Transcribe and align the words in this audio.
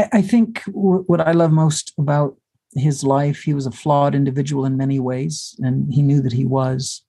I, 0.00 0.08
I 0.12 0.22
think 0.22 0.64
w- 0.64 1.04
what 1.06 1.20
I 1.20 1.32
love 1.32 1.52
most 1.52 1.92
about 1.98 2.36
his 2.74 3.04
life, 3.04 3.42
he 3.42 3.52
was 3.52 3.66
a 3.66 3.70
flawed 3.70 4.14
individual 4.14 4.64
in 4.64 4.76
many 4.76 4.98
ways, 4.98 5.54
and 5.58 5.92
he 5.92 6.02
knew 6.02 6.22
that 6.22 6.32
he 6.32 6.46
was. 6.46 7.02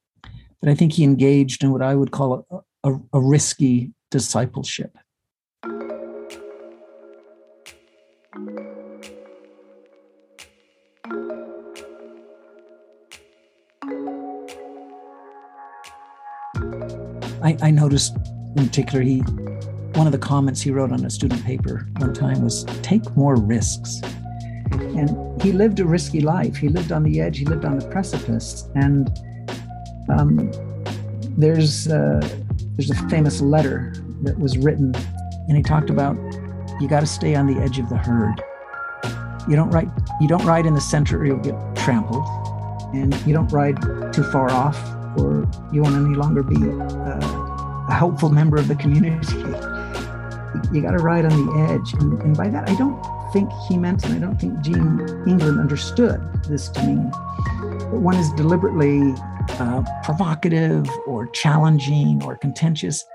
But 0.60 0.70
I 0.70 0.76
think 0.76 0.94
he 0.94 1.04
engaged 1.04 1.64
in 1.64 1.72
what 1.72 1.82
I 1.82 1.96
would 1.96 2.12
call 2.12 2.46
a, 2.52 2.90
a, 2.90 3.00
a 3.14 3.22
risky 3.22 3.94
discipleship. 4.10 4.98
I, 17.44 17.58
I 17.62 17.72
noticed 17.72 18.16
in 18.56 18.68
particular 18.68 19.02
he 19.02 19.24
one 19.96 20.08
of 20.08 20.12
the 20.12 20.20
comments 20.20 20.62
he 20.62 20.72
wrote 20.72 20.92
on 20.92 21.06
a 21.06 21.10
student 21.10 21.44
paper 21.44 21.88
one 21.98 22.14
time 22.14 22.44
was 22.44 22.64
take 22.82 23.16
more 23.16 23.36
risks. 23.36 24.02
And 24.72 25.42
he 25.42 25.52
lived 25.52 25.80
a 25.80 25.86
risky 25.86 26.22
life. 26.22 26.56
He 26.56 26.70
lived 26.70 26.92
on 26.92 27.04
the 27.04 27.20
edge 27.20 27.38
he 27.38 27.46
lived 27.46 27.66
on 27.66 27.78
the 27.78 27.88
precipice. 27.88 28.70
And 28.76 29.10
um, 30.10 30.52
there's 31.38 31.88
uh, 31.88 32.28
there's 32.78 32.90
a 32.90 33.10
famous 33.10 33.42
letter 33.42 33.94
that 34.24 34.38
was 34.40 34.58
written 34.58 34.94
and 35.48 35.58
he 35.58 35.64
talked 35.64 35.90
about 35.90 36.16
you 36.80 36.88
got 36.88 37.02
to 37.02 37.08
stay 37.08 37.36
on 37.36 37.48
the 37.48 37.60
edge 37.62 37.80
of 37.80 37.90
the 37.90 37.98
herd. 37.98 38.42
You 39.50 39.56
don't 39.56 39.70
ride 39.72 39.92
you 40.20 40.28
don't 40.28 40.46
ride 40.46 40.66
in 40.66 40.74
the 40.74 40.82
center 40.82 41.20
or 41.20 41.26
you'll 41.26 41.38
get 41.38 41.56
trampled. 41.76 42.26
And 42.94 43.16
you 43.26 43.34
don't 43.34 43.52
ride 43.52 43.82
too 44.14 44.24
far 44.32 44.52
off 44.52 44.78
or 45.18 45.50
you 45.72 45.82
won't 45.82 45.96
any 45.96 46.16
longer 46.16 46.44
be 46.44 46.56
uh, 46.56 47.88
a 47.90 47.94
helpful 47.94 48.30
member 48.30 48.58
of 48.58 48.68
the 48.68 48.76
community. 48.76 49.28
You 50.72 50.82
got 50.82 50.92
to 50.92 51.04
ride 51.04 51.26
on 51.26 51.46
the 51.46 51.74
edge. 51.74 51.94
And, 51.94 52.22
and, 52.22 52.36
by 52.36 52.50
that, 52.50 52.70
I 52.70 52.76
don't 52.76 53.02
think 53.34 53.50
he 53.68 53.78
meant, 53.78 54.04
and 54.06 54.14
I 54.14 54.20
don't 54.20 54.40
think 54.40 54.60
Gene 54.62 55.00
England 55.28 55.60
understood 55.60 56.22
this 56.44 56.70
to 56.70 56.86
mean 56.86 57.10
that 57.10 58.00
one 58.00 58.16
is 58.16 58.32
deliberately 58.34 59.14
uh, 59.60 59.84
provocative 60.04 60.88
or 61.08 61.28
challenging 61.28 62.22
or 62.24 62.38
contentious. 62.38 63.06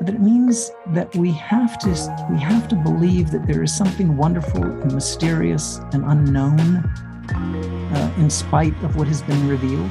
But 0.00 0.14
it 0.14 0.20
means 0.20 0.70
that 0.88 1.14
we 1.16 1.32
have 1.32 1.78
to 1.80 1.88
we 2.30 2.38
have 2.38 2.68
to 2.68 2.76
believe 2.76 3.30
that 3.30 3.46
there 3.46 3.62
is 3.62 3.74
something 3.74 4.16
wonderful 4.16 4.62
and 4.62 4.92
mysterious 4.92 5.78
and 5.92 6.04
unknown 6.04 6.60
uh, 7.34 8.14
in 8.18 8.30
spite 8.30 8.76
of 8.82 8.96
what 8.96 9.06
has 9.08 9.22
been 9.22 9.48
revealed 9.48 9.90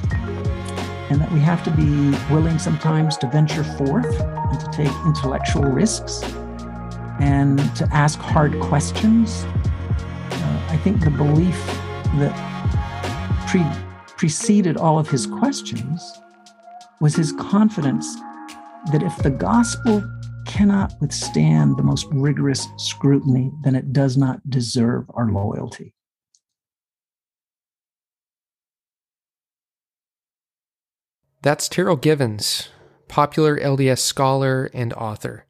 and 1.10 1.20
that 1.20 1.32
we 1.32 1.40
have 1.40 1.64
to 1.64 1.72
be 1.72 2.12
willing 2.32 2.60
sometimes 2.60 3.18
to 3.18 3.28
venture 3.28 3.64
forth 3.64 4.20
and 4.20 4.60
to 4.60 4.68
take 4.72 4.92
intellectual 5.06 5.64
risks 5.64 6.22
and 7.20 7.60
to 7.76 7.88
ask 7.92 8.20
hard 8.20 8.60
questions. 8.60 9.44
Uh, 9.44 10.68
I 10.70 10.78
think 10.84 11.04
the 11.04 11.12
belief 11.12 11.58
that 12.18 12.34
pre- 13.48 14.16
preceded 14.18 14.78
all 14.78 15.00
of 15.00 15.10
his 15.10 15.26
questions 15.26 16.02
was 17.02 17.16
his 17.16 17.32
confidence 17.34 18.16
that 18.92 19.04
if 19.04 19.16
the 19.18 19.30
gospel 19.30 20.04
cannot 20.46 20.94
withstand 21.00 21.78
the 21.78 21.84
most 21.84 22.08
rigorous 22.12 22.68
scrutiny, 22.78 23.52
then 23.64 23.76
it 23.76 23.94
does 23.94 24.18
not 24.18 24.50
deserve 24.50 25.06
our 25.14 25.32
loyalty. 25.32 25.94
That's 31.42 31.70
Terryl 31.70 32.02
Givens, 32.02 32.68
popular 33.08 33.58
LDS 33.58 34.00
scholar 34.00 34.70
and 34.74 34.92
author. 34.94 35.46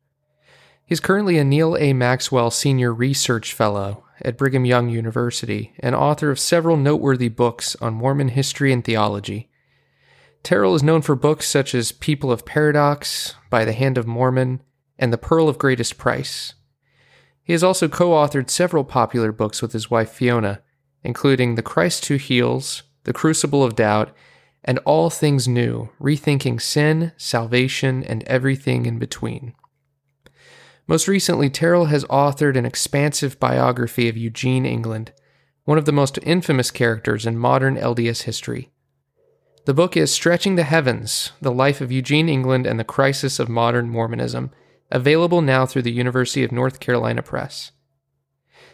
He's 0.90 1.00
currently 1.00 1.38
a 1.38 1.44
Neal 1.44 1.78
A. 1.78 1.94
Maxwell 1.94 2.50
Senior 2.50 2.92
Research 2.92 3.54
Fellow 3.54 4.06
at 4.24 4.40
Brigham 4.40 4.66
Young 4.66 4.90
University 4.90 5.72
and 5.82 5.94
author 5.94 6.32
of 6.32 6.40
several 6.40 6.78
noteworthy 6.78 7.30
books 7.30 7.76
on 7.76 7.94
Mormon 7.94 8.30
history 8.30 8.74
and 8.74 8.84
theology. 8.84 9.52
Terryl 10.44 10.74
is 10.74 10.82
known 10.82 11.04
for 11.04 11.14
books 11.14 11.48
such 11.48 11.76
as 11.76 11.92
People 11.92 12.32
of 12.32 12.44
Paradox, 12.44 13.36
By 13.52 13.66
the 13.66 13.74
Hand 13.74 14.00
of 14.00 14.08
Mormon, 14.08 14.64
and 14.98 15.14
The 15.14 15.20
Pearl 15.20 15.48
of 15.48 15.60
Greatest 15.60 16.00
Price. 16.00 16.56
He 17.44 17.54
has 17.54 17.64
also 17.64 17.88
co 17.88 18.10
authored 18.10 18.50
several 18.50 18.84
popular 18.84 19.32
books 19.32 19.62
with 19.62 19.74
his 19.74 19.92
wife 19.92 20.10
Fiona, 20.10 20.64
including 21.04 21.54
The 21.54 21.62
Christ 21.62 22.08
Who 22.08 22.16
Heals, 22.16 22.82
The 23.04 23.14
Crucible 23.14 23.64
of 23.64 23.76
Doubt, 23.76 24.12
and 24.66 24.80
all 24.86 25.12
things 25.12 25.48
new, 25.48 25.90
rethinking 26.02 26.60
sin, 26.60 27.12
salvation, 27.16 28.04
and 28.04 28.24
everything 28.24 28.88
in 28.88 28.98
between. 28.98 29.54
Most 30.90 31.08
recently, 31.08 31.52
Terryl 31.52 31.90
has 31.90 32.04
authored 32.06 32.58
an 32.58 32.66
expansive 32.66 33.40
biography 33.40 34.10
of 34.10 34.18
Eugene 34.18 34.66
England, 34.66 35.12
one 35.64 35.78
of 35.78 35.86
the 35.86 35.92
most 35.92 36.18
infamous 36.24 36.72
characters 36.72 37.28
in 37.28 37.38
modern 37.38 37.76
LDS 37.76 38.24
history. 38.24 38.72
The 39.66 39.76
book 39.76 39.96
is 39.96 40.12
Stretching 40.12 40.56
the 40.56 40.64
Heavens 40.64 41.32
The 41.42 41.52
Life 41.52 41.80
of 41.80 41.92
Eugene 41.92 42.28
England 42.28 42.66
and 42.66 42.80
the 42.80 42.84
Crisis 42.84 43.38
of 43.38 43.48
Modern 43.48 43.88
Mormonism, 43.88 44.50
available 44.90 45.44
now 45.44 45.68
through 45.68 45.84
the 45.84 45.92
University 45.92 46.44
of 46.44 46.52
North 46.52 46.80
Carolina 46.80 47.22
Press. 47.22 47.72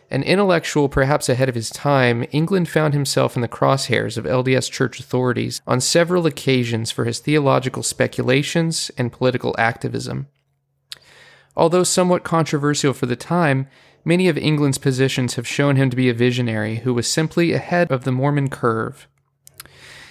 An 0.09 0.23
intellectual 0.23 0.87
perhaps 0.87 1.27
ahead 1.27 1.49
of 1.49 1.55
his 1.55 1.69
time, 1.69 2.25
England 2.31 2.69
found 2.69 2.93
himself 2.93 3.35
in 3.35 3.41
the 3.41 3.49
crosshairs 3.49 4.17
of 4.17 4.23
LDS 4.23 4.71
church 4.71 5.01
authorities 5.01 5.61
on 5.67 5.81
several 5.81 6.25
occasions 6.25 6.91
for 6.91 7.03
his 7.03 7.19
theological 7.19 7.83
speculations 7.83 8.89
and 8.97 9.11
political 9.11 9.53
activism. 9.57 10.29
Although 11.57 11.83
somewhat 11.83 12.23
controversial 12.23 12.93
for 12.93 13.05
the 13.05 13.15
time, 13.15 13.67
many 14.03 14.27
of 14.27 14.37
England's 14.37 14.77
positions 14.77 15.35
have 15.35 15.47
shown 15.47 15.75
him 15.75 15.89
to 15.89 15.95
be 15.95 16.09
a 16.09 16.13
visionary 16.13 16.77
who 16.77 16.93
was 16.93 17.07
simply 17.07 17.53
ahead 17.53 17.91
of 17.91 18.03
the 18.03 18.11
Mormon 18.11 18.49
curve. 18.49 19.07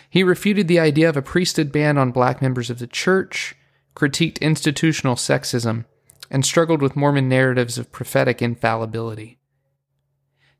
He 0.08 0.22
refuted 0.22 0.68
the 0.68 0.80
idea 0.80 1.08
of 1.08 1.16
a 1.16 1.22
priesthood 1.22 1.72
ban 1.72 1.98
on 1.98 2.12
black 2.12 2.40
members 2.40 2.70
of 2.70 2.78
the 2.78 2.86
church, 2.86 3.56
critiqued 3.94 4.40
institutional 4.40 5.16
sexism, 5.16 5.84
and 6.30 6.46
struggled 6.46 6.80
with 6.80 6.96
Mormon 6.96 7.28
narratives 7.28 7.78
of 7.78 7.92
prophetic 7.92 8.40
infallibility. 8.40 9.38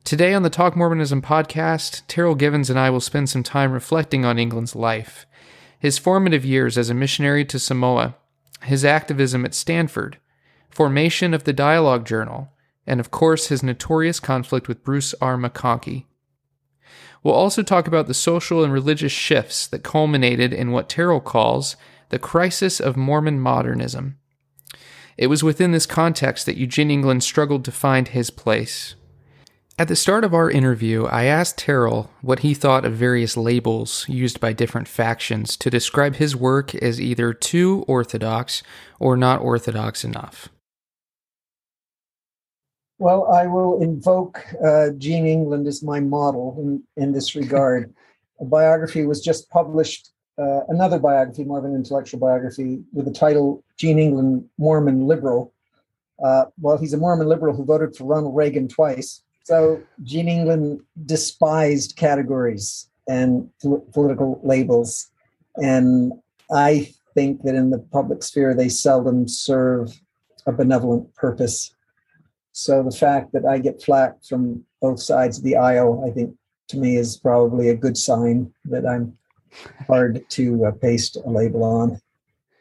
Today 0.05 0.35
on 0.35 0.43
the 0.43 0.51
Talk 0.51 0.77
Mormonism 0.77 1.23
podcast, 1.23 2.07
Terryl 2.09 2.37
Givens 2.37 2.69
and 2.69 2.79
I 2.79 2.91
will 2.91 3.01
spend 3.01 3.31
some 3.31 3.43
time 3.43 3.73
reflecting 3.73 4.25
on 4.25 4.39
England's 4.39 4.77
life, 4.77 5.25
his 5.79 5.97
formative 5.97 6.45
years 6.45 6.77
as 6.77 6.91
a 6.91 6.95
missionary 6.95 7.45
to 7.47 7.59
Samoa, 7.59 8.17
his 8.65 8.85
activism 8.85 9.47
at 9.47 9.55
Stanford, 9.55 10.19
formation 10.75 11.33
of 11.33 11.45
the 11.45 11.53
Dialogue 11.53 12.05
Journal, 12.05 12.51
and 12.87 13.01
of 13.01 13.11
course 13.11 13.47
his 13.47 13.63
notorious 13.63 14.21
conflict 14.21 14.69
with 14.69 14.83
Bruce 14.83 15.15
R. 15.21 15.37
McConkie. 15.37 16.07
We'll 17.23 17.35
also 17.35 17.63
talk 17.63 17.87
about 17.87 18.07
the 18.07 18.15
social 18.15 18.63
and 18.63 18.73
religious 18.73 19.13
shifts 19.13 19.67
that 19.69 19.83
culminated 19.83 20.53
in 20.53 20.73
what 20.73 20.89
Terryl 20.89 21.25
calls 21.25 21.77
the 22.11 22.19
crisis 22.19 22.81
of 22.81 22.97
Mormon 22.97 23.41
modernism. 23.41 24.19
It 25.17 25.29
was 25.29 25.43
within 25.43 25.73
this 25.73 25.87
context 25.87 26.45
that 26.47 26.59
Eugene 26.59 26.91
England 26.91 27.23
struggled 27.23 27.65
to 27.65 27.73
find 27.73 28.09
his 28.09 28.31
place. 28.31 28.97
At 29.77 29.89
the 29.89 29.97
start 29.97 30.23
of 30.23 30.35
our 30.35 30.51
interview, 30.51 31.07
I 31.07 31.25
asked 31.25 31.59
Terryl 31.59 32.09
what 32.21 32.41
he 32.41 32.55
thought 32.55 32.85
of 32.85 32.93
various 32.93 33.37
labels 33.37 34.05
used 34.09 34.39
by 34.39 34.53
different 34.53 34.87
factions 34.87 35.57
to 35.57 35.71
describe 35.71 36.17
his 36.17 36.37
work 36.37 36.75
as 36.77 37.01
either 37.01 37.33
too 37.33 37.85
orthodox 37.89 38.63
or 39.01 39.17
not 39.17 39.41
orthodox 39.41 40.05
enough. 40.05 40.49
Well, 43.05 43.31
I 43.31 43.47
will 43.47 43.83
invoke 43.83 44.43
uh, 44.65 44.91
Gene 44.97 45.27
England 45.27 45.67
as 45.67 45.83
my 45.83 46.01
model 46.01 46.57
in, 46.59 47.03
in 47.03 47.13
this 47.13 47.35
regard. 47.35 47.93
A 48.41 48.45
biography 48.45 49.07
was 49.07 49.21
just 49.21 49.49
published, 49.51 50.11
uh, 50.39 50.61
another 50.69 50.99
biography, 50.99 51.45
more 51.45 51.59
of 51.59 51.65
an 51.65 51.75
intellectual 51.75 52.19
biography, 52.19 52.83
with 52.93 53.05
the 53.05 53.13
title 53.13 53.63
Gene 53.77 54.01
England, 54.01 54.49
Mormon 54.59 55.07
Liberal. 55.07 55.53
Uh, 56.25 56.47
well, 56.61 56.77
he's 56.77 56.95
a 56.95 56.97
Mormon 56.99 57.29
liberal 57.29 57.55
who 57.55 57.65
voted 57.65 57.95
for 57.95 58.05
Ronald 58.05 58.35
Reagan 58.35 58.67
twice 58.67 59.23
so 59.45 59.83
Gene 60.03 60.29
England 60.29 60.81
despised 61.05 61.97
categories 61.97 62.89
and 63.07 63.49
political 63.93 64.41
labels. 64.43 65.11
And 65.57 66.13
I 66.51 66.93
think 67.15 67.43
that 67.43 67.55
in 67.55 67.71
the 67.71 67.79
public 67.79 68.23
sphere, 68.23 68.55
they 68.55 68.71
seldom 68.71 69.29
serve 69.29 70.01
a 70.47 70.53
benevolent 70.53 71.15
purpose. 71.15 71.75
So 72.55 72.85
the 72.85 72.97
fact 72.97 73.33
that 73.33 73.45
I 73.45 73.59
get 73.59 73.83
flack 73.83 74.23
from 74.23 74.65
both 74.81 75.01
sides 75.01 75.39
of 75.39 75.45
the 75.45 75.57
aisle, 75.57 76.05
I 76.07 76.13
think 76.13 76.37
to 76.69 76.79
me 76.79 76.97
is 76.97 77.17
probably 77.17 77.69
a 77.69 77.75
good 77.75 77.99
sign 77.99 78.53
that 78.67 78.87
I'm 78.87 79.19
hard 79.89 80.25
to 80.31 80.67
uh, 80.67 80.71
paste 80.71 81.17
a 81.17 81.29
label 81.29 81.65
on. 81.65 82.01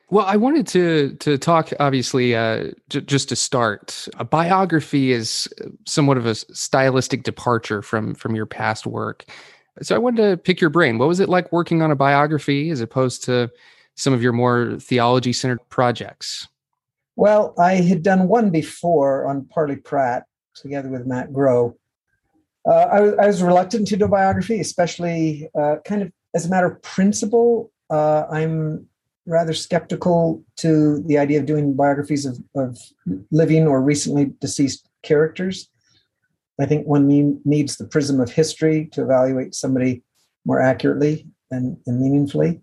Well, 0.10 0.26
I 0.26 0.36
wanted 0.36 0.66
to 0.70 1.16
to 1.20 1.38
talk. 1.38 1.72
Obviously, 1.80 2.36
uh, 2.36 2.72
j- 2.90 3.02
just 3.02 3.30
to 3.30 3.36
start, 3.36 4.08
a 4.18 4.26
biography 4.26 5.12
is 5.12 5.48
somewhat 5.86 6.18
of 6.18 6.26
a 6.26 6.34
stylistic 6.36 7.22
departure 7.22 7.84
from 7.84 8.16
from 8.16 8.36
your 8.36 8.48
past 8.48 8.88
work. 8.88 9.26
So 9.84 9.96
I 9.96 10.00
wanted 10.00 10.28
to 10.28 10.38
pick 10.38 10.60
your 10.60 10.72
brain. 10.72 10.98
What 10.98 11.08
was 11.08 11.20
it 11.20 11.30
like 11.30 11.52
working 11.52 11.84
on 11.84 11.92
a 11.92 11.96
biography 11.96 12.72
as 12.72 12.82
opposed 12.82 13.24
to 13.26 13.52
some 13.96 14.12
of 14.12 14.24
your 14.24 14.34
more 14.34 14.78
theology 14.80 15.34
centered 15.34 15.68
projects? 15.70 16.48
Well, 17.16 17.54
I 17.60 17.76
had 17.76 18.04
done 18.04 18.28
one 18.28 18.50
before 18.50 19.28
on 19.28 19.46
Parley 19.46 19.76
Pratt, 19.76 20.26
together 20.56 20.90
with 20.90 21.06
Matt 21.06 21.32
Grow. 21.32 21.78
Uh, 22.68 22.72
I, 22.72 23.02
was, 23.02 23.14
I, 23.20 23.28
was, 23.28 23.44
reluctant 23.44 23.88
to 23.90 23.98
do 23.98 24.06
a 24.06 24.08
biography, 24.08 24.60
especially 24.60 25.50
uh, 25.60 25.78
kind 25.84 26.02
of 26.02 26.12
as 26.34 26.46
a 26.46 26.50
matter 26.50 26.68
of 26.68 26.82
principle. 26.82 27.72
Uh, 27.90 28.26
I'm 28.32 28.88
rather 29.26 29.54
skeptical 29.54 30.44
to 30.58 31.02
the 31.04 31.18
idea 31.18 31.40
of 31.40 31.46
doing 31.46 31.76
biographies 31.76 32.26
of, 32.26 32.40
of 32.56 32.78
living 33.32 33.68
or 33.68 33.82
recently 33.82 34.34
deceased 34.40 34.90
characters. 35.02 35.70
I 36.60 36.66
think 36.66 36.88
one 36.88 37.42
needs 37.46 37.78
the 37.78 37.88
prism 37.88 38.20
of 38.20 38.32
history 38.32 38.88
to 38.94 39.04
evaluate 39.04 39.56
somebody 39.56 40.04
more 40.46 40.62
accurately 40.62 41.28
and, 41.52 41.78
and 41.86 42.00
meaningfully. 42.00 42.62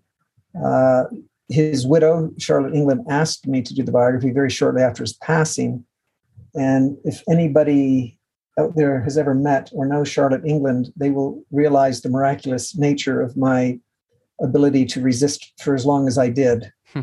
Uh, 0.63 1.05
his 1.51 1.85
widow, 1.85 2.31
Charlotte 2.37 2.73
England, 2.73 3.05
asked 3.09 3.47
me 3.47 3.61
to 3.61 3.73
do 3.73 3.83
the 3.83 3.91
biography 3.91 4.31
very 4.31 4.49
shortly 4.49 4.81
after 4.81 5.03
his 5.03 5.13
passing. 5.13 5.85
And 6.55 6.97
if 7.03 7.21
anybody 7.29 8.19
out 8.59 8.75
there 8.75 9.01
has 9.01 9.17
ever 9.17 9.33
met 9.33 9.69
or 9.73 9.85
knows 9.85 10.09
Charlotte 10.09 10.45
England, 10.45 10.91
they 10.95 11.09
will 11.09 11.43
realize 11.51 12.01
the 12.01 12.09
miraculous 12.09 12.77
nature 12.77 13.21
of 13.21 13.37
my 13.37 13.79
ability 14.41 14.85
to 14.85 15.01
resist 15.01 15.53
for 15.61 15.75
as 15.75 15.85
long 15.85 16.07
as 16.07 16.17
I 16.17 16.29
did. 16.29 16.71
Hmm. 16.93 17.01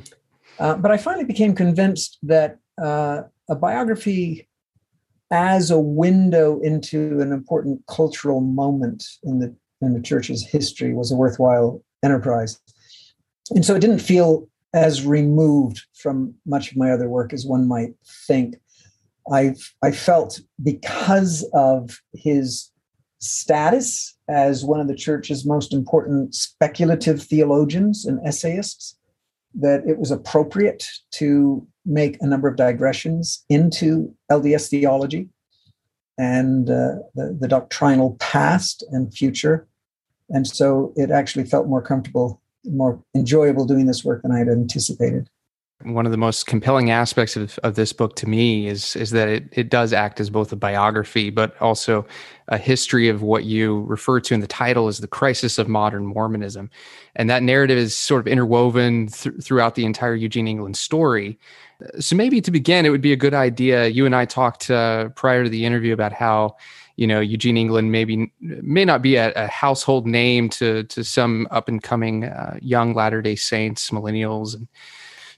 uh, 0.59 0.75
but 0.77 0.91
I 0.91 0.97
finally 0.97 1.25
became 1.25 1.55
convinced 1.55 2.19
that 2.23 2.59
uh, 2.83 3.23
a 3.49 3.55
biography 3.55 4.49
as 5.31 5.71
a 5.71 5.79
window 5.79 6.61
into 6.61 7.21
an 7.21 7.33
important 7.33 7.83
cultural 7.87 8.41
moment 8.41 9.05
in 9.23 9.41
the 9.41 9.55
in 9.81 9.95
the 9.95 10.01
church's 10.01 10.45
history 10.45 10.93
was 10.93 11.13
a 11.13 11.17
worthwhile 11.17 11.83
enterprise. 12.03 12.59
And 13.51 13.65
so 13.65 13.75
it 13.75 13.81
didn't 13.81 14.01
feel 14.01 14.49
as 14.75 15.05
removed 15.05 15.83
from 15.95 16.35
much 16.47 16.71
of 16.71 16.77
my 16.77 16.91
other 16.91 17.09
work 17.09 17.33
as 17.33 17.47
one 17.47 17.67
might 17.67 17.95
think. 18.27 18.57
I 19.31 19.55
I 19.83 19.93
felt 19.93 20.41
because 20.63 21.49
of 21.55 22.01
his 22.13 22.71
status 23.19 24.17
as 24.29 24.65
one 24.65 24.81
of 24.81 24.89
the 24.89 24.95
church's 24.95 25.45
most 25.45 25.73
important 25.73 26.35
speculative 26.35 27.23
theologians 27.23 28.05
and 28.07 28.21
essayists 28.27 28.97
that 29.55 29.83
it 29.87 29.99
was 29.99 30.11
appropriate 30.11 30.87
to 31.13 31.67
make 31.85 32.17
a 32.21 32.27
number 32.27 32.49
of 32.49 32.57
digressions 32.57 33.45
into 33.49 34.15
LDS 34.31 34.69
theology 34.69 35.29
and 36.19 36.69
uh, 36.69 36.97
the, 37.15 37.37
the 37.41 37.49
doctrinal 37.49 38.17
past 38.21 38.85
and 38.91 39.13
future. 39.15 39.67
And 40.29 40.47
so 40.47 40.93
it 40.97 41.11
actually 41.11 41.45
felt 41.45 41.69
more 41.69 41.83
comfortable, 41.83 42.43
more 42.65 43.03
enjoyable 43.15 43.65
doing 43.65 43.87
this 43.87 44.05
work 44.05 44.23
than 44.23 44.33
I 44.33 44.39
had 44.39 44.49
anticipated. 44.49 45.29
One 45.85 46.07
of 46.07 46.13
the 46.13 46.19
most 46.19 46.47
compelling 46.47 46.91
aspects 46.91 47.37
of, 47.37 47.57
of 47.63 47.77
this 47.77 47.93
book 47.93 48.17
to 48.17 48.29
me 48.29 48.67
is 48.67 48.97
is 48.97 49.11
that 49.11 49.29
it, 49.29 49.45
it 49.53 49.71
does 49.71 49.93
act 49.93 50.19
as 50.19 50.29
both 50.29 50.51
a 50.53 50.57
biography 50.57 51.31
but 51.31 51.57
also 51.63 52.05
a 52.49 52.59
history 52.59 53.09
of 53.09 53.23
what 53.23 53.45
you 53.45 53.83
refer 53.83 54.19
to 54.19 54.35
in 54.35 54.41
the 54.41 54.49
title 54.49 54.89
as 54.89 54.99
the 54.99 55.07
crisis 55.07 55.57
of 55.57 55.69
modern 55.69 56.05
mormonism. 56.05 56.69
And 57.15 57.31
that 57.31 57.45
narrative 57.45 57.79
is 57.79 57.95
sort 57.95 58.21
of 58.21 58.27
interwoven 58.27 59.07
th- 59.07 59.37
throughout 59.41 59.77
the 59.77 59.85
entire 59.85 60.17
eugene 60.17 60.49
england 60.49 60.77
story. 60.77 61.39
So 62.01 62.17
maybe 62.17 62.41
to 62.41 62.51
begin 62.51 62.85
it 62.85 62.91
would 62.91 63.01
be 63.01 63.13
a 63.13 63.17
good 63.17 63.35
idea 63.35 63.87
you 63.87 64.05
and 64.05 64.17
i 64.17 64.25
talked 64.25 64.69
uh, 64.73 65.11
prior 65.11 65.45
to 65.45 65.51
the 65.51 65.65
interview 65.65 65.93
about 65.93 66.13
how 66.13 66.57
you 66.99 67.07
know 67.07 67.21
Eugene 67.21 67.57
England 67.57 67.93
maybe 67.93 68.31
may 68.41 68.85
not 68.85 69.01
be 69.01 69.17
a, 69.17 69.33
a 69.33 69.47
household 69.47 70.07
name 70.07 70.49
to 70.51 70.85
to 70.85 71.03
some 71.03 71.49
up 71.51 71.69
and 71.69 71.83
coming 71.83 72.25
uh, 72.25 72.59
young 72.61 72.93
Latter 72.95 73.23
Day 73.23 73.37
Saints, 73.37 73.91
millennials, 73.91 74.55
and 74.55 74.69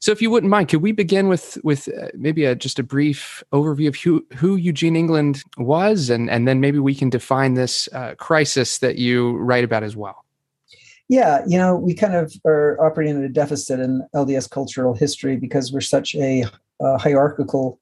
so, 0.01 0.13
if 0.13 0.23
you 0.23 0.31
wouldn't 0.31 0.49
mind, 0.49 0.71
could 0.71 0.81
we 0.81 0.93
begin 0.93 1.29
with 1.29 1.59
with 1.63 1.87
uh, 1.89 2.09
maybe 2.15 2.47
a, 2.47 2.55
just 2.55 2.79
a 2.79 2.83
brief 2.83 3.45
overview 3.53 3.87
of 3.87 3.97
who 3.97 4.25
who 4.35 4.57
Eugene 4.57 4.97
England 4.97 5.45
was, 5.59 6.09
and 6.09 6.31
and 6.31 6.49
then 6.49 6.59
maybe 6.59 6.79
we 6.79 6.95
can 6.95 7.11
define 7.11 7.53
this 7.53 7.87
uh, 7.93 8.15
crisis 8.15 8.79
that 8.79 8.97
you 8.97 9.37
write 9.37 9.63
about 9.63 9.83
as 9.83 9.97
well. 9.97 10.25
Yeah, 11.09 11.43
you 11.47 11.59
know, 11.59 11.77
we 11.77 11.93
kind 11.93 12.15
of 12.15 12.33
are 12.47 12.81
operating 12.81 13.19
at 13.19 13.25
a 13.25 13.29
deficit 13.29 13.79
in 13.79 14.07
LDS 14.15 14.49
cultural 14.49 14.95
history 14.95 15.37
because 15.37 15.71
we're 15.71 15.83
such 15.83 16.15
a, 16.15 16.45
a 16.81 16.97
hierarchical, 16.97 17.79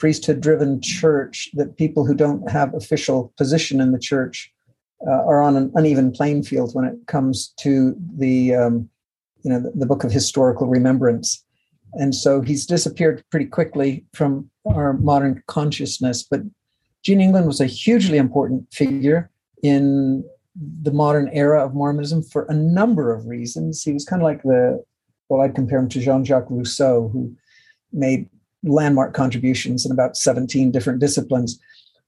priesthood-driven 0.00 0.80
church 0.80 1.48
that 1.54 1.76
people 1.76 2.04
who 2.04 2.14
don't 2.14 2.50
have 2.50 2.74
official 2.74 3.32
position 3.36 3.80
in 3.80 3.92
the 3.92 3.98
church 3.98 4.52
uh, 5.06 5.22
are 5.30 5.40
on 5.40 5.56
an 5.56 5.70
uneven 5.76 6.10
playing 6.10 6.42
field 6.42 6.74
when 6.74 6.84
it 6.84 6.96
comes 7.06 7.54
to 7.60 7.94
the 8.16 8.54
um, 8.54 8.88
you 9.42 9.50
know 9.50 9.60
the, 9.60 9.70
the, 9.70 9.86
book 9.86 10.02
of 10.04 10.10
historical 10.10 10.66
remembrance 10.66 11.44
and 11.94 12.14
so 12.14 12.40
he's 12.40 12.66
disappeared 12.66 13.24
pretty 13.30 13.46
quickly 13.46 14.04
from 14.14 14.50
our 14.66 14.92
modern 14.94 15.42
consciousness. 15.46 16.22
But 16.22 16.42
Gene 17.02 17.20
England 17.20 17.46
was 17.46 17.60
a 17.60 17.66
hugely 17.66 18.18
important 18.18 18.72
figure 18.72 19.30
in 19.62 20.24
the 20.82 20.92
modern 20.92 21.28
era 21.32 21.64
of 21.64 21.74
Mormonism 21.74 22.22
for 22.22 22.44
a 22.44 22.54
number 22.54 23.12
of 23.12 23.26
reasons. 23.26 23.82
He 23.82 23.92
was 23.92 24.04
kind 24.04 24.22
of 24.22 24.24
like 24.24 24.42
the, 24.42 24.82
well, 25.28 25.40
I'd 25.40 25.54
compare 25.54 25.78
him 25.78 25.88
to 25.88 26.00
Jean 26.00 26.24
Jacques 26.24 26.50
Rousseau, 26.50 27.08
who 27.08 27.34
made 27.92 28.28
landmark 28.62 29.14
contributions 29.14 29.86
in 29.86 29.92
about 29.92 30.16
17 30.16 30.70
different 30.70 31.00
disciplines. 31.00 31.58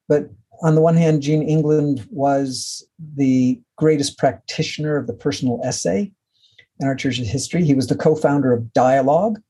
But 0.09 0.31
on 0.63 0.75
the 0.75 0.81
one 0.81 0.97
hand, 0.97 1.23
Gene 1.23 1.43
England 1.43 2.07
was 2.11 2.87
the 3.17 3.61
greatest 3.77 4.19
practitioner 4.19 4.97
of 4.97 5.07
the 5.07 5.13
personal 5.13 5.61
essay 5.65 6.13
in 6.79 6.87
our 6.87 6.95
church's 6.95 7.29
history. 7.29 7.65
He 7.65 7.75
was 7.75 7.89
the 7.89 7.97
co 7.97 8.15
founder 8.15 8.53
of 8.53 8.73
Dialogue, 8.73 9.41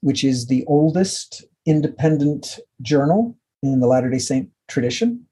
which 0.00 0.22
is 0.22 0.46
the 0.46 0.64
oldest 0.66 1.44
independent 1.66 2.58
journal 2.82 3.36
in 3.62 3.80
the 3.80 3.86
Latter 3.86 4.10
day 4.10 4.18
Saint 4.18 4.50
tradition. 4.68 5.26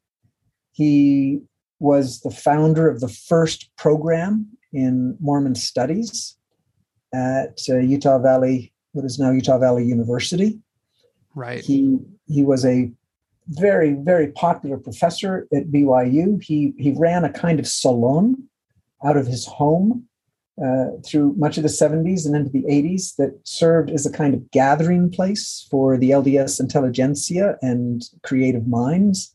He 0.72 1.40
was 1.81 2.20
the 2.20 2.31
founder 2.31 2.88
of 2.88 3.00
the 3.00 3.08
first 3.08 3.70
program 3.76 4.48
in 4.72 5.16
Mormon 5.20 5.54
studies 5.54 6.36
at 7.14 7.60
uh, 7.69 7.78
Utah 7.78 8.19
Valley, 8.19 8.72
what 8.92 9.04
is 9.04 9.19
now 9.19 9.31
Utah 9.31 9.58
Valley 9.58 9.84
University. 9.84 10.60
Right. 11.38 11.64
He 11.64 11.99
he 12.26 12.43
was 12.43 12.64
a 12.64 12.90
very 13.46 13.93
very 13.93 14.32
popular 14.32 14.76
professor 14.76 15.46
at 15.55 15.69
BYU. 15.69 16.43
He 16.43 16.75
he 16.76 16.93
ran 16.96 17.25
a 17.25 17.32
kind 17.32 17.61
of 17.61 17.69
salon 17.69 18.43
out 19.05 19.17
of 19.17 19.29
his 19.29 19.46
home 19.46 20.08
uh, 20.61 20.87
through 21.06 21.35
much 21.37 21.56
of 21.56 21.62
the 21.62 21.69
70s 21.69 22.26
and 22.26 22.35
into 22.35 22.50
the 22.50 22.64
80s 22.64 23.14
that 23.14 23.38
served 23.44 23.90
as 23.90 24.05
a 24.05 24.11
kind 24.11 24.35
of 24.35 24.50
gathering 24.50 25.08
place 25.08 25.64
for 25.70 25.96
the 25.96 26.11
LDS 26.11 26.58
intelligentsia 26.58 27.56
and 27.62 28.02
creative 28.25 28.67
minds. 28.67 29.32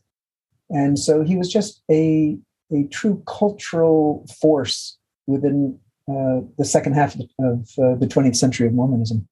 And 0.68 0.98
so 0.98 1.22
he 1.22 1.38
was 1.38 1.50
just 1.50 1.82
a, 1.90 2.36
a 2.70 2.84
true 2.88 3.22
cultural 3.26 4.26
force 4.38 4.98
within 5.26 5.78
uh, 6.06 6.40
the 6.58 6.66
second 6.66 6.92
half 6.92 7.14
of, 7.14 7.22
of 7.38 7.60
uh, 7.78 7.94
the 7.94 8.06
20th 8.06 8.36
century 8.36 8.66
of 8.66 8.74
Mormonism. 8.74 9.26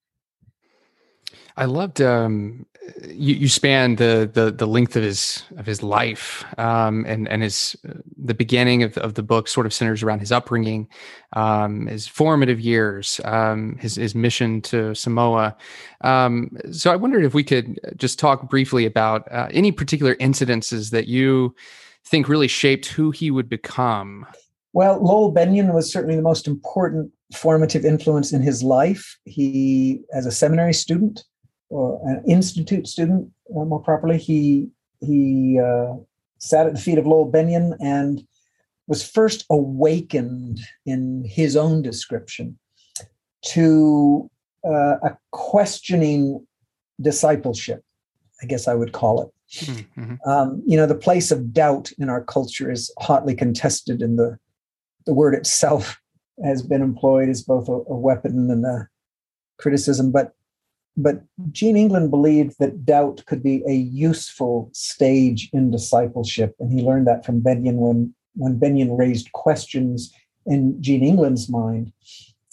I 1.56 1.66
loved 1.66 2.00
um, 2.00 2.66
you, 3.08 3.34
you 3.34 3.48
span 3.48 3.96
the, 3.96 4.28
the 4.32 4.50
the 4.50 4.66
length 4.66 4.96
of 4.96 5.02
his 5.02 5.44
of 5.56 5.66
his 5.66 5.82
life 5.82 6.44
um, 6.58 7.04
and 7.06 7.28
and 7.28 7.42
his 7.42 7.76
the 8.16 8.34
beginning 8.34 8.82
of, 8.82 8.96
of 8.98 9.14
the 9.14 9.22
book 9.22 9.48
sort 9.48 9.66
of 9.66 9.72
centers 9.72 10.02
around 10.02 10.18
his 10.18 10.32
upbringing, 10.32 10.88
um, 11.34 11.86
his 11.86 12.08
formative 12.08 12.60
years, 12.60 13.20
um, 13.24 13.76
his 13.78 13.96
his 13.96 14.14
mission 14.14 14.60
to 14.62 14.94
Samoa. 14.94 15.56
Um, 16.00 16.56
so 16.72 16.92
I 16.92 16.96
wondered 16.96 17.24
if 17.24 17.34
we 17.34 17.44
could 17.44 17.78
just 17.96 18.18
talk 18.18 18.48
briefly 18.48 18.84
about 18.86 19.30
uh, 19.30 19.48
any 19.52 19.72
particular 19.72 20.16
incidences 20.16 20.90
that 20.90 21.06
you 21.06 21.54
think 22.04 22.28
really 22.28 22.48
shaped 22.48 22.86
who 22.86 23.10
he 23.10 23.30
would 23.30 23.48
become. 23.48 24.26
Well, 24.72 25.02
Lowell 25.02 25.34
Bennion 25.34 25.74
was 25.74 25.92
certainly 25.92 26.16
the 26.16 26.22
most 26.22 26.48
important 26.48 27.12
formative 27.34 27.84
influence 27.84 28.32
in 28.32 28.42
his 28.42 28.62
life. 28.62 29.18
He, 29.24 30.00
as 30.12 30.26
a 30.26 30.32
seminary 30.32 30.72
student, 30.72 31.24
an 31.72 32.22
institute 32.26 32.86
student, 32.86 33.30
uh, 33.56 33.64
more 33.64 33.82
properly. 33.82 34.18
He 34.18 34.68
he 35.00 35.58
uh, 35.58 35.94
sat 36.38 36.66
at 36.66 36.74
the 36.74 36.80
feet 36.80 36.98
of 36.98 37.06
Lowell 37.06 37.30
Bennion 37.30 37.76
and 37.80 38.24
was 38.86 39.08
first 39.08 39.44
awakened 39.50 40.60
in 40.86 41.24
his 41.24 41.56
own 41.56 41.82
description 41.82 42.58
to 43.44 44.30
uh, 44.64 44.96
a 45.02 45.18
questioning 45.30 46.46
discipleship. 47.00 47.82
I 48.42 48.46
guess 48.46 48.68
I 48.68 48.74
would 48.74 48.92
call 48.92 49.22
it. 49.22 49.64
Mm-hmm. 49.64 50.14
Um, 50.26 50.62
you 50.66 50.76
know, 50.76 50.86
the 50.86 50.94
place 50.94 51.30
of 51.30 51.52
doubt 51.52 51.92
in 51.98 52.08
our 52.08 52.24
culture 52.24 52.70
is 52.70 52.92
hotly 52.98 53.34
contested, 53.34 54.02
and 54.02 54.18
the 54.18 54.38
the 55.06 55.14
word 55.14 55.34
itself 55.34 55.98
has 56.44 56.62
been 56.62 56.82
employed 56.82 57.28
as 57.28 57.42
both 57.42 57.68
a, 57.68 57.72
a 57.72 57.96
weapon 57.96 58.50
and 58.50 58.64
a 58.64 58.88
criticism. 59.58 60.10
But 60.10 60.32
but 60.96 61.22
Gene 61.50 61.76
England 61.76 62.10
believed 62.10 62.56
that 62.58 62.84
doubt 62.84 63.24
could 63.26 63.42
be 63.42 63.62
a 63.66 63.72
useful 63.72 64.70
stage 64.72 65.48
in 65.52 65.70
discipleship. 65.70 66.54
And 66.58 66.72
he 66.72 66.84
learned 66.84 67.06
that 67.06 67.24
from 67.24 67.40
Bennion 67.40 67.76
when, 67.76 68.14
when 68.34 68.58
Bennion 68.58 68.98
raised 68.98 69.32
questions 69.32 70.12
in 70.46 70.80
Gene 70.82 71.02
England's 71.02 71.48
mind 71.48 71.92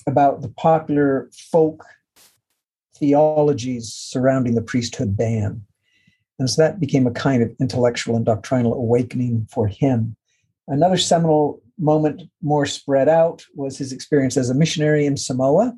about 0.08 0.42
the 0.42 0.50
popular 0.50 1.30
folk 1.52 1.86
theologies 2.96 3.94
surrounding 3.94 4.56
the 4.56 4.62
priesthood 4.62 5.16
ban. 5.16 5.62
And 6.38 6.50
so 6.50 6.62
that 6.62 6.80
became 6.80 7.08
a 7.08 7.12
kind 7.12 7.44
of 7.44 7.54
intellectual 7.60 8.16
and 8.16 8.26
doctrinal 8.26 8.74
awakening 8.74 9.48
for 9.52 9.68
him. 9.68 10.16
Another 10.68 10.98
seminal 10.98 11.62
moment, 11.78 12.24
more 12.42 12.66
spread 12.66 13.10
out, 13.10 13.46
was 13.56 13.78
his 13.78 13.92
experience 13.92 14.38
as 14.38 14.50
a 14.50 14.54
missionary 14.54 15.06
in 15.06 15.18
Samoa, 15.18 15.78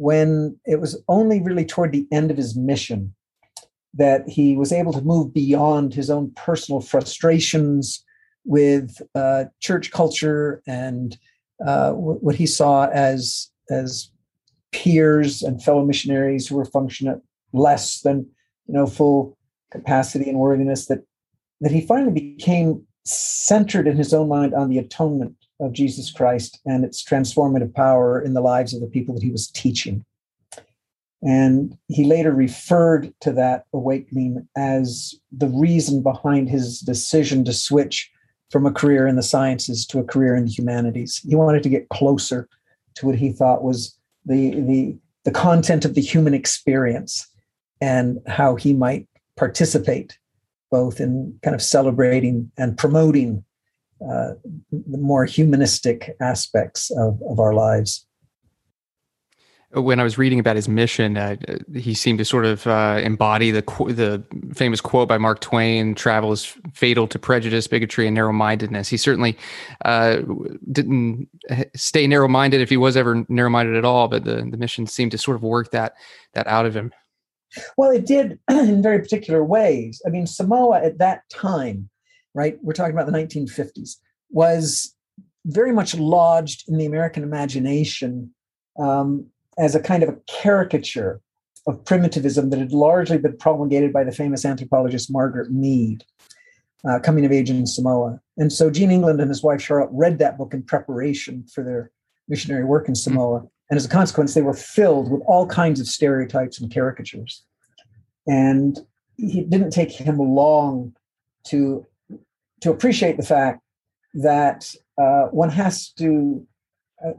when 0.00 0.58
it 0.64 0.80
was 0.80 0.98
only 1.08 1.42
really 1.42 1.66
toward 1.66 1.92
the 1.92 2.06
end 2.10 2.30
of 2.30 2.36
his 2.38 2.56
mission 2.56 3.14
that 3.92 4.26
he 4.26 4.56
was 4.56 4.72
able 4.72 4.94
to 4.94 5.02
move 5.02 5.34
beyond 5.34 5.92
his 5.92 6.08
own 6.08 6.30
personal 6.36 6.80
frustrations 6.80 8.02
with 8.46 8.96
uh, 9.14 9.44
church 9.60 9.90
culture 9.90 10.62
and 10.66 11.18
uh, 11.66 11.92
what 11.92 12.34
he 12.34 12.46
saw 12.46 12.86
as 12.86 13.50
as 13.68 14.10
peers 14.72 15.42
and 15.42 15.62
fellow 15.62 15.84
missionaries 15.84 16.48
who 16.48 16.56
were 16.56 16.64
functioning 16.64 17.12
at 17.12 17.20
less 17.52 18.00
than 18.00 18.26
you 18.68 18.72
know 18.72 18.86
full 18.86 19.36
capacity 19.70 20.30
and 20.30 20.38
worthiness 20.38 20.86
that 20.86 21.04
that 21.60 21.72
he 21.72 21.82
finally 21.82 22.12
became 22.12 22.82
centered 23.04 23.86
in 23.86 23.98
his 23.98 24.14
own 24.14 24.30
mind 24.30 24.54
on 24.54 24.70
the 24.70 24.78
atonement 24.78 25.36
of 25.60 25.72
Jesus 25.72 26.10
Christ 26.10 26.60
and 26.64 26.84
its 26.84 27.04
transformative 27.04 27.74
power 27.74 28.20
in 28.20 28.34
the 28.34 28.40
lives 28.40 28.74
of 28.74 28.80
the 28.80 28.86
people 28.86 29.14
that 29.14 29.22
he 29.22 29.30
was 29.30 29.48
teaching. 29.48 30.04
And 31.22 31.76
he 31.88 32.04
later 32.04 32.32
referred 32.32 33.12
to 33.20 33.32
that 33.32 33.64
awakening 33.74 34.48
as 34.56 35.14
the 35.30 35.48
reason 35.48 36.02
behind 36.02 36.48
his 36.48 36.80
decision 36.80 37.44
to 37.44 37.52
switch 37.52 38.10
from 38.50 38.66
a 38.66 38.72
career 38.72 39.06
in 39.06 39.16
the 39.16 39.22
sciences 39.22 39.86
to 39.86 39.98
a 39.98 40.04
career 40.04 40.34
in 40.34 40.46
the 40.46 40.50
humanities. 40.50 41.20
He 41.28 41.36
wanted 41.36 41.62
to 41.62 41.68
get 41.68 41.90
closer 41.90 42.48
to 42.94 43.06
what 43.06 43.16
he 43.16 43.32
thought 43.32 43.62
was 43.62 43.96
the, 44.24 44.50
the, 44.62 44.96
the 45.24 45.30
content 45.30 45.84
of 45.84 45.94
the 45.94 46.00
human 46.00 46.34
experience 46.34 47.28
and 47.80 48.18
how 48.26 48.56
he 48.56 48.72
might 48.72 49.06
participate 49.36 50.18
both 50.70 51.00
in 51.00 51.38
kind 51.42 51.54
of 51.54 51.62
celebrating 51.62 52.50
and 52.56 52.78
promoting 52.78 53.44
uh, 54.02 54.32
the 54.72 54.98
more 54.98 55.24
humanistic 55.24 56.16
aspects 56.20 56.90
of, 56.90 57.20
of 57.28 57.38
our 57.38 57.54
lives 57.54 58.06
when 59.72 60.00
I 60.00 60.02
was 60.02 60.18
reading 60.18 60.40
about 60.40 60.56
his 60.56 60.68
mission, 60.68 61.16
uh, 61.16 61.36
he 61.74 61.94
seemed 61.94 62.18
to 62.18 62.24
sort 62.24 62.44
of 62.44 62.66
uh, 62.66 63.00
embody 63.02 63.52
the 63.52 63.62
the 63.62 64.24
famous 64.52 64.80
quote 64.80 65.08
by 65.08 65.16
Mark 65.16 65.40
Twain: 65.40 65.94
"Travel 65.94 66.32
is 66.32 66.56
fatal 66.72 67.06
to 67.06 67.18
prejudice, 67.18 67.68
bigotry, 67.68 68.06
and 68.06 68.14
narrow-mindedness." 68.14 68.88
He 68.88 68.96
certainly 68.96 69.38
uh, 69.84 70.22
didn't 70.72 71.28
stay 71.76 72.06
narrow-minded 72.08 72.60
if 72.60 72.68
he 72.68 72.76
was 72.76 72.96
ever 72.96 73.24
narrow-minded 73.28 73.76
at 73.76 73.84
all, 73.84 74.08
but 74.08 74.24
the 74.24 74.46
the 74.50 74.56
mission 74.56 74.86
seemed 74.86 75.12
to 75.12 75.18
sort 75.18 75.36
of 75.36 75.42
work 75.42 75.70
that 75.70 75.94
that 76.34 76.48
out 76.48 76.66
of 76.66 76.74
him. 76.74 76.92
Well, 77.76 77.90
it 77.90 78.06
did 78.06 78.40
in 78.50 78.82
very 78.82 78.98
particular 78.98 79.44
ways. 79.44 80.02
I 80.04 80.10
mean, 80.10 80.26
Samoa 80.26 80.80
at 80.82 80.98
that 80.98 81.22
time, 81.30 81.90
right? 82.34 82.56
We're 82.62 82.72
talking 82.72 82.94
about 82.94 83.06
the 83.06 83.18
1950s, 83.18 83.96
was 84.30 84.94
very 85.46 85.72
much 85.72 85.94
lodged 85.94 86.68
in 86.68 86.76
the 86.76 86.86
American 86.86 87.22
imagination. 87.22 88.32
Um, 88.78 89.26
as 89.58 89.74
a 89.74 89.80
kind 89.80 90.02
of 90.02 90.08
a 90.08 90.16
caricature 90.26 91.20
of 91.66 91.84
primitivism 91.84 92.50
that 92.50 92.58
had 92.58 92.72
largely 92.72 93.18
been 93.18 93.36
promulgated 93.36 93.92
by 93.92 94.02
the 94.02 94.12
famous 94.12 94.44
anthropologist 94.44 95.12
Margaret 95.12 95.52
Mead, 95.52 96.04
uh, 96.88 96.98
Coming 96.98 97.26
of 97.26 97.32
Age 97.32 97.50
in 97.50 97.66
Samoa. 97.66 98.18
And 98.38 98.52
so 98.52 98.70
Gene 98.70 98.90
England 98.90 99.20
and 99.20 99.28
his 99.28 99.42
wife 99.42 99.60
Charlotte 99.60 99.90
read 99.92 100.18
that 100.18 100.38
book 100.38 100.54
in 100.54 100.62
preparation 100.62 101.44
for 101.52 101.62
their 101.62 101.90
missionary 102.28 102.64
work 102.64 102.88
in 102.88 102.94
Samoa. 102.94 103.44
And 103.68 103.76
as 103.76 103.84
a 103.84 103.88
consequence, 103.88 104.34
they 104.34 104.42
were 104.42 104.54
filled 104.54 105.10
with 105.10 105.20
all 105.26 105.46
kinds 105.46 105.78
of 105.78 105.86
stereotypes 105.86 106.60
and 106.60 106.72
caricatures. 106.72 107.44
And 108.26 108.78
it 109.18 109.50
didn't 109.50 109.70
take 109.70 109.92
him 109.92 110.18
long 110.18 110.94
to, 111.48 111.86
to 112.60 112.70
appreciate 112.70 113.16
the 113.16 113.22
fact 113.22 113.60
that 114.14 114.74
uh, 114.98 115.26
one 115.26 115.50
has 115.50 115.90
to, 115.92 116.46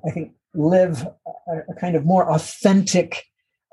I 0.06 0.12
think, 0.12 0.34
live 0.54 1.08
a, 1.48 1.58
a 1.70 1.74
kind 1.80 1.96
of 1.96 2.06
more 2.06 2.30
authentic, 2.30 3.24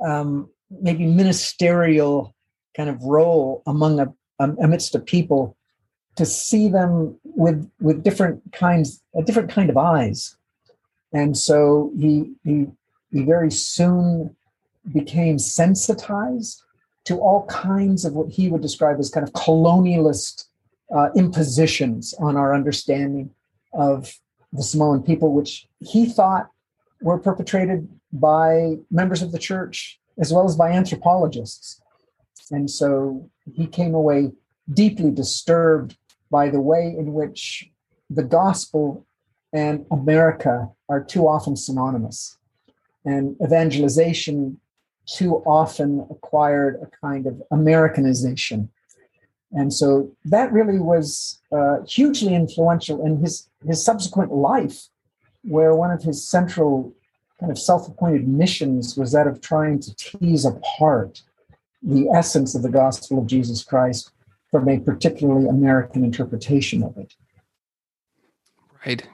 um, 0.05 0.49
maybe 0.71 1.07
ministerial 1.07 2.35
kind 2.77 2.89
of 2.89 3.03
role 3.03 3.63
among 3.67 4.01
a 4.01 4.13
um, 4.41 4.57
amidst 4.63 4.95
a 4.95 5.01
people 5.01 5.57
to 6.15 6.25
see 6.25 6.69
them 6.69 7.19
with 7.25 7.69
with 7.81 8.03
different 8.03 8.41
kinds 8.53 9.03
a 9.15 9.23
different 9.23 9.51
kind 9.51 9.71
of 9.71 9.77
eyes. 9.77 10.37
And 11.13 11.37
so 11.37 11.93
he 11.99 12.33
he 12.45 12.67
he 13.11 13.23
very 13.23 13.51
soon 13.51 14.37
became 14.93 15.39
sensitized 15.39 16.63
to 17.05 17.19
all 17.19 17.47
kinds 17.47 18.05
of 18.05 18.13
what 18.13 18.31
he 18.31 18.49
would 18.49 18.63
describe 18.63 18.99
as 18.99 19.11
kind 19.11 19.27
of 19.27 19.33
colonialist 19.33 20.45
uh, 20.95 21.09
impositions 21.17 22.15
on 22.15 22.37
our 22.37 22.55
understanding 22.55 23.31
of 23.73 24.15
the 24.53 24.63
Samoan 24.63 25.03
people, 25.03 25.33
which 25.33 25.67
he 25.81 26.07
thought 26.07 26.51
were 27.03 27.19
perpetrated 27.19 27.89
by 28.13 28.77
members 28.91 29.23
of 29.23 29.33
the 29.33 29.39
church 29.39 30.01
as 30.19 30.33
well 30.33 30.47
as 30.47 30.57
by 30.57 30.71
anthropologists. 30.71 31.81
And 32.51 32.71
so 32.71 33.31
he 33.55 33.67
came 33.67 33.95
away 33.95 34.33
deeply 34.73 35.11
disturbed 35.11 35.97
by 36.31 36.51
the 36.51 36.61
way 36.61 36.95
in 36.99 37.15
which 37.15 37.71
the 38.11 38.23
gospel 38.23 39.07
and 39.53 39.87
America 39.91 40.69
are 40.89 41.03
too 41.03 41.27
often 41.27 41.57
synonymous. 41.57 42.37
And 43.05 43.37
evangelization 43.43 44.61
too 45.07 45.37
often 45.47 46.07
acquired 46.11 46.81
a 46.83 47.07
kind 47.07 47.27
of 47.27 47.43
Americanization. 47.51 48.71
And 49.53 49.73
so 49.73 50.11
that 50.27 50.53
really 50.53 50.79
was 50.79 51.41
uh, 51.51 51.83
hugely 51.87 52.35
influential 52.35 53.05
in 53.05 53.19
his, 53.19 53.49
his 53.67 53.85
subsequent 53.85 54.33
life 54.33 54.89
where 55.43 55.75
one 55.75 55.91
of 55.91 56.03
his 56.03 56.27
central 56.27 56.93
kind 57.41 57.51
of 57.51 57.59
self-appointed 57.59 58.29
missions 58.29 58.97
was 58.97 59.13
that 59.13 59.27
of 59.27 59.41
trying 59.41 59.81
to 59.81 59.95
tease 59.97 60.45
apart 60.45 61.23
the 61.83 62.09
essence 62.11 62.55
of 62.55 62.63
the 62.63 62.69
gospel 62.69 63.19
of 63.19 63.27
Jesus 63.27 63.63
Christ 63.63 64.11
from 64.51 64.69
a 64.69 64.81
particularly 64.81 65.47
American 65.49 66.05
interpretation 66.05 66.83
of 66.83 66.97
it. 66.99 67.15
Right. 68.85 69.07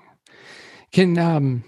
Can 0.90 1.18
um 1.18 1.64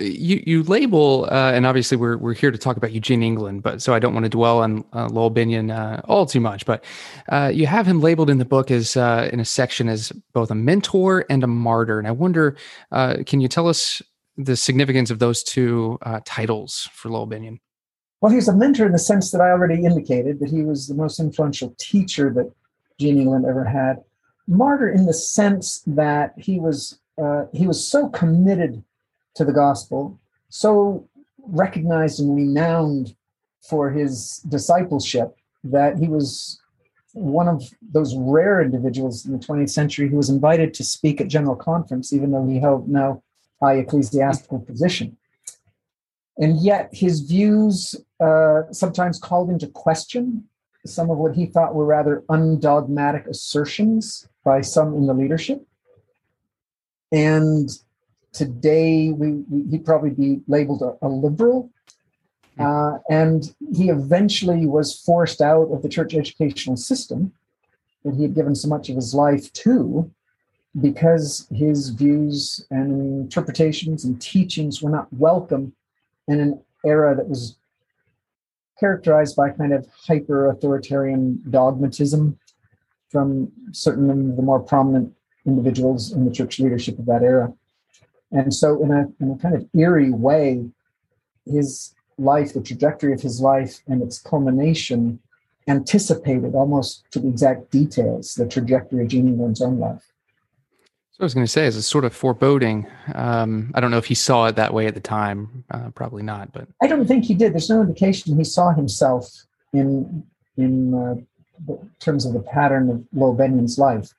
you 0.00 0.42
you 0.46 0.62
label 0.62 1.28
uh, 1.30 1.52
and 1.52 1.66
obviously 1.66 1.96
we're 1.96 2.16
we're 2.16 2.34
here 2.34 2.50
to 2.50 2.58
talk 2.58 2.76
about 2.76 2.92
Eugene 2.92 3.22
England, 3.22 3.62
but 3.62 3.82
so 3.82 3.94
I 3.94 3.98
don't 3.98 4.14
want 4.14 4.24
to 4.24 4.30
dwell 4.30 4.60
on 4.60 4.84
uh, 4.92 5.08
Lowell 5.08 5.30
Bennion 5.30 5.74
uh, 5.74 6.00
all 6.04 6.26
too 6.26 6.40
much. 6.40 6.66
But 6.66 6.84
uh, 7.28 7.50
you 7.52 7.66
have 7.66 7.86
him 7.86 8.00
labeled 8.00 8.30
in 8.30 8.38
the 8.38 8.44
book 8.44 8.70
as 8.70 8.96
uh, 8.96 9.28
in 9.32 9.40
a 9.40 9.44
section 9.44 9.88
as 9.88 10.12
both 10.32 10.50
a 10.50 10.54
mentor 10.54 11.24
and 11.30 11.44
a 11.44 11.46
martyr, 11.46 11.98
and 11.98 12.08
I 12.08 12.12
wonder, 12.12 12.56
uh, 12.92 13.18
can 13.26 13.40
you 13.40 13.48
tell 13.48 13.68
us 13.68 14.02
the 14.36 14.56
significance 14.56 15.10
of 15.10 15.18
those 15.18 15.42
two 15.42 15.98
titles 16.24 16.88
for 16.92 17.10
Lowell 17.10 17.28
Bennion? 17.28 17.58
Well, 18.20 18.30
he 18.30 18.36
was 18.36 18.48
a 18.48 18.56
mentor 18.56 18.86
in 18.86 18.92
the 18.92 18.98
sense 18.98 19.30
that 19.30 19.40
I 19.40 19.50
already 19.50 19.84
indicated 19.84 20.40
that 20.40 20.50
he 20.50 20.62
was 20.62 20.86
the 20.86 20.94
most 20.94 21.20
influential 21.20 21.74
teacher 21.78 22.32
that 22.34 22.50
Gene 22.98 23.18
England 23.18 23.44
ever 23.46 23.64
had. 23.64 24.02
Martyr 24.46 24.88
in 24.88 25.06
the 25.06 25.14
sense 25.14 25.82
that 25.86 26.34
he 26.36 26.58
was 26.58 26.98
he 27.52 27.66
was 27.66 27.86
so 27.86 28.08
committed 28.08 28.82
to 29.36 29.44
the 29.44 29.52
gospel, 29.52 30.18
so 30.48 31.08
recognized 31.46 32.20
and 32.20 32.34
renowned 32.34 33.14
for 33.68 33.90
his 33.90 34.38
discipleship 34.48 35.36
that 35.64 35.98
he 35.98 36.08
was 36.08 36.60
one 37.12 37.48
of 37.48 37.62
those 37.82 38.16
rare 38.16 38.60
individuals 38.62 39.26
in 39.26 39.32
the 39.32 39.38
20th 39.38 39.70
century 39.70 40.08
who 40.08 40.16
was 40.16 40.28
invited 40.28 40.72
to 40.74 40.84
speak 40.84 41.20
at 41.20 41.28
General 41.28 41.56
Conference, 41.56 42.12
even 42.12 42.30
though 42.30 42.46
he 42.46 42.58
held 42.58 42.88
no 42.88 43.22
high 43.60 43.74
ecclesiastical 43.74 44.60
position. 44.60 45.16
And 46.38 46.60
yet 46.60 46.88
his 46.92 47.20
views 47.20 47.94
uh, 48.20 48.62
sometimes 48.70 49.18
called 49.18 49.50
into 49.50 49.66
question 49.66 50.44
some 50.86 51.10
of 51.10 51.18
what 51.18 51.34
he 51.34 51.46
thought 51.46 51.74
were 51.74 51.84
rather 51.84 52.24
undogmatic 52.30 53.26
assertions 53.26 54.26
by 54.44 54.62
some 54.62 54.94
in 54.94 55.06
the 55.06 55.12
leadership. 55.12 55.62
And 57.12 57.68
today 58.32 59.10
we, 59.10 59.44
we 59.48 59.70
he'd 59.70 59.84
probably 59.84 60.10
be 60.10 60.40
labeled 60.46 60.82
a, 60.82 61.06
a 61.06 61.08
liberal. 61.08 61.70
Uh, 62.58 62.98
and 63.08 63.54
he 63.72 63.88
eventually 63.88 64.66
was 64.66 65.00
forced 65.00 65.40
out 65.40 65.70
of 65.72 65.82
the 65.82 65.88
church 65.88 66.14
educational 66.14 66.76
system 66.76 67.32
that 68.04 68.14
he 68.14 68.22
had 68.22 68.34
given 68.34 68.54
so 68.54 68.68
much 68.68 68.90
of 68.90 68.96
his 68.96 69.14
life 69.14 69.50
to 69.52 70.10
because 70.80 71.48
his 71.52 71.88
views 71.90 72.64
and 72.70 73.22
interpretations 73.22 74.04
and 74.04 74.20
teachings 74.20 74.82
were 74.82 74.90
not 74.90 75.12
welcome 75.12 75.72
in 76.28 76.38
an 76.38 76.60
era 76.84 77.14
that 77.16 77.28
was 77.28 77.56
characterized 78.78 79.36
by 79.36 79.50
kind 79.50 79.72
of 79.72 79.86
hyper 80.06 80.50
authoritarian 80.50 81.42
dogmatism 81.50 82.38
from 83.10 83.50
certain 83.72 84.08
of 84.10 84.36
the 84.36 84.42
more 84.42 84.60
prominent 84.60 85.12
individuals 85.46 86.12
in 86.12 86.24
the 86.24 86.30
church 86.30 86.60
leadership 86.60 86.98
of 86.98 87.06
that 87.06 87.22
era. 87.22 87.52
And 88.32 88.54
so, 88.54 88.82
in 88.82 88.90
a, 88.90 89.08
in 89.20 89.32
a 89.32 89.38
kind 89.38 89.54
of 89.54 89.66
eerie 89.74 90.10
way, 90.10 90.68
his 91.44 91.94
life, 92.18 92.52
the 92.52 92.60
trajectory 92.60 93.12
of 93.12 93.20
his 93.20 93.40
life, 93.40 93.80
and 93.86 94.02
its 94.02 94.18
culmination 94.18 95.18
anticipated 95.68 96.54
almost 96.54 97.04
to 97.12 97.18
the 97.18 97.28
exact 97.28 97.70
details 97.70 98.34
the 98.34 98.46
trajectory 98.46 99.02
of 99.02 99.08
Gene 99.08 99.28
England's 99.28 99.62
own 99.62 99.78
life. 99.78 100.12
So 101.12 101.22
I 101.22 101.24
was 101.24 101.34
going 101.34 101.46
to 101.46 101.52
say, 101.52 101.66
as 101.66 101.76
a 101.76 101.82
sort 101.82 102.04
of 102.04 102.14
foreboding, 102.14 102.86
um, 103.14 103.70
I 103.74 103.80
don't 103.80 103.90
know 103.90 103.98
if 103.98 104.06
he 104.06 104.14
saw 104.14 104.46
it 104.46 104.56
that 104.56 104.72
way 104.72 104.86
at 104.86 104.94
the 104.94 105.00
time. 105.00 105.64
Uh, 105.70 105.90
probably 105.90 106.22
not, 106.22 106.52
but 106.52 106.68
I 106.82 106.86
don't 106.86 107.06
think 107.06 107.24
he 107.24 107.34
did. 107.34 107.52
There's 107.52 107.70
no 107.70 107.82
indication 107.82 108.36
he 108.36 108.44
saw 108.44 108.72
himself 108.72 109.28
in 109.72 110.24
in 110.56 110.94
uh, 110.94 111.74
terms 111.98 112.24
of 112.26 112.32
the 112.32 112.40
pattern 112.40 112.90
of 112.90 113.04
Lowell 113.12 113.34
Bennion's 113.34 113.78
life, 113.78 114.12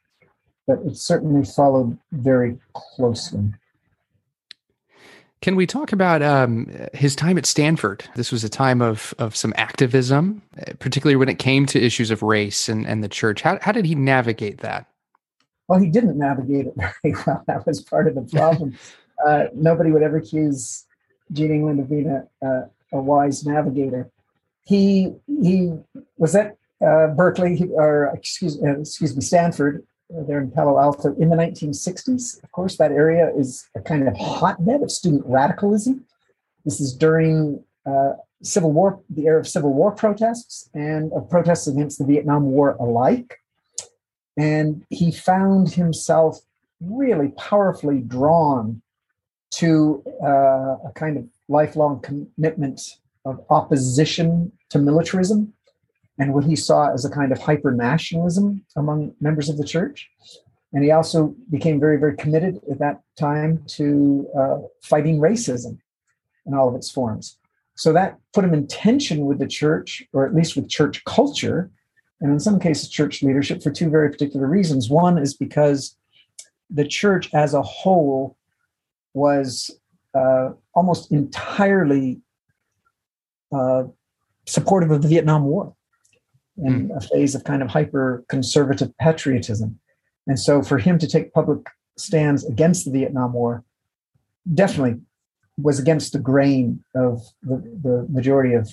but 0.67 0.79
it 0.85 0.95
certainly 0.95 1.45
followed 1.45 1.97
very 2.11 2.57
closely. 2.73 3.51
Can 5.41 5.55
we 5.55 5.65
talk 5.65 5.91
about 5.91 6.21
um, 6.21 6.69
his 6.93 7.15
time 7.15 7.35
at 7.35 7.47
Stanford? 7.47 8.03
This 8.15 8.31
was 8.31 8.43
a 8.43 8.49
time 8.49 8.79
of 8.79 9.15
of 9.17 9.35
some 9.35 9.53
activism, 9.57 10.43
particularly 10.77 11.15
when 11.15 11.29
it 11.29 11.39
came 11.39 11.65
to 11.67 11.83
issues 11.83 12.11
of 12.11 12.21
race 12.21 12.69
and, 12.69 12.85
and 12.85 13.03
the 13.03 13.09
church. 13.09 13.41
How, 13.41 13.57
how 13.59 13.71
did 13.71 13.85
he 13.85 13.95
navigate 13.95 14.59
that? 14.59 14.85
Well, 15.67 15.79
he 15.79 15.89
didn't 15.89 16.17
navigate 16.17 16.67
it 16.67 16.73
very 17.03 17.15
well. 17.25 17.43
That 17.47 17.65
was 17.65 17.81
part 17.81 18.07
of 18.07 18.13
the 18.13 18.21
problem. 18.21 18.77
uh, 19.25 19.45
nobody 19.55 19.91
would 19.91 20.03
ever 20.03 20.17
accuse 20.17 20.85
Gene 21.31 21.51
England 21.51 21.79
of 21.79 21.89
being 21.89 22.07
a, 22.07 22.45
a, 22.45 22.69
a 22.93 23.01
wise 23.01 23.43
navigator. 23.43 24.11
He 24.65 25.11
he 25.25 25.73
was 26.17 26.35
at 26.35 26.55
uh, 26.85 27.07
Berkeley, 27.07 27.67
or 27.73 28.11
excuse 28.13 28.61
uh, 28.61 28.79
excuse 28.79 29.15
me, 29.15 29.23
Stanford 29.23 29.87
there 30.27 30.39
in 30.39 30.51
Palo 30.51 30.79
Alto 30.79 31.15
in 31.15 31.29
the 31.29 31.35
1960s. 31.35 32.43
Of 32.43 32.51
course, 32.51 32.77
that 32.77 32.91
area 32.91 33.31
is 33.35 33.67
a 33.75 33.81
kind 33.81 34.07
of 34.07 34.15
hotbed 34.17 34.81
of 34.81 34.91
student 34.91 35.23
radicalism. 35.25 36.05
This 36.65 36.79
is 36.79 36.93
during 36.93 37.63
uh, 37.85 38.13
Civil 38.43 38.71
War, 38.71 39.01
the 39.09 39.25
era 39.25 39.39
of 39.39 39.47
Civil 39.47 39.73
War 39.73 39.91
protests 39.91 40.69
and 40.73 41.11
of 41.13 41.29
protests 41.29 41.67
against 41.67 41.99
the 41.99 42.05
Vietnam 42.05 42.43
War 42.43 42.75
alike. 42.79 43.39
And 44.37 44.85
he 44.89 45.11
found 45.11 45.71
himself 45.71 46.39
really 46.79 47.29
powerfully 47.29 47.99
drawn 47.99 48.81
to 49.51 50.03
uh, 50.23 50.77
a 50.87 50.91
kind 50.95 51.17
of 51.17 51.27
lifelong 51.47 51.99
commitment 52.01 52.97
of 53.25 53.43
opposition 53.49 54.51
to 54.69 54.79
militarism 54.79 55.53
and 56.21 56.35
what 56.35 56.43
he 56.43 56.55
saw 56.55 56.93
as 56.93 57.03
a 57.03 57.09
kind 57.09 57.31
of 57.31 57.39
hyper 57.39 57.71
nationalism 57.71 58.63
among 58.75 59.11
members 59.19 59.49
of 59.49 59.57
the 59.57 59.65
church. 59.65 60.07
And 60.71 60.83
he 60.83 60.91
also 60.91 61.35
became 61.49 61.79
very, 61.79 61.97
very 61.97 62.15
committed 62.15 62.61
at 62.69 62.77
that 62.77 63.01
time 63.17 63.63
to 63.69 64.27
uh, 64.37 64.57
fighting 64.83 65.17
racism 65.17 65.79
in 66.45 66.53
all 66.53 66.69
of 66.69 66.75
its 66.75 66.91
forms. 66.91 67.39
So 67.75 67.91
that 67.93 68.19
put 68.33 68.45
him 68.45 68.53
in 68.53 68.67
tension 68.67 69.25
with 69.25 69.39
the 69.39 69.47
church, 69.47 70.03
or 70.13 70.27
at 70.27 70.35
least 70.35 70.55
with 70.55 70.69
church 70.69 71.03
culture, 71.05 71.71
and 72.21 72.31
in 72.31 72.39
some 72.39 72.59
cases, 72.59 72.87
church 72.87 73.23
leadership 73.23 73.63
for 73.63 73.71
two 73.71 73.89
very 73.89 74.11
particular 74.11 74.45
reasons. 74.45 74.91
One 74.91 75.17
is 75.17 75.33
because 75.33 75.97
the 76.69 76.85
church 76.85 77.33
as 77.33 77.55
a 77.55 77.63
whole 77.63 78.37
was 79.15 79.71
uh, 80.13 80.51
almost 80.75 81.11
entirely 81.11 82.21
uh, 83.51 83.85
supportive 84.45 84.91
of 84.91 85.01
the 85.01 85.07
Vietnam 85.07 85.45
War 85.45 85.75
in 86.61 86.89
mm. 86.89 86.97
a 86.97 87.01
phase 87.01 87.35
of 87.35 87.43
kind 87.43 87.61
of 87.61 87.69
hyper 87.69 88.23
conservative 88.27 88.95
patriotism. 88.97 89.79
And 90.27 90.39
so 90.39 90.61
for 90.61 90.77
him 90.77 90.99
to 90.99 91.07
take 91.07 91.33
public 91.33 91.67
stands 91.97 92.45
against 92.45 92.85
the 92.85 92.91
Vietnam 92.91 93.33
War 93.33 93.63
definitely 94.53 95.01
was 95.57 95.79
against 95.79 96.13
the 96.13 96.19
grain 96.19 96.83
of 96.95 97.21
the, 97.43 97.57
the 97.83 98.07
majority 98.09 98.53
of 98.53 98.69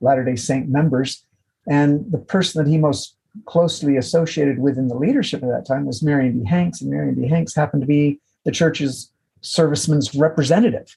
Latter 0.00 0.24
day 0.24 0.36
Saint 0.36 0.68
members. 0.68 1.24
And 1.68 2.10
the 2.10 2.18
person 2.18 2.62
that 2.62 2.70
he 2.70 2.78
most 2.78 3.16
closely 3.46 3.96
associated 3.96 4.58
with 4.58 4.76
in 4.76 4.88
the 4.88 4.96
leadership 4.96 5.42
at 5.42 5.48
that 5.48 5.66
time 5.66 5.86
was 5.86 6.02
Marion 6.02 6.40
D. 6.40 6.48
Hanks. 6.48 6.80
And 6.80 6.90
Marion 6.90 7.14
D. 7.14 7.28
Hanks 7.28 7.54
happened 7.54 7.82
to 7.82 7.86
be 7.86 8.20
the 8.44 8.50
church's 8.50 9.12
servicemen's 9.40 10.14
representative. 10.14 10.96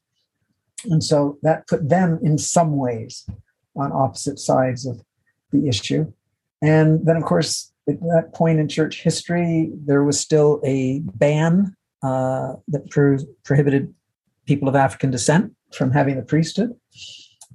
And 0.86 1.04
so 1.04 1.38
that 1.44 1.68
put 1.68 1.88
them 1.88 2.20
in 2.22 2.38
some 2.38 2.78
ways 2.78 3.28
on 3.76 3.92
opposite 3.92 4.40
sides 4.40 4.86
of 4.86 5.02
the 5.52 5.68
issue. 5.68 6.12
And 6.66 7.06
then, 7.06 7.16
of 7.16 7.24
course, 7.24 7.72
at 7.88 8.00
that 8.00 8.32
point 8.34 8.60
in 8.60 8.68
church 8.68 9.04
history, 9.04 9.70
there 9.86 10.04
was 10.04 10.20
still 10.20 10.60
a 10.66 11.02
ban 11.14 11.76
uh, 12.02 12.54
that 12.70 12.90
pro- 12.90 13.20
prohibited 13.44 13.94
people 14.48 14.68
of 14.68 14.76
African 14.76 15.12
descent 15.12 15.54
from 15.74 15.92
having 15.92 16.16
the 16.16 16.24
priesthood. 16.24 16.76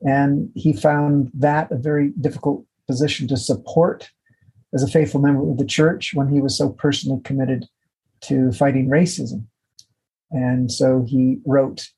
And 0.03 0.51
he 0.55 0.73
found 0.73 1.33
that 1.35 1.73
a 1.73 1.77
very 1.77 2.13
difficult 2.21 2.65
position 2.87 3.27
to 3.29 3.37
support 3.37 4.09
as 4.73 4.85
a 4.85 4.89
faithful 4.89 5.21
member 5.21 5.51
of 5.51 5.59
the 5.59 5.65
church 5.65 6.13
when 6.15 6.29
he 6.29 6.41
was 6.41 6.57
so 6.57 6.69
personally 6.71 7.21
committed 7.25 7.67
to 8.23 8.53
fighting 8.53 8.89
racism. 8.89 9.45
And 10.31 10.71
so 10.71 11.05
he 11.05 11.39
wrote 11.45 11.89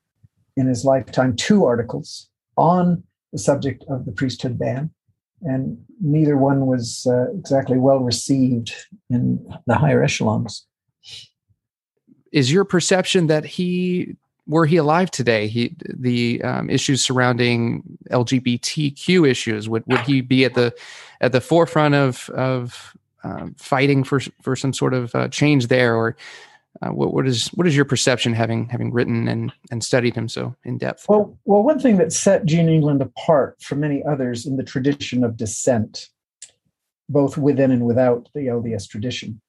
in 0.57 0.67
his 0.67 0.83
lifetime 0.83 1.37
two 1.37 1.67
articles 1.67 2.31
on 2.57 3.03
the 3.33 3.39
subject 3.39 3.85
of 3.91 4.07
the 4.07 4.13
priesthood 4.13 4.59
ban 4.59 4.91
and 5.43 5.79
neither 6.01 6.37
one 6.37 6.67
was 6.67 7.07
uh, 7.11 7.31
exactly 7.33 7.79
well 7.79 7.99
received 7.99 8.75
in 9.11 9.45
the 9.67 9.75
higher 9.75 10.03
echelons. 10.03 10.67
Is 12.33 12.53
your 12.53 12.65
perception 12.65 13.27
that 13.27 13.45
he, 13.45 14.17
were 14.47 14.67
he 14.67 14.77
alive 14.77 15.11
today, 15.11 15.47
he 15.47 15.77
the 15.89 16.43
um, 16.43 16.71
issues 16.71 17.03
surrounding 17.03 17.83
LGBTQ 18.11 19.29
issues 19.29 19.69
would 19.69 19.85
would 19.87 20.01
he 20.01 20.21
be 20.21 20.45
at 20.45 20.55
the 20.55 20.75
at 21.21 21.33
the 21.33 21.41
forefront 21.41 21.95
of 21.95 22.29
of 22.31 22.97
um, 23.25 23.55
fighting 23.57 24.03
for 24.03 24.21
for 24.41 24.57
some 24.57 24.73
sort 24.73 24.95
of 24.95 25.15
uh, 25.15 25.29
change 25.29 25.69
there, 25.69 25.95
or 25.95 26.17
uh, 26.83 26.91
what, 26.91 27.15
what 27.15 27.27
is 27.27 27.49
what 27.49 27.67
is 27.67 27.77
your 27.77 27.85
perception 27.85 28.33
having 28.33 28.69
having 28.69 28.93
written 28.93 29.29
and 29.29 29.53
and 29.71 29.85
studied 29.85 30.15
him 30.17 30.29
so 30.29 30.55
in 30.65 30.79
depth? 30.79 31.07
Well, 31.09 31.39
well, 31.45 31.63
one 31.63 31.79
thing 31.79 31.97
that 31.99 32.13
set 32.13 32.45
Gene 32.45 32.69
England 32.69 33.01
apart 33.01 33.63
from 33.63 33.81
many 33.81 34.03
others 34.05 34.47
in 34.47 34.57
the 34.57 34.65
tradition 34.65 35.23
of 35.23 35.37
dissent, 35.37 36.09
both 37.09 37.39
within 37.39 37.71
and 37.71 37.87
without 37.87 38.29
the 38.35 38.47
LDS 38.47 38.89
tradition, 38.89 39.41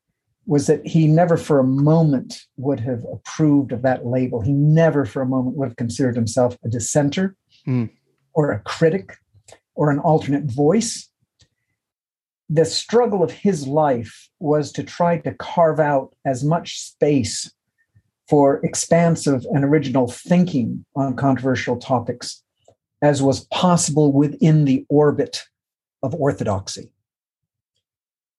was 0.45 0.67
that 0.67 0.85
he 0.85 1.07
never 1.07 1.37
for 1.37 1.59
a 1.59 1.63
moment 1.63 2.45
would 2.57 2.79
have 2.81 3.03
approved 3.11 3.71
of 3.71 3.81
that 3.81 4.05
label. 4.05 4.41
He 4.41 4.51
never 4.51 5.03
for 5.03 5.21
a 5.21 5.27
moment 5.27 5.57
would 5.57 5.69
have 5.69 5.77
considered 5.77 6.15
himself 6.15 6.55
a 6.63 6.69
dissenter 6.69 7.35
mm. 7.67 7.89
or 8.33 8.51
a 8.51 8.59
critic 8.59 9.17
or 9.75 9.89
an 9.89 9.99
alternate 9.99 10.43
voice 10.43 11.09
the 12.49 12.65
struggle 12.65 13.23
of 13.23 13.31
his 13.31 13.67
life 13.67 14.29
was 14.39 14.71
to 14.73 14.83
try 14.83 15.17
to 15.19 15.33
carve 15.33 15.79
out 15.79 16.13
as 16.25 16.43
much 16.43 16.79
space 16.79 17.51
for 18.29 18.63
expansive 18.65 19.45
and 19.51 19.63
original 19.63 20.07
thinking 20.07 20.85
on 20.95 21.15
controversial 21.15 21.77
topics 21.77 22.43
as 23.01 23.21
was 23.21 23.45
possible 23.47 24.13
within 24.13 24.65
the 24.65 24.85
orbit 24.89 25.43
of 26.01 26.15
orthodoxy. 26.15 26.89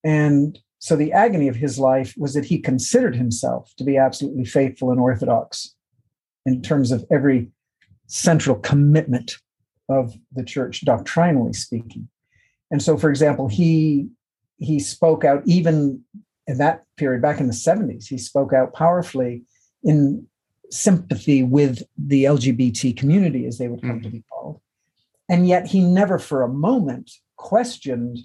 And 0.03 0.57
so 0.79 0.95
the 0.95 1.13
agony 1.13 1.47
of 1.47 1.55
his 1.55 1.79
life 1.79 2.13
was 2.17 2.33
that 2.33 2.45
he 2.45 2.59
considered 2.59 3.15
himself 3.15 3.73
to 3.77 3.83
be 3.83 3.97
absolutely 3.97 4.45
faithful 4.45 4.91
and 4.91 4.99
orthodox 4.99 5.75
in 6.45 6.61
terms 6.61 6.91
of 6.91 7.05
every 7.11 7.49
central 8.07 8.55
commitment 8.57 9.37
of 9.89 10.13
the 10.31 10.43
church, 10.43 10.83
doctrinally 10.85 11.53
speaking. 11.53 12.07
And 12.71 12.81
so, 12.81 12.97
for 12.97 13.09
example, 13.09 13.47
he 13.47 14.09
he 14.57 14.79
spoke 14.79 15.25
out 15.25 15.43
even 15.45 16.01
in 16.47 16.57
that 16.57 16.83
period 16.97 17.21
back 17.21 17.39
in 17.39 17.47
the 17.47 17.53
70s. 17.53 18.07
He 18.07 18.17
spoke 18.17 18.53
out 18.53 18.73
powerfully 18.73 19.43
in 19.83 20.25
sympathy 20.71 21.43
with 21.43 21.83
the 21.97 22.23
LGBT 22.23 22.95
community, 22.95 23.45
as 23.45 23.57
they 23.57 23.67
would 23.67 23.81
come 23.81 23.99
mm. 23.99 24.03
to 24.03 24.09
be 24.09 24.23
called. 24.31 24.61
And 25.29 25.47
yet, 25.47 25.67
he 25.67 25.81
never 25.81 26.19
for 26.19 26.43
a 26.43 26.49
moment 26.49 27.11
questioned 27.35 28.19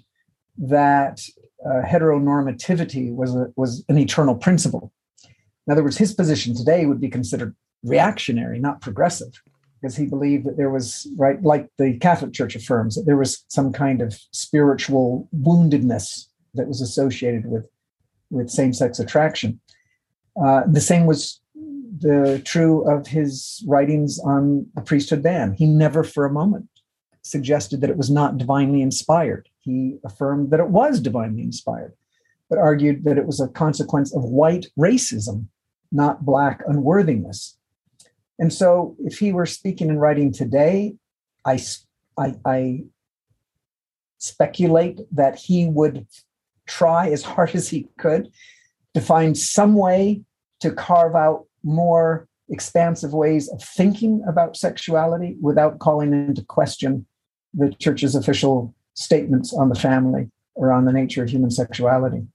that 0.57 1.21
uh, 1.65 1.81
heteronormativity 1.85 3.13
was 3.13 3.35
a, 3.35 3.47
was 3.55 3.83
an 3.89 3.97
eternal 3.97 4.35
principle. 4.35 4.91
In 5.67 5.71
other 5.71 5.83
words, 5.83 5.97
his 5.97 6.13
position 6.13 6.55
today 6.55 6.85
would 6.85 6.99
be 6.99 7.09
considered 7.09 7.55
reactionary, 7.83 8.59
not 8.59 8.81
progressive 8.81 9.41
because 9.81 9.95
he 9.95 10.05
believed 10.05 10.45
that 10.45 10.57
there 10.57 10.69
was 10.69 11.07
right 11.17 11.41
like 11.41 11.67
the 11.77 11.97
catholic 11.97 12.33
church 12.33 12.55
affirms 12.55 12.95
that 12.95 13.05
there 13.05 13.17
was 13.17 13.43
some 13.47 13.71
kind 13.71 14.01
of 14.01 14.13
spiritual 14.31 15.27
woundedness 15.35 16.25
that 16.53 16.67
was 16.67 16.81
associated 16.81 17.45
with 17.45 17.67
with 18.29 18.49
same-sex 18.49 18.97
attraction. 18.99 19.59
Uh, 20.41 20.61
the 20.65 20.79
same 20.79 21.05
was 21.05 21.41
the 21.53 22.41
true 22.45 22.89
of 22.89 23.05
his 23.05 23.61
writings 23.67 24.19
on 24.19 24.65
the 24.73 24.81
priesthood 24.81 25.21
ban. 25.21 25.51
He 25.51 25.65
never 25.65 26.01
for 26.01 26.25
a 26.25 26.31
moment 26.31 26.69
suggested 27.23 27.81
that 27.81 27.89
it 27.89 27.97
was 27.97 28.09
not 28.09 28.37
divinely 28.37 28.81
inspired. 28.81 29.49
He 29.59 29.97
affirmed 30.05 30.51
that 30.51 30.61
it 30.61 30.69
was 30.69 31.01
divinely 31.01 31.43
inspired 31.43 31.93
but 32.51 32.59
argued 32.59 33.05
that 33.05 33.17
it 33.17 33.25
was 33.25 33.39
a 33.39 33.47
consequence 33.47 34.13
of 34.13 34.25
white 34.25 34.67
racism 34.77 35.45
not 35.91 36.23
black 36.25 36.61
unworthiness 36.67 37.57
and 38.41 38.51
so, 38.51 38.95
if 38.97 39.19
he 39.19 39.31
were 39.31 39.45
speaking 39.45 39.91
and 39.91 40.01
writing 40.01 40.33
today, 40.33 40.95
I, 41.45 41.61
I, 42.17 42.33
I 42.43 42.83
speculate 44.17 44.99
that 45.11 45.35
he 45.37 45.67
would 45.67 46.07
try 46.65 47.09
as 47.09 47.21
hard 47.31 47.53
as 47.53 47.69
he 47.69 47.87
could 47.99 48.31
to 48.95 48.99
find 48.99 49.37
some 49.37 49.75
way 49.75 50.23
to 50.59 50.71
carve 50.71 51.15
out 51.15 51.45
more 51.63 52.27
expansive 52.49 53.13
ways 53.13 53.47
of 53.47 53.63
thinking 53.63 54.23
about 54.27 54.57
sexuality 54.57 55.37
without 55.39 55.77
calling 55.77 56.11
into 56.11 56.43
question 56.43 57.05
the 57.53 57.71
church's 57.73 58.15
official 58.15 58.73
statements 58.95 59.53
on 59.53 59.69
the 59.69 59.75
family 59.75 60.31
or 60.55 60.71
on 60.71 60.85
the 60.85 60.91
nature 60.91 61.21
of 61.21 61.29
human 61.29 61.51
sexuality. 61.51 62.25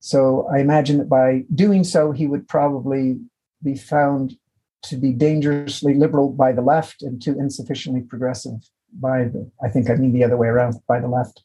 So 0.00 0.48
I 0.50 0.60
imagine 0.60 0.96
that 0.96 1.10
by 1.10 1.44
doing 1.54 1.84
so, 1.84 2.10
he 2.10 2.26
would 2.26 2.48
probably 2.48 3.20
be 3.62 3.76
found 3.76 4.36
to 4.84 4.96
be 4.96 5.12
dangerously 5.12 5.94
liberal 5.94 6.30
by 6.30 6.52
the 6.52 6.62
left 6.62 7.02
and 7.02 7.22
too 7.22 7.38
insufficiently 7.38 8.02
progressive 8.02 8.58
by 8.92 9.24
the, 9.24 9.50
I 9.64 9.68
think 9.68 9.88
I 9.90 9.94
mean 9.94 10.12
the 10.12 10.24
other 10.24 10.36
way 10.36 10.48
around, 10.48 10.76
by 10.86 11.00
the 11.00 11.08
left. 11.08 11.42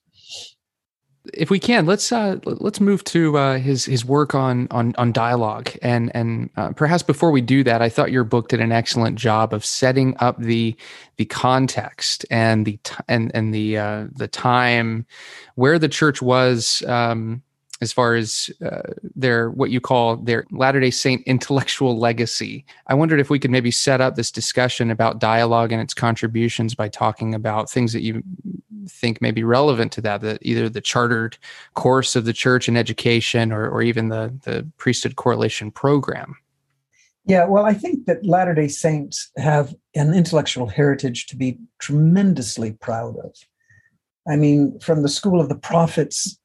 If 1.33 1.49
we 1.49 1.59
can, 1.59 1.85
let's 1.85 2.09
uh, 2.13 2.37
let's 2.45 2.79
move 2.79 3.03
to 3.05 3.37
uh, 3.37 3.57
his 3.57 3.83
his 3.83 4.05
work 4.05 4.33
on 4.33 4.65
on 4.71 4.95
on 4.97 5.11
dialogue, 5.11 5.69
and 5.81 6.09
and 6.15 6.49
uh, 6.55 6.71
perhaps 6.71 7.03
before 7.03 7.31
we 7.31 7.41
do 7.41 7.65
that, 7.65 7.81
I 7.81 7.89
thought 7.89 8.13
your 8.13 8.23
book 8.23 8.47
did 8.47 8.61
an 8.61 8.71
excellent 8.71 9.19
job 9.19 9.53
of 9.53 9.65
setting 9.65 10.15
up 10.19 10.39
the 10.39 10.73
the 11.17 11.25
context 11.25 12.25
and 12.31 12.65
the 12.65 12.79
t- 12.81 12.95
and 13.09 13.29
and 13.33 13.53
the 13.53 13.77
uh, 13.77 14.07
the 14.15 14.29
time 14.29 15.05
where 15.55 15.77
the 15.77 15.89
church 15.89 16.21
was 16.21 16.81
um, 16.87 17.43
as 17.81 17.93
far 17.93 18.15
as 18.15 18.49
uh, 18.65 18.81
their 19.15 19.49
what 19.51 19.69
you 19.69 19.79
call 19.79 20.17
their 20.17 20.45
Latter 20.51 20.79
Day 20.79 20.91
Saint 20.91 21.21
intellectual 21.25 21.97
legacy. 21.97 22.65
I 22.87 22.93
wondered 22.93 23.19
if 23.19 23.29
we 23.29 23.39
could 23.39 23.51
maybe 23.51 23.71
set 23.71 24.01
up 24.01 24.15
this 24.15 24.31
discussion 24.31 24.91
about 24.91 25.19
dialogue 25.19 25.71
and 25.71 25.81
its 25.81 25.93
contributions 25.93 26.75
by 26.75 26.89
talking 26.89 27.33
about 27.33 27.69
things 27.69 27.93
that 27.93 28.01
you 28.01 28.23
think 28.89 29.21
may 29.21 29.31
be 29.31 29.43
relevant 29.43 29.91
to 29.93 30.01
that, 30.01 30.21
that 30.21 30.39
either 30.41 30.69
the 30.69 30.81
chartered 30.81 31.37
course 31.73 32.15
of 32.15 32.25
the 32.25 32.33
church 32.33 32.67
in 32.67 32.77
education 32.77 33.51
or, 33.51 33.69
or 33.69 33.81
even 33.81 34.09
the, 34.09 34.33
the 34.43 34.67
priesthood 34.77 35.15
correlation 35.15 35.71
program. 35.71 36.35
Yeah, 37.25 37.43
well, 37.45 37.65
I 37.65 37.73
think 37.73 38.05
that 38.05 38.25
Latter 38.25 38.53
day 38.53 38.69
Saints 38.69 39.31
have 39.35 39.75
an 39.95 40.13
intellectual 40.13 40.67
heritage 40.67 41.27
to 41.27 41.35
be 41.35 41.57
tremendously 41.79 42.71
proud 42.71 43.17
of. 43.17 43.35
I 44.29 44.37
mean, 44.37 44.79
from 44.79 45.03
the 45.03 45.09
School 45.09 45.41
of 45.41 45.49
the 45.49 45.57
Prophets 45.57 46.39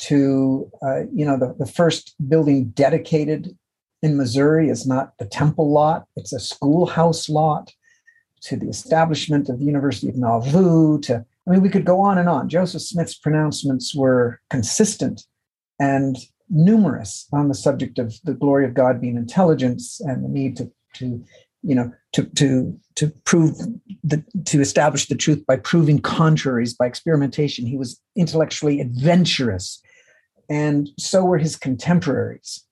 to 0.00 0.70
uh, 0.82 1.00
you 1.12 1.24
know 1.24 1.38
the, 1.38 1.54
the 1.58 1.66
first 1.66 2.14
building 2.28 2.70
dedicated 2.70 3.56
in 4.02 4.16
missouri 4.16 4.68
is 4.68 4.86
not 4.86 5.16
the 5.18 5.26
temple 5.26 5.70
lot 5.70 6.06
it's 6.16 6.32
a 6.32 6.40
schoolhouse 6.40 7.28
lot 7.28 7.72
to 8.40 8.56
the 8.56 8.68
establishment 8.68 9.48
of 9.48 9.58
the 9.58 9.64
university 9.64 10.08
of 10.08 10.16
nauvoo 10.16 10.98
to 11.00 11.24
i 11.46 11.50
mean 11.50 11.62
we 11.62 11.68
could 11.68 11.84
go 11.84 12.00
on 12.00 12.18
and 12.18 12.28
on. 12.28 12.48
Joseph 12.48 12.82
smith's 12.82 13.14
pronouncements 13.14 13.94
were 13.94 14.40
consistent 14.48 15.24
and 15.78 16.16
numerous 16.48 17.28
on 17.32 17.48
the 17.48 17.54
subject 17.54 17.98
of 17.98 18.14
the 18.24 18.34
glory 18.34 18.64
of 18.64 18.74
god 18.74 19.00
being 19.00 19.16
intelligence 19.16 20.00
and 20.00 20.24
the 20.24 20.28
need 20.28 20.56
to 20.56 20.70
to 20.94 21.22
you 21.62 21.74
know 21.74 21.92
to 22.12 22.24
to 22.24 22.78
to 22.96 23.08
prove 23.24 23.56
the 24.04 24.22
to 24.44 24.60
establish 24.60 25.06
the 25.06 25.14
truth 25.14 25.44
by 25.46 25.56
proving 25.56 26.00
contraries 26.00 26.74
by 26.74 26.86
experimentation. 26.86 27.64
He 27.64 27.78
was 27.78 28.00
intellectually 28.16 28.78
adventurous 28.78 29.80
and 30.50 30.90
so 30.98 31.24
were 31.24 31.38
his 31.38 31.56
contemporaries. 31.56 32.64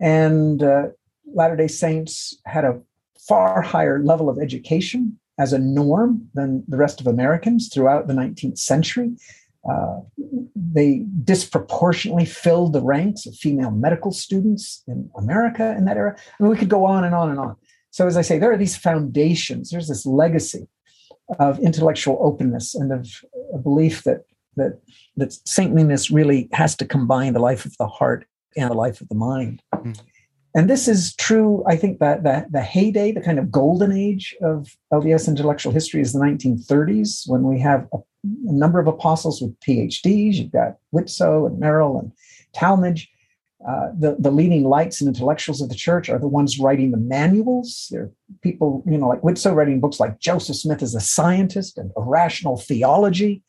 And 0.00 0.62
uh, 0.62 0.88
latter 1.34 1.56
day 1.56 1.66
saints 1.66 2.38
had 2.46 2.64
a 2.64 2.80
far 3.18 3.60
higher 3.60 4.02
level 4.02 4.30
of 4.30 4.38
education 4.38 5.18
as 5.38 5.52
a 5.52 5.58
norm 5.58 6.28
than 6.34 6.64
the 6.68 6.76
rest 6.76 7.00
of 7.00 7.06
americans 7.06 7.68
throughout 7.68 8.06
the 8.06 8.14
19th 8.14 8.58
century. 8.58 9.10
Uh, 9.68 10.00
they 10.54 11.04
disproportionately 11.24 12.24
filled 12.24 12.72
the 12.72 12.80
ranks 12.80 13.26
of 13.26 13.34
female 13.34 13.72
medical 13.72 14.12
students 14.12 14.82
in 14.86 15.10
america 15.18 15.74
in 15.76 15.84
that 15.84 15.96
era. 15.96 16.16
I 16.16 16.42
mean, 16.42 16.50
we 16.50 16.56
could 16.56 16.70
go 16.70 16.84
on 16.84 17.04
and 17.04 17.14
on 17.14 17.28
and 17.30 17.38
on. 17.38 17.56
So, 17.90 18.06
as 18.06 18.16
I 18.16 18.22
say, 18.22 18.38
there 18.38 18.52
are 18.52 18.56
these 18.56 18.76
foundations, 18.76 19.70
there's 19.70 19.88
this 19.88 20.06
legacy 20.06 20.68
of 21.38 21.58
intellectual 21.58 22.18
openness 22.20 22.74
and 22.74 22.92
of 22.92 23.08
a 23.52 23.58
belief 23.58 24.04
that 24.04 24.24
that 24.58 24.80
that 25.16 25.32
saintliness 25.46 26.10
really 26.10 26.48
has 26.52 26.76
to 26.76 26.86
combine 26.86 27.32
the 27.32 27.40
life 27.40 27.64
of 27.64 27.76
the 27.78 27.86
heart 27.86 28.26
and 28.56 28.70
the 28.70 28.74
life 28.74 29.00
of 29.00 29.08
the 29.08 29.14
mind. 29.14 29.62
Mm-hmm. 29.74 29.92
And 30.54 30.68
this 30.68 30.88
is 30.88 31.14
true, 31.16 31.62
I 31.66 31.76
think 31.76 31.98
that 32.00 32.24
the, 32.24 32.46
the 32.50 32.62
heyday, 32.62 33.12
the 33.12 33.20
kind 33.20 33.38
of 33.38 33.50
golden 33.50 33.92
age 33.92 34.34
of 34.42 34.66
LDS 34.92 35.28
intellectual 35.28 35.72
history 35.72 36.00
is 36.00 36.12
the 36.12 36.18
1930s, 36.18 37.28
when 37.28 37.42
we 37.42 37.60
have 37.60 37.86
a, 37.92 37.98
a 37.98 38.52
number 38.52 38.80
of 38.80 38.88
apostles 38.88 39.42
with 39.42 39.58
PhDs. 39.60 40.34
You've 40.34 40.50
got 40.50 40.78
Widtsoe 40.92 41.46
and 41.46 41.60
Merrill 41.60 42.00
and 42.00 42.12
Talmage 42.56 43.06
uh, 43.66 43.88
the, 43.98 44.16
the 44.20 44.30
leading 44.30 44.64
lights 44.64 45.00
and 45.00 45.08
intellectuals 45.08 45.60
of 45.60 45.68
the 45.68 45.74
church 45.74 46.08
are 46.08 46.18
the 46.18 46.28
ones 46.28 46.60
writing 46.60 46.92
the 46.92 46.96
manuals. 46.96 47.88
There 47.90 48.02
are 48.02 48.12
people, 48.40 48.84
you 48.86 48.96
know, 48.96 49.08
like 49.08 49.22
Widtsoe 49.22 49.54
writing 49.54 49.80
books 49.80 49.98
like 49.98 50.20
Joseph 50.20 50.56
Smith 50.56 50.80
as 50.80 50.94
a 50.94 51.00
scientist 51.00 51.76
and 51.76 51.90
a 51.96 52.02
rational 52.02 52.56
theology. 52.56 53.42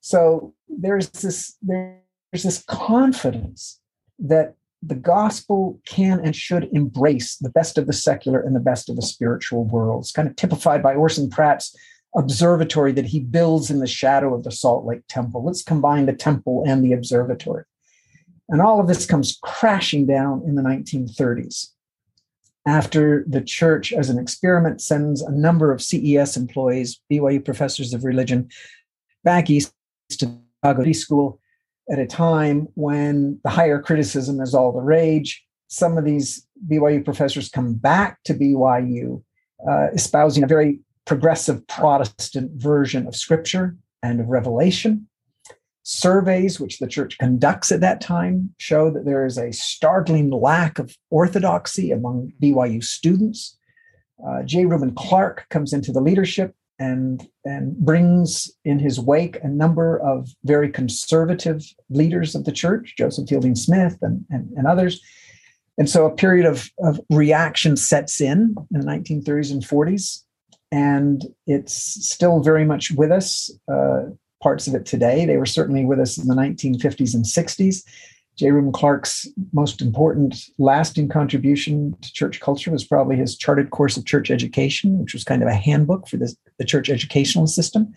So 0.00 0.54
there's 0.68 1.10
this 1.10 1.56
there's 1.62 2.42
this 2.44 2.64
confidence 2.64 3.80
that 4.18 4.54
the 4.82 4.94
gospel 4.94 5.80
can 5.86 6.20
and 6.20 6.36
should 6.36 6.68
embrace 6.72 7.36
the 7.36 7.50
best 7.50 7.78
of 7.78 7.86
the 7.86 7.92
secular 7.92 8.40
and 8.40 8.54
the 8.54 8.60
best 8.60 8.88
of 8.88 8.96
the 8.96 9.02
spiritual 9.02 9.64
worlds, 9.64 10.12
kind 10.12 10.28
of 10.28 10.36
typified 10.36 10.82
by 10.82 10.94
Orson 10.94 11.28
Pratt's 11.30 11.76
observatory 12.16 12.92
that 12.92 13.06
he 13.06 13.20
builds 13.20 13.70
in 13.70 13.80
the 13.80 13.86
shadow 13.86 14.34
of 14.34 14.44
the 14.44 14.52
Salt 14.52 14.86
Lake 14.86 15.02
Temple. 15.08 15.44
Let's 15.44 15.62
combine 15.62 16.06
the 16.06 16.12
temple 16.12 16.64
and 16.66 16.84
the 16.84 16.92
observatory. 16.92 17.64
And 18.48 18.62
all 18.62 18.80
of 18.80 18.86
this 18.86 19.04
comes 19.04 19.38
crashing 19.42 20.06
down 20.06 20.42
in 20.46 20.54
the 20.54 20.62
1930s 20.62 21.70
after 22.68 23.24
the 23.26 23.40
church, 23.40 23.92
as 23.92 24.10
an 24.10 24.18
experiment, 24.18 24.80
sends 24.80 25.22
a 25.22 25.32
number 25.32 25.72
of 25.72 25.82
CES 25.82 26.36
employees, 26.36 27.00
BYU 27.10 27.44
professors 27.44 27.94
of 27.94 28.04
religion, 28.04 28.48
back 29.24 29.48
east 29.48 29.72
to 30.16 30.38
Chicago 30.64 30.92
School 30.92 31.40
at 31.90 31.98
a 31.98 32.06
time 32.06 32.68
when 32.74 33.40
the 33.44 33.50
higher 33.50 33.80
criticism 33.80 34.40
is 34.40 34.54
all 34.54 34.72
the 34.72 34.80
rage. 34.80 35.44
Some 35.68 35.98
of 35.98 36.04
these 36.04 36.46
BYU 36.68 37.04
professors 37.04 37.48
come 37.48 37.74
back 37.74 38.22
to 38.24 38.34
BYU, 38.34 39.22
uh, 39.68 39.88
espousing 39.92 40.42
a 40.42 40.46
very 40.46 40.80
progressive 41.04 41.66
Protestant 41.66 42.52
version 42.60 43.06
of 43.06 43.16
scripture 43.16 43.76
and 44.02 44.20
of 44.20 44.28
revelation. 44.28 45.08
Surveys 45.82 46.60
which 46.60 46.78
the 46.78 46.86
church 46.86 47.16
conducts 47.18 47.72
at 47.72 47.80
that 47.80 48.00
time 48.00 48.54
show 48.58 48.90
that 48.90 49.06
there 49.06 49.24
is 49.24 49.38
a 49.38 49.52
startling 49.52 50.30
lack 50.30 50.78
of 50.78 50.94
orthodoxy 51.10 51.90
among 51.90 52.32
BYU 52.42 52.84
students. 52.84 53.56
Uh, 54.26 54.42
J. 54.42 54.66
Reuben 54.66 54.94
Clark 54.94 55.46
comes 55.48 55.72
into 55.72 55.92
the 55.92 56.00
leadership 56.00 56.54
and, 56.78 57.28
and 57.44 57.76
brings 57.76 58.50
in 58.64 58.78
his 58.78 59.00
wake 59.00 59.38
a 59.42 59.48
number 59.48 59.98
of 60.00 60.28
very 60.44 60.70
conservative 60.70 61.64
leaders 61.90 62.34
of 62.34 62.44
the 62.44 62.52
church, 62.52 62.94
Joseph 62.96 63.28
Fielding 63.28 63.54
Smith 63.54 63.98
and, 64.02 64.24
and, 64.30 64.50
and 64.56 64.66
others. 64.66 65.00
And 65.76 65.88
so 65.88 66.06
a 66.06 66.14
period 66.14 66.46
of, 66.46 66.70
of 66.80 67.00
reaction 67.10 67.76
sets 67.76 68.20
in 68.20 68.54
in 68.74 68.80
the 68.80 68.86
1930s 68.86 69.52
and 69.52 69.62
40s, 69.62 70.24
and 70.72 71.24
it's 71.46 71.74
still 72.06 72.40
very 72.40 72.64
much 72.64 72.90
with 72.90 73.12
us. 73.12 73.50
Uh, 73.70 74.10
parts 74.42 74.66
of 74.66 74.74
it 74.74 74.86
today. 74.86 75.24
They 75.26 75.36
were 75.36 75.46
certainly 75.46 75.84
with 75.84 75.98
us 75.98 76.18
in 76.18 76.28
the 76.28 76.34
1950s 76.34 77.14
and 77.14 77.24
60s. 77.24 77.82
J. 78.38 78.50
Clark's 78.72 79.26
most 79.52 79.82
important 79.82 80.36
lasting 80.58 81.08
contribution 81.08 81.96
to 82.00 82.12
church 82.12 82.40
culture 82.40 82.70
was 82.70 82.84
probably 82.84 83.16
his 83.16 83.36
charted 83.36 83.70
course 83.70 83.96
of 83.96 84.04
church 84.04 84.30
education, 84.30 84.98
which 85.00 85.12
was 85.12 85.24
kind 85.24 85.42
of 85.42 85.48
a 85.48 85.54
handbook 85.54 86.06
for 86.06 86.18
this, 86.18 86.36
the 86.58 86.64
church 86.64 86.88
educational 86.88 87.48
system. 87.48 87.92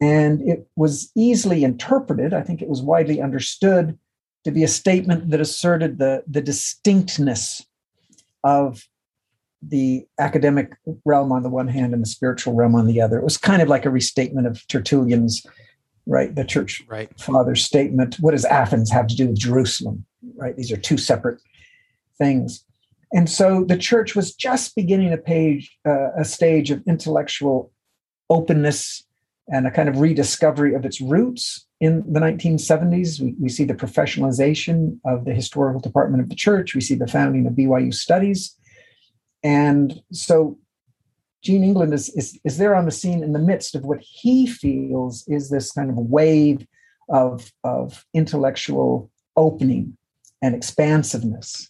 And 0.00 0.40
it 0.48 0.68
was 0.76 1.10
easily 1.16 1.64
interpreted, 1.64 2.32
I 2.32 2.42
think 2.42 2.62
it 2.62 2.68
was 2.68 2.80
widely 2.80 3.20
understood 3.20 3.98
to 4.44 4.52
be 4.52 4.62
a 4.62 4.68
statement 4.68 5.30
that 5.30 5.40
asserted 5.40 5.98
the, 5.98 6.22
the 6.28 6.40
distinctness 6.40 7.66
of 8.44 8.86
the 9.60 10.06
academic 10.20 10.76
realm 11.04 11.32
on 11.32 11.42
the 11.42 11.48
one 11.48 11.66
hand 11.66 11.92
and 11.92 12.02
the 12.02 12.06
spiritual 12.08 12.54
realm 12.54 12.76
on 12.76 12.86
the 12.86 13.00
other. 13.00 13.18
It 13.18 13.24
was 13.24 13.38
kind 13.38 13.60
of 13.60 13.68
like 13.68 13.84
a 13.84 13.90
restatement 13.90 14.46
of 14.46 14.64
Tertullian's, 14.68 15.44
right? 16.06 16.34
The 16.34 16.44
church 16.44 16.82
right. 16.88 17.08
father's 17.18 17.64
statement. 17.64 18.16
What 18.20 18.32
does 18.32 18.44
Athens 18.44 18.90
have 18.90 19.06
to 19.08 19.16
do 19.16 19.28
with 19.28 19.38
Jerusalem? 19.38 20.04
Right? 20.36 20.56
These 20.56 20.72
are 20.72 20.76
two 20.76 20.98
separate 20.98 21.40
things. 22.18 22.64
And 23.12 23.30
so 23.30 23.64
the 23.64 23.76
church 23.76 24.16
was 24.16 24.34
just 24.34 24.74
beginning 24.74 25.12
a 25.12 25.18
page, 25.18 25.76
uh, 25.86 26.12
a 26.18 26.24
stage 26.24 26.70
of 26.70 26.82
intellectual 26.86 27.72
openness 28.30 29.04
and 29.48 29.66
a 29.66 29.70
kind 29.70 29.88
of 29.88 30.00
rediscovery 30.00 30.74
of 30.74 30.84
its 30.84 31.00
roots 31.00 31.66
in 31.80 32.00
the 32.12 32.18
1970s. 32.18 33.20
We, 33.20 33.34
we 33.40 33.48
see 33.48 33.64
the 33.64 33.74
professionalization 33.74 34.98
of 35.04 35.24
the 35.24 35.34
historical 35.34 35.80
department 35.80 36.22
of 36.22 36.28
the 36.28 36.34
church. 36.34 36.74
We 36.74 36.80
see 36.80 36.96
the 36.96 37.06
founding 37.06 37.46
of 37.46 37.52
BYU 37.52 37.94
Studies 37.94 38.56
and 39.46 40.02
so 40.10 40.58
Gene 41.46 41.62
England 41.62 41.94
is, 41.94 42.08
is, 42.16 42.36
is 42.42 42.58
there 42.58 42.74
on 42.74 42.86
the 42.86 42.90
scene 42.90 43.22
in 43.22 43.32
the 43.32 43.38
midst 43.38 43.76
of 43.76 43.84
what 43.84 44.00
he 44.00 44.48
feels 44.48 45.24
is 45.28 45.48
this 45.48 45.70
kind 45.70 45.90
of 45.90 45.96
wave 45.96 46.66
of, 47.08 47.52
of 47.62 48.04
intellectual 48.12 49.12
opening 49.36 49.96
and 50.42 50.56
expansiveness. 50.56 51.68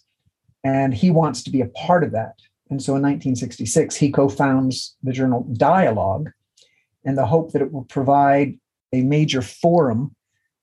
And 0.63 0.95
he 0.95 1.11
wants 1.11 1.43
to 1.43 1.51
be 1.51 1.61
a 1.61 1.67
part 1.67 2.03
of 2.03 2.11
that. 2.13 2.33
And 2.71 2.81
so 2.81 2.95
in 2.95 3.03
1966, 3.03 3.95
he 3.95 4.11
co 4.11 4.29
founds 4.29 4.97
the 5.03 5.13
journal 5.13 5.47
Dialogue 5.55 6.31
in 7.03 7.13
the 7.13 7.27
hope 7.27 7.51
that 7.51 7.61
it 7.61 7.71
will 7.71 7.85
provide 7.85 8.57
a 8.91 9.03
major 9.03 9.43
forum 9.43 10.15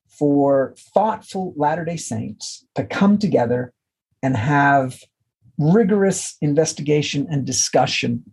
for 0.09 0.75
thoughtful 0.93 1.55
Latter 1.57 1.85
day 1.85 1.97
Saints 1.97 2.67
to 2.75 2.85
come 2.85 3.19
together 3.19 3.73
and 4.25 4.37
have 4.37 4.99
rigorous 5.57 6.37
investigation 6.41 7.29
and 7.31 7.47
discussion 7.47 8.25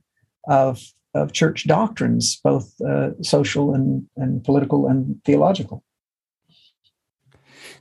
of, 0.47 0.81
of 1.13 1.33
church 1.33 1.67
doctrines, 1.67 2.39
both 2.43 2.79
uh, 2.81 3.11
social 3.21 3.73
and, 3.73 4.07
and 4.17 4.43
political 4.43 4.87
and 4.87 5.21
theological. 5.25 5.83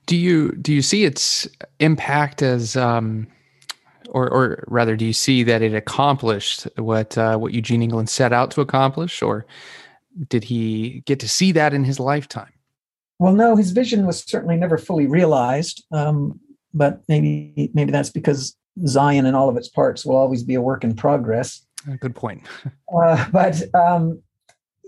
Do 0.07 0.17
you 0.17 0.53
do 0.53 0.73
you 0.73 0.83
see 0.83 1.05
its 1.05 1.47
impact 1.79 2.43
as, 2.43 2.77
um, 2.77 3.29
or 4.09 4.29
or 4.29 4.65
rather, 4.67 4.97
do 4.97 5.05
you 5.05 5.13
see 5.13 5.45
that 5.45 5.63
it 5.63 5.75
accomplished 5.75 6.67
what 6.77 7.17
uh, 7.17 7.37
what 7.37 7.53
Eugene 7.53 7.83
England 7.83 8.09
set 8.09 8.33
out 8.33 8.51
to 8.53 8.61
accomplish, 8.61 9.23
or 9.23 9.47
did 10.29 10.43
he 10.45 11.03
get 11.07 11.21
to 11.21 11.29
see 11.29 11.53
that 11.53 11.73
in 11.73 11.85
his 11.85 12.01
lifetime? 12.01 12.53
Well, 13.21 13.35
no, 13.35 13.55
his 13.55 13.71
vision 13.71 14.07
was 14.07 14.25
certainly 14.25 14.57
never 14.57 14.79
fully 14.79 15.07
realized. 15.07 15.85
Um, 15.93 16.41
but 16.73 17.03
maybe 17.09 17.71
maybe 17.75 17.93
that's 17.93 18.11
because 18.11 18.57
Zion 18.87 19.27
and 19.27 19.37
all 19.37 19.49
of 19.49 19.57
its 19.57 19.69
parts 19.69 20.05
will 20.05 20.17
always 20.17 20.43
be 20.43 20.55
a 20.55 20.61
work 20.61 20.85
in 20.85 20.95
progress. 20.95 21.65
Good 21.99 22.15
point. 22.15 22.43
uh, 22.95 23.27
but 23.31 23.63
um, 23.75 24.23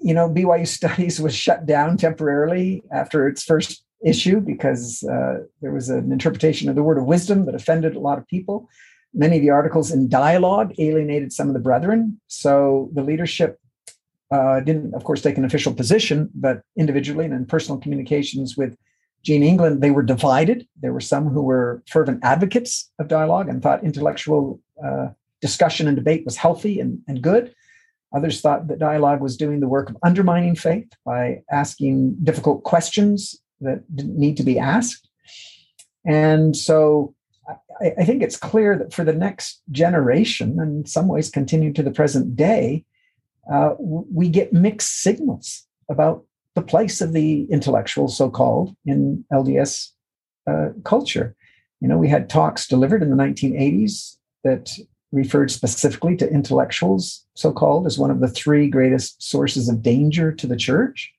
you 0.02 0.14
know, 0.14 0.28
BYU 0.28 0.66
Studies 0.66 1.20
was 1.20 1.34
shut 1.34 1.64
down 1.66 1.96
temporarily 1.96 2.82
after 2.92 3.28
its 3.28 3.44
first 3.44 3.84
issue 4.04 4.40
because 4.40 5.04
uh, 5.04 5.38
there 5.60 5.72
was 5.72 5.88
an 5.88 6.10
interpretation 6.10 6.68
of 6.68 6.74
the 6.74 6.82
word 6.82 6.98
of 6.98 7.04
wisdom 7.04 7.46
that 7.46 7.54
offended 7.54 7.94
a 7.94 8.00
lot 8.00 8.18
of 8.18 8.26
people. 8.26 8.68
Many 9.14 9.36
of 9.36 9.42
the 9.42 9.50
articles 9.50 9.92
in 9.92 10.08
dialogue 10.08 10.74
alienated 10.78 11.32
some 11.32 11.48
of 11.48 11.54
the 11.54 11.60
brethren. 11.60 12.20
So 12.26 12.90
the 12.94 13.02
leadership 13.02 13.60
uh, 14.32 14.60
didn't, 14.60 14.94
of 14.94 15.04
course, 15.04 15.22
take 15.22 15.38
an 15.38 15.44
official 15.44 15.74
position, 15.74 16.30
but 16.34 16.62
individually 16.76 17.26
and 17.26 17.34
in 17.34 17.46
personal 17.46 17.78
communications 17.78 18.56
with 18.56 18.76
Gene 19.22 19.42
England, 19.42 19.82
they 19.82 19.90
were 19.90 20.02
divided. 20.02 20.66
There 20.80 20.92
were 20.92 21.00
some 21.00 21.28
who 21.28 21.42
were 21.42 21.82
fervent 21.86 22.24
advocates 22.24 22.90
of 22.98 23.08
dialogue 23.08 23.48
and 23.48 23.62
thought 23.62 23.84
intellectual 23.84 24.60
uh, 24.84 25.08
discussion 25.42 25.86
and 25.86 25.96
debate 25.96 26.24
was 26.24 26.36
healthy 26.36 26.80
and, 26.80 27.00
and 27.06 27.20
good. 27.20 27.54
Others 28.14 28.40
thought 28.40 28.68
that 28.68 28.78
dialogue 28.78 29.20
was 29.20 29.36
doing 29.36 29.60
the 29.60 29.68
work 29.68 29.90
of 29.90 29.96
undermining 30.02 30.54
faith 30.54 30.88
by 31.04 31.42
asking 31.50 32.16
difficult 32.22 32.62
questions 32.62 33.36
that 33.60 33.84
didn't 33.94 34.18
need 34.18 34.36
to 34.38 34.42
be 34.42 34.58
asked. 34.58 35.08
And 36.06 36.56
so 36.56 37.14
I, 37.80 37.92
I 37.98 38.04
think 38.04 38.22
it's 38.22 38.36
clear 38.36 38.78
that 38.78 38.92
for 38.92 39.04
the 39.04 39.12
next 39.12 39.62
generation, 39.70 40.58
and 40.58 40.80
in 40.80 40.86
some 40.86 41.08
ways 41.08 41.30
continue 41.30 41.72
to 41.72 41.82
the 41.82 41.90
present 41.90 42.36
day, 42.36 42.84
uh, 43.52 43.74
we 43.78 44.28
get 44.28 44.52
mixed 44.52 45.02
signals 45.02 45.66
about 45.90 46.24
the 46.54 46.62
place 46.62 47.00
of 47.00 47.12
the 47.12 47.44
intellectual, 47.50 48.08
so 48.08 48.30
called, 48.30 48.76
in 48.84 49.24
LDS 49.32 49.88
uh, 50.46 50.68
culture. 50.84 51.34
You 51.80 51.88
know, 51.88 51.98
we 51.98 52.08
had 52.08 52.28
talks 52.28 52.68
delivered 52.68 53.02
in 53.02 53.10
the 53.10 53.16
1980s 53.16 54.16
that 54.44 54.70
referred 55.12 55.50
specifically 55.50 56.16
to 56.16 56.30
intellectuals, 56.30 57.24
so 57.34 57.52
called, 57.52 57.86
as 57.86 57.98
one 57.98 58.10
of 58.10 58.20
the 58.20 58.28
three 58.28 58.68
greatest 58.68 59.22
sources 59.22 59.68
of 59.68 59.82
danger 59.82 60.32
to 60.32 60.46
the 60.46 60.56
church. 60.56 61.12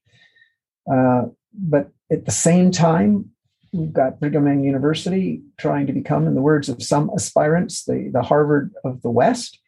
Uh, 0.91 1.25
but 1.53 1.89
at 2.11 2.25
the 2.25 2.31
same 2.31 2.71
time, 2.71 3.29
we've 3.71 3.93
got 3.93 4.19
Brigham 4.19 4.47
Young 4.47 4.63
University 4.63 5.41
trying 5.57 5.87
to 5.87 5.93
become, 5.93 6.27
in 6.27 6.35
the 6.35 6.41
words 6.41 6.69
of 6.69 6.81
some 6.81 7.09
aspirants, 7.13 7.85
the, 7.85 8.09
the 8.11 8.23
Harvard 8.23 8.73
of 8.83 9.01
the 9.01 9.11
West. 9.11 9.59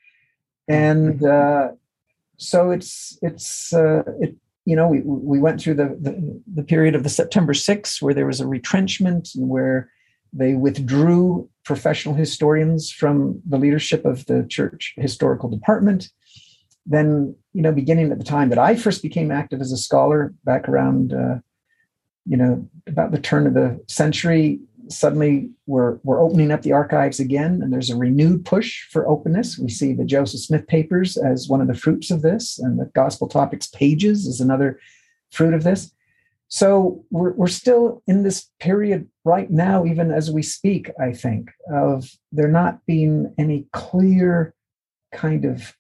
And 0.68 1.24
uh, 1.24 1.70
so 2.38 2.72
it's 2.72 3.20
it's 3.22 3.72
uh, 3.72 4.04
it 4.20 4.36
you 4.66 4.76
know, 4.76 4.88
we, 4.88 5.02
we 5.02 5.40
went 5.40 5.62
through 5.62 5.76
the, 5.76 5.96
the, 6.02 6.42
the 6.52 6.64
period 6.64 6.96
of 6.96 7.04
the 7.04 7.10
September 7.10 7.54
Six 7.54 8.02
where 8.02 8.16
there 8.16 8.26
was 8.26 8.42
a 8.42 8.48
retrenchment 8.48 9.30
and 9.36 9.48
where 9.48 9.92
they 10.34 10.56
withdrew 10.56 11.50
professional 11.66 12.16
historians 12.16 12.92
from 12.92 13.42
the 13.46 13.58
leadership 13.58 14.06
of 14.06 14.26
the 14.28 14.46
church 14.48 14.94
historical 14.98 15.50
department. 15.50 16.10
Then, 16.86 17.36
you 17.54 17.62
know, 17.62 17.72
beginning 17.72 18.12
at 18.12 18.20
the 18.20 18.24
time 18.24 18.50
that 18.50 18.60
I 18.60 18.76
first 18.76 19.02
became 19.02 19.32
active 19.32 19.60
as 19.60 19.72
a 19.72 19.78
scholar 19.78 20.34
back 20.44 20.70
around, 20.70 21.14
uh, 21.14 21.40
you 22.26 22.38
know, 22.38 22.70
about 22.86 23.12
the 23.12 23.20
turn 23.20 23.48
of 23.48 23.56
the 23.56 23.84
century, 23.88 24.60
suddenly 24.90 25.50
we're, 25.66 25.98
we're 26.04 26.22
opening 26.22 26.52
up 26.52 26.62
the 26.62 26.72
archives 26.72 27.20
again 27.20 27.62
and 27.62 27.74
there's 27.74 27.90
a 27.90 27.96
renewed 27.96 28.46
push 28.46 28.88
for 28.90 29.08
openness 29.08 29.58
we 29.58 29.70
see 29.70 29.94
the 29.94 30.06
joseph 30.06 30.40
smith 30.40 30.68
papers 30.68 31.18
as 31.18 31.48
one 31.48 31.62
of 31.62 31.68
the 31.68 31.74
fruits 31.74 32.12
of 32.12 32.22
this 32.22 32.60
and 32.60 32.80
the 32.80 32.86
gospel 32.94 33.28
topics 33.28 33.68
pages 33.68 34.28
is 34.28 34.40
another 34.40 34.80
fruit 35.32 35.54
of 35.54 35.64
this 35.64 35.92
so 36.48 37.04
we're, 37.12 37.34
we're 37.34 37.48
still 37.48 38.02
in 38.08 38.24
this 38.24 38.50
period 38.60 39.08
right 39.24 39.50
now 39.50 39.86
even 39.86 40.12
as 40.12 40.32
we 40.32 40.42
speak 40.42 40.90
i 41.00 41.12
think 41.12 41.50
of 41.74 42.10
there 42.32 42.48
not 42.48 42.86
being 42.86 43.34
any 43.38 43.66
clear 43.74 44.54
kind 45.12 45.46
of 45.46 45.76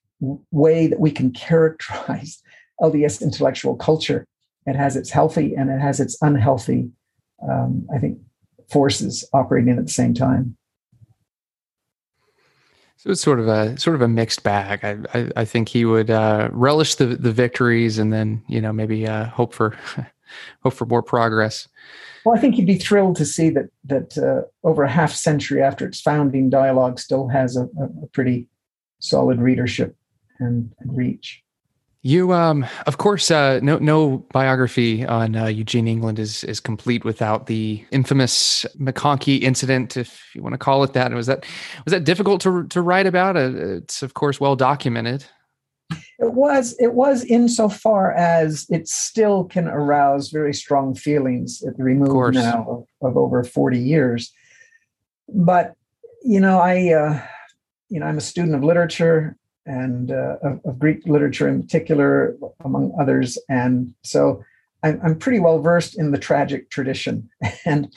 way 0.51 0.87
that 0.87 0.99
we 0.99 1.11
can 1.11 1.31
characterize 1.31 2.41
lds 2.81 3.21
intellectual 3.21 3.75
culture 3.75 4.25
it 4.65 4.75
has 4.75 4.95
its 4.95 5.11
healthy 5.11 5.53
and 5.55 5.69
it 5.69 5.79
has 5.79 5.99
its 5.99 6.17
unhealthy 6.21 6.89
um, 7.47 7.87
i 7.93 7.97
think 7.97 8.17
forces 8.69 9.27
operating 9.33 9.77
at 9.77 9.85
the 9.85 9.91
same 9.91 10.13
time. 10.13 10.57
So 12.97 13.11
it's 13.11 13.21
sort 13.21 13.39
of 13.39 13.47
a 13.47 13.77
sort 13.77 13.95
of 13.95 14.01
a 14.01 14.07
mixed 14.07 14.43
bag. 14.43 14.79
I 14.83 15.19
I, 15.19 15.31
I 15.35 15.45
think 15.45 15.69
he 15.69 15.85
would 15.85 16.09
uh, 16.09 16.49
relish 16.51 16.95
the 16.95 17.05
the 17.05 17.31
victories 17.31 17.99
and 17.99 18.11
then 18.11 18.43
you 18.47 18.61
know 18.61 18.73
maybe 18.73 19.07
uh, 19.07 19.25
hope 19.25 19.53
for 19.53 19.77
hope 20.63 20.73
for 20.73 20.85
more 20.85 21.03
progress. 21.03 21.67
Well, 22.25 22.35
I 22.35 22.39
think 22.39 22.57
you'd 22.57 22.67
be 22.67 22.79
thrilled 22.79 23.15
to 23.17 23.25
see 23.25 23.49
that 23.51 23.69
that 23.85 24.17
uh, 24.17 24.47
over 24.67 24.83
a 24.83 24.89
half 24.89 25.13
century 25.13 25.61
after 25.61 25.85
its 25.85 26.01
founding, 26.01 26.49
dialogue 26.49 26.99
still 26.99 27.27
has 27.27 27.55
a, 27.55 27.63
a 28.03 28.07
pretty 28.13 28.47
solid 28.99 29.39
readership 29.39 29.95
and, 30.39 30.73
and 30.79 30.97
reach. 30.97 31.43
You, 32.01 32.33
um, 32.33 32.67
of 32.85 32.99
course, 32.99 33.31
uh, 33.31 33.59
no 33.63 33.79
no 33.79 34.19
biography 34.31 35.03
on 35.03 35.35
uh, 35.35 35.47
Eugene 35.47 35.87
England 35.87 36.19
is 36.19 36.43
is 36.43 36.59
complete 36.59 37.03
without 37.03 37.47
the 37.47 37.83
infamous 37.89 38.63
McConkie 38.79 39.41
incident, 39.41 39.97
if 39.97 40.21
you 40.35 40.43
want 40.43 40.53
to 40.53 40.59
call 40.59 40.83
it 40.83 40.93
that. 40.93 41.11
Was 41.13 41.25
that 41.25 41.45
was 41.83 41.91
that 41.93 42.03
difficult 42.03 42.41
to 42.41 42.67
to 42.67 42.81
write 42.81 43.07
about? 43.07 43.35
Uh, 43.35 43.49
it's 43.55 44.03
of 44.03 44.13
course 44.13 44.39
well 44.39 44.55
documented. 44.55 45.25
It 46.17 46.33
was. 46.33 46.75
It 46.79 46.93
was 46.93 47.23
insofar 47.25 48.13
as 48.13 48.65
it 48.69 48.87
still 48.87 49.43
can 49.43 49.67
arouse 49.67 50.29
very 50.29 50.53
strong 50.53 50.95
feelings 50.95 51.61
at 51.63 51.77
the 51.77 51.83
remove 51.83 52.33
now 52.33 52.65
of, 53.01 53.09
of, 53.09 53.17
over 53.17 53.43
forty 53.43 53.79
years. 53.79 54.31
But 55.27 55.75
you 56.23 56.39
know, 56.39 56.59
I 56.59 56.93
uh, 56.93 57.21
you 57.89 57.99
know 57.99 58.05
I'm 58.05 58.17
a 58.17 58.21
student 58.21 58.55
of 58.55 58.63
literature 58.63 59.37
and 59.65 60.11
uh, 60.11 60.37
of, 60.43 60.61
of, 60.65 60.79
Greek 60.79 61.05
literature 61.05 61.47
in 61.47 61.61
particular, 61.61 62.35
among 62.63 62.95
others. 62.99 63.37
And 63.49 63.93
so 64.03 64.43
I'm, 64.83 64.99
I'm 65.03 65.17
pretty 65.17 65.39
well 65.39 65.59
versed 65.59 65.97
in 65.97 66.11
the 66.11 66.19
tragic 66.19 66.69
tradition. 66.69 67.29
And, 67.65 67.91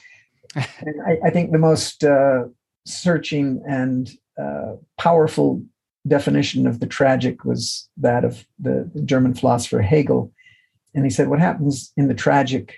and 0.55 0.95
I, 1.07 1.27
I, 1.27 1.31
think 1.31 1.53
the 1.53 1.59
most 1.59 2.03
uh, 2.03 2.45
searching 2.87 3.63
and 3.69 4.11
uh, 4.41 4.77
powerful 4.97 5.63
definition 6.09 6.67
of 6.67 6.81
the 6.81 6.87
tragic 6.87 7.45
was 7.45 7.89
that 7.97 8.25
of 8.25 8.47
the, 8.59 8.91
the 8.95 9.03
German 9.03 9.35
philosopher 9.35 9.83
Hegel. 9.83 10.33
And 10.95 11.05
he 11.05 11.11
said, 11.11 11.29
What 11.29 11.41
happens 11.41 11.93
in 11.97 12.09
the 12.09 12.15
tragic 12.15 12.75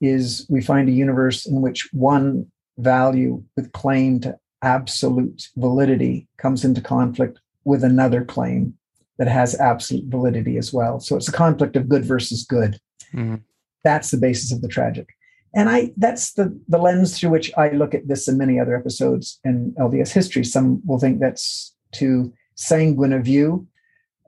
is 0.00 0.46
we 0.50 0.60
find 0.60 0.88
a 0.88 0.92
universe 0.92 1.46
in 1.46 1.62
which 1.62 1.88
one 1.92 2.50
value 2.78 3.42
with 3.56 3.72
claim 3.72 4.20
to 4.20 4.38
absolute 4.62 5.48
validity 5.56 6.28
comes 6.38 6.64
into 6.64 6.80
conflict 6.80 7.38
with 7.64 7.82
another 7.82 8.24
claim 8.24 8.74
that 9.18 9.28
has 9.28 9.58
absolute 9.58 10.04
validity 10.06 10.58
as 10.58 10.72
well. 10.72 11.00
So 11.00 11.16
it's 11.16 11.28
a 11.28 11.32
conflict 11.32 11.76
of 11.76 11.88
good 11.88 12.04
versus 12.04 12.44
good. 12.44 12.78
Mm-hmm. 13.14 13.36
That's 13.84 14.10
the 14.10 14.18
basis 14.18 14.52
of 14.52 14.60
the 14.60 14.68
tragic. 14.68 15.08
And 15.54 15.70
I 15.70 15.92
that's 15.96 16.34
the 16.34 16.58
the 16.68 16.78
lens 16.78 17.18
through 17.18 17.30
which 17.30 17.50
I 17.56 17.70
look 17.70 17.94
at 17.94 18.08
this 18.08 18.28
and 18.28 18.36
many 18.36 18.60
other 18.60 18.76
episodes 18.76 19.40
in 19.42 19.74
LDS 19.78 20.12
history. 20.12 20.44
Some 20.44 20.82
will 20.84 20.98
think 20.98 21.18
that's 21.18 21.74
too 21.92 22.32
sanguine 22.56 23.12
a 23.12 23.20
view 23.20 23.66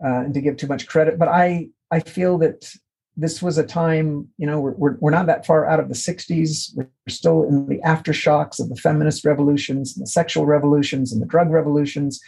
uh, 0.04 0.20
and 0.20 0.34
to 0.34 0.40
give 0.40 0.56
too 0.56 0.68
much 0.68 0.86
credit, 0.86 1.18
but 1.18 1.28
I 1.28 1.68
I 1.90 2.00
feel 2.00 2.38
that 2.38 2.70
this 3.18 3.42
was 3.42 3.58
a 3.58 3.66
time, 3.66 4.28
you 4.38 4.46
know, 4.46 4.60
we're, 4.60 4.74
we're, 4.74 4.96
we're 5.00 5.10
not 5.10 5.26
that 5.26 5.44
far 5.44 5.68
out 5.68 5.80
of 5.80 5.88
the 5.88 5.94
60s. 5.94 6.70
We're 6.76 6.88
still 7.08 7.42
in 7.42 7.66
the 7.66 7.78
aftershocks 7.78 8.60
of 8.60 8.68
the 8.68 8.76
feminist 8.76 9.24
revolutions 9.24 9.96
and 9.96 10.04
the 10.04 10.08
sexual 10.08 10.46
revolutions 10.46 11.12
and 11.12 11.20
the 11.20 11.26
drug 11.26 11.50
revolutions. 11.50 12.20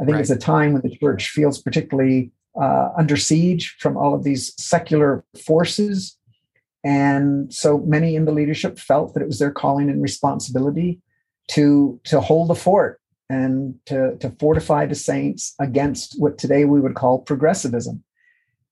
I 0.00 0.04
think 0.04 0.16
right. 0.16 0.20
it's 0.20 0.28
a 0.28 0.36
time 0.36 0.74
when 0.74 0.82
the 0.82 0.94
church 0.98 1.30
feels 1.30 1.62
particularly 1.62 2.30
uh, 2.60 2.90
under 2.96 3.16
siege 3.16 3.74
from 3.78 3.96
all 3.96 4.14
of 4.14 4.22
these 4.22 4.52
secular 4.62 5.24
forces. 5.46 6.18
And 6.84 7.52
so 7.52 7.78
many 7.78 8.14
in 8.14 8.26
the 8.26 8.32
leadership 8.32 8.78
felt 8.78 9.14
that 9.14 9.22
it 9.22 9.26
was 9.26 9.38
their 9.38 9.50
calling 9.50 9.88
and 9.88 10.02
responsibility 10.02 11.00
to, 11.52 11.98
to 12.04 12.20
hold 12.20 12.48
the 12.48 12.54
fort 12.54 13.00
and 13.30 13.74
to, 13.86 14.16
to 14.18 14.30
fortify 14.38 14.86
the 14.86 14.94
saints 14.94 15.54
against 15.60 16.20
what 16.20 16.38
today 16.38 16.64
we 16.64 16.80
would 16.80 16.94
call 16.94 17.18
progressivism 17.18 18.02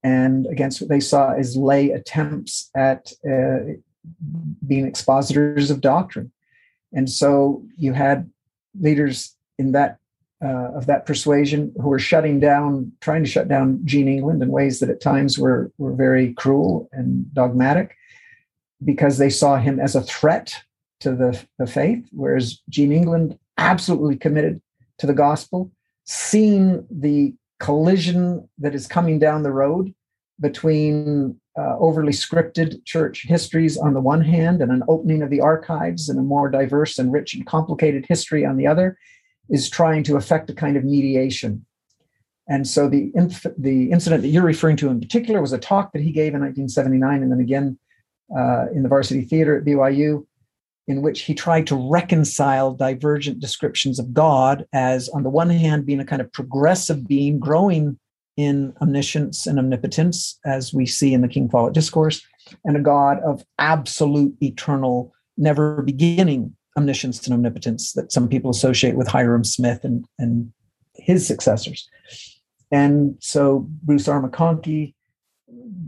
and 0.03 0.47
against 0.47 0.81
what 0.81 0.91
they 0.91 1.01
saw 1.01 1.33
as 1.33 1.57
lay 1.57 1.91
attempts 1.91 2.71
at 2.77 3.13
uh, 3.29 3.59
being 4.67 4.87
expositors 4.87 5.71
of 5.71 5.81
doctrine. 5.81 6.33
And 6.93 7.09
so 7.09 7.63
you 7.77 7.93
had 7.93 8.31
leaders 8.79 9.37
in 9.59 9.73
that 9.73 9.99
uh, 10.45 10.73
of 10.75 10.87
that 10.87 11.07
persuasion 11.07 11.73
who 11.81 11.89
were 11.89 12.01
shutting 12.01 12.41
down, 12.41 12.91
trying 13.01 13.23
to 13.23 13.31
shut 13.31 13.47
down 13.47 13.81
Gene 13.85 14.09
England 14.09 14.43
in 14.43 14.51
ways 14.51 14.81
that 14.81 14.91
at 14.91 15.01
times 15.01 15.39
were 15.39 15.71
were 15.79 15.93
very 15.93 16.35
cruel 16.35 16.89
and 16.91 17.33
dogmatic, 17.33 17.95
because 18.85 19.19
they 19.19 19.31
saw 19.31 19.57
him 19.57 19.79
as 19.79 19.95
a 19.95 20.03
threat 20.03 20.53
to 20.99 21.15
the, 21.15 21.41
the 21.59 21.67
faith, 21.67 22.05
whereas 22.11 22.61
Gene 22.69 22.93
England 22.93 23.39
absolutely 23.63 24.17
committed 24.17 24.61
to 24.99 25.07
the 25.07 25.15
gospel, 25.15 25.71
seeing 26.05 26.87
the 26.91 27.35
collision 27.61 28.49
that 28.59 28.75
is 28.75 28.87
coming 28.87 29.19
down 29.19 29.43
the 29.43 29.53
road 29.53 29.95
between 30.41 31.39
uh, 31.59 31.77
overly 31.79 32.13
scripted 32.13 32.85
church 32.85 33.25
histories 33.27 33.77
on 33.77 33.95
the 33.95 34.01
one 34.01 34.23
hand 34.23 34.61
and 34.61 34.73
an 34.73 34.83
opening 34.89 35.23
of 35.23 35.31
the 35.31 35.41
archives 35.41 36.09
and 36.09 36.19
a 36.19 36.23
more 36.23 36.51
diverse 36.51 36.99
and 36.99 37.13
rich 37.13 37.35
and 37.35 37.47
complicated 37.47 38.05
history 38.09 38.45
on 38.45 38.57
the 38.57 38.67
other 38.67 38.99
is 39.49 39.69
trying 39.69 40.03
to 40.03 40.17
effect 40.17 40.51
a 40.51 40.55
kind 40.55 40.77
of 40.77 40.85
mediation. 40.85 41.65
And 42.49 42.67
so 42.67 42.89
the, 42.89 43.13
inf- 43.15 43.47
the 43.57 43.93
incident 43.93 44.23
that 44.23 44.29
you're 44.29 44.43
referring 44.43 44.77
to 44.79 44.89
in 44.89 45.01
particular 45.01 45.41
was 45.41 45.53
a 45.53 45.59
talk 45.59 45.93
that 45.93 46.03
he 46.03 46.11
gave 46.11 46.35
in 46.35 46.41
1979 46.41 47.23
and 47.23 47.31
then 47.31 47.41
again 47.41 47.79
uh, 48.37 48.67
in 48.75 48.83
the 48.83 48.89
varsity 48.89 49.23
theater 49.23 49.57
at 49.57 49.65
BYU, 49.65 50.27
in 50.89 51.03
which 51.03 51.23
he 51.23 51.35
tried 51.35 51.67
to 51.69 51.77
reconcile 51.77 52.73
divergent 52.75 53.41
descriptions 53.41 53.99
of 53.99 54.13
God 54.13 54.67
as, 54.73 55.09
on 55.11 55.23
the 55.23 55.31
one 55.31 55.51
hand, 55.51 55.87
being 55.87 56.01
a 56.01 56.05
kind 56.05 56.21
of 56.21 56.33
progressive 56.33 57.07
being 57.07 57.39
growing 57.39 57.99
in 58.37 58.75
omniscience 58.81 59.47
and 59.47 59.59
omnipotence, 59.59 60.39
as 60.45 60.73
we 60.73 60.87
see 60.87 61.13
in 61.13 61.21
the 61.21 61.29
King 61.29 61.49
Follett 61.49 61.75
Discourse, 61.75 62.23
and 62.65 62.77
a 62.77 62.81
God 62.81 63.21
of 63.21 63.45
absolute, 63.59 64.35
eternal, 64.43 65.13
never 65.37 65.83
beginning 65.83 66.57
omniscience 66.77 67.27
and 67.27 67.35
omnipotence 67.35 67.93
that 67.93 68.11
some 68.11 68.29
people 68.29 68.51
associate 68.51 68.97
with 68.97 69.07
Hyrum 69.07 69.45
Smith 69.45 69.85
and, 69.85 70.07
and 70.19 70.51
his 70.95 71.27
successors. 71.27 71.89
And 72.71 73.17
so 73.21 73.67
Bruce 73.83 74.09
R. 74.09 74.27
McConkie 74.27 74.95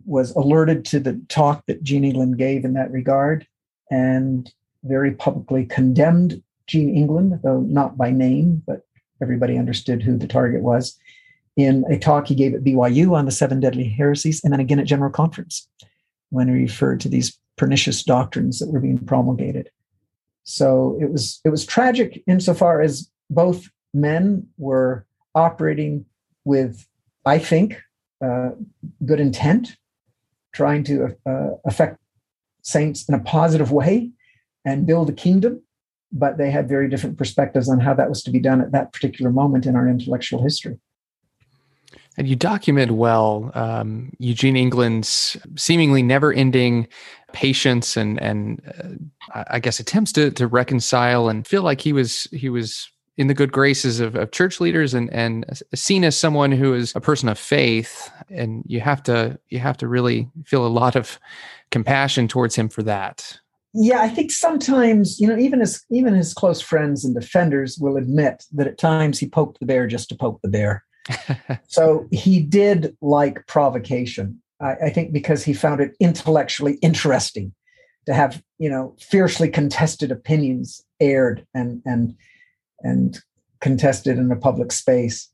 was 0.04 0.32
alerted 0.32 0.84
to 0.84 1.00
the 1.00 1.20
talk 1.28 1.64
that 1.66 1.82
Gene 1.82 2.04
England 2.04 2.36
gave 2.36 2.64
in 2.64 2.74
that 2.74 2.90
regard 2.90 3.46
and 3.90 4.52
very 4.84 5.12
publicly 5.12 5.66
condemned 5.66 6.42
Gene 6.66 6.94
England, 6.94 7.40
though 7.42 7.60
not 7.60 7.96
by 7.96 8.10
name, 8.10 8.62
but 8.66 8.86
everybody 9.22 9.58
understood 9.58 10.02
who 10.02 10.16
the 10.16 10.26
target 10.26 10.62
was, 10.62 10.98
in 11.56 11.84
a 11.90 11.98
talk 11.98 12.26
he 12.26 12.34
gave 12.34 12.54
at 12.54 12.64
BYU 12.64 13.12
on 13.12 13.26
the 13.26 13.30
seven 13.30 13.60
deadly 13.60 13.88
heresies, 13.88 14.42
and 14.42 14.52
then 14.52 14.60
again 14.60 14.78
at 14.78 14.86
General 14.86 15.10
Conference 15.10 15.68
when 16.30 16.48
he 16.48 16.54
referred 16.54 17.00
to 17.00 17.08
these 17.08 17.38
pernicious 17.56 18.02
doctrines 18.02 18.58
that 18.58 18.70
were 18.70 18.80
being 18.80 18.98
promulgated. 18.98 19.70
So 20.42 20.98
it 21.00 21.10
was 21.10 21.40
it 21.44 21.50
was 21.50 21.64
tragic 21.64 22.22
insofar 22.26 22.80
as 22.80 23.08
both 23.30 23.68
men 23.92 24.46
were 24.58 25.06
operating 25.34 26.04
with, 26.44 26.86
I 27.24 27.38
think, 27.38 27.80
uh, 28.22 28.50
good 29.04 29.20
intent, 29.20 29.76
trying 30.52 30.84
to 30.84 31.16
uh, 31.26 31.50
affect 31.64 31.98
saints 32.62 33.08
in 33.08 33.14
a 33.14 33.20
positive 33.20 33.70
way 33.70 34.10
and 34.64 34.86
build 34.86 35.10
a 35.10 35.12
kingdom, 35.12 35.62
but 36.12 36.38
they 36.38 36.50
had 36.50 36.68
very 36.68 36.88
different 36.88 37.18
perspectives 37.18 37.68
on 37.68 37.80
how 37.80 37.94
that 37.94 38.08
was 38.08 38.22
to 38.22 38.30
be 38.30 38.40
done 38.40 38.60
at 38.60 38.72
that 38.72 38.92
particular 38.92 39.30
moment 39.30 39.66
in 39.66 39.76
our 39.76 39.88
intellectual 39.88 40.42
history. 40.42 40.78
And 42.16 42.28
you 42.28 42.36
document 42.36 42.92
well 42.92 43.50
um, 43.54 44.12
Eugene 44.18 44.56
England's 44.56 45.36
seemingly 45.56 46.02
never-ending 46.02 46.86
patience 47.32 47.96
and 47.96 48.22
and 48.22 48.62
uh, 49.34 49.44
I 49.48 49.58
guess 49.58 49.80
attempts 49.80 50.12
to 50.12 50.30
to 50.30 50.46
reconcile 50.46 51.28
and 51.28 51.46
feel 51.46 51.62
like 51.62 51.80
he 51.80 51.92
was 51.92 52.28
he 52.30 52.48
was 52.48 52.88
in 53.16 53.26
the 53.28 53.34
good 53.34 53.52
graces 53.52 54.00
of, 54.00 54.14
of 54.14 54.30
church 54.30 54.60
leaders 54.60 54.94
and 54.94 55.12
and 55.12 55.44
seen 55.74 56.04
as 56.04 56.16
someone 56.16 56.52
who 56.52 56.72
is 56.74 56.94
a 56.94 57.00
person 57.00 57.28
of 57.28 57.38
faith 57.38 58.10
and 58.28 58.62
you 58.66 58.80
have 58.80 59.02
to 59.02 59.38
you 59.48 59.58
have 59.58 59.76
to 59.78 59.88
really 59.88 60.28
feel 60.44 60.66
a 60.66 60.68
lot 60.68 60.94
of 60.94 61.18
compassion 61.70 62.28
towards 62.28 62.54
him 62.54 62.68
for 62.68 62.84
that 62.84 63.38
yeah 63.74 64.00
i 64.00 64.08
think 64.08 64.30
sometimes 64.30 65.18
you 65.20 65.26
know 65.26 65.36
even 65.36 65.60
his 65.60 65.84
even 65.90 66.14
his 66.14 66.32
close 66.32 66.60
friends 66.60 67.04
and 67.04 67.14
defenders 67.14 67.78
will 67.78 67.96
admit 67.96 68.44
that 68.52 68.66
at 68.66 68.78
times 68.78 69.18
he 69.18 69.28
poked 69.28 69.60
the 69.60 69.66
bear 69.66 69.86
just 69.86 70.08
to 70.08 70.14
poke 70.14 70.40
the 70.42 70.48
bear. 70.48 70.84
So 71.68 72.06
he 72.10 72.40
did 72.40 72.96
like 73.02 73.46
provocation 73.46 74.40
I, 74.60 74.86
I 74.86 74.90
think 74.90 75.12
because 75.12 75.44
he 75.44 75.52
found 75.52 75.80
it 75.80 75.92
intellectually 76.00 76.74
interesting 76.80 77.52
to 78.06 78.14
have 78.14 78.42
you 78.58 78.70
know 78.70 78.96
fiercely 78.98 79.48
contested 79.48 80.10
opinions 80.10 80.82
aired 81.00 81.46
and 81.54 81.82
and 81.84 82.14
and 82.80 83.20
contested 83.60 84.18
in 84.18 84.30
a 84.30 84.36
public 84.36 84.72
space. 84.72 85.30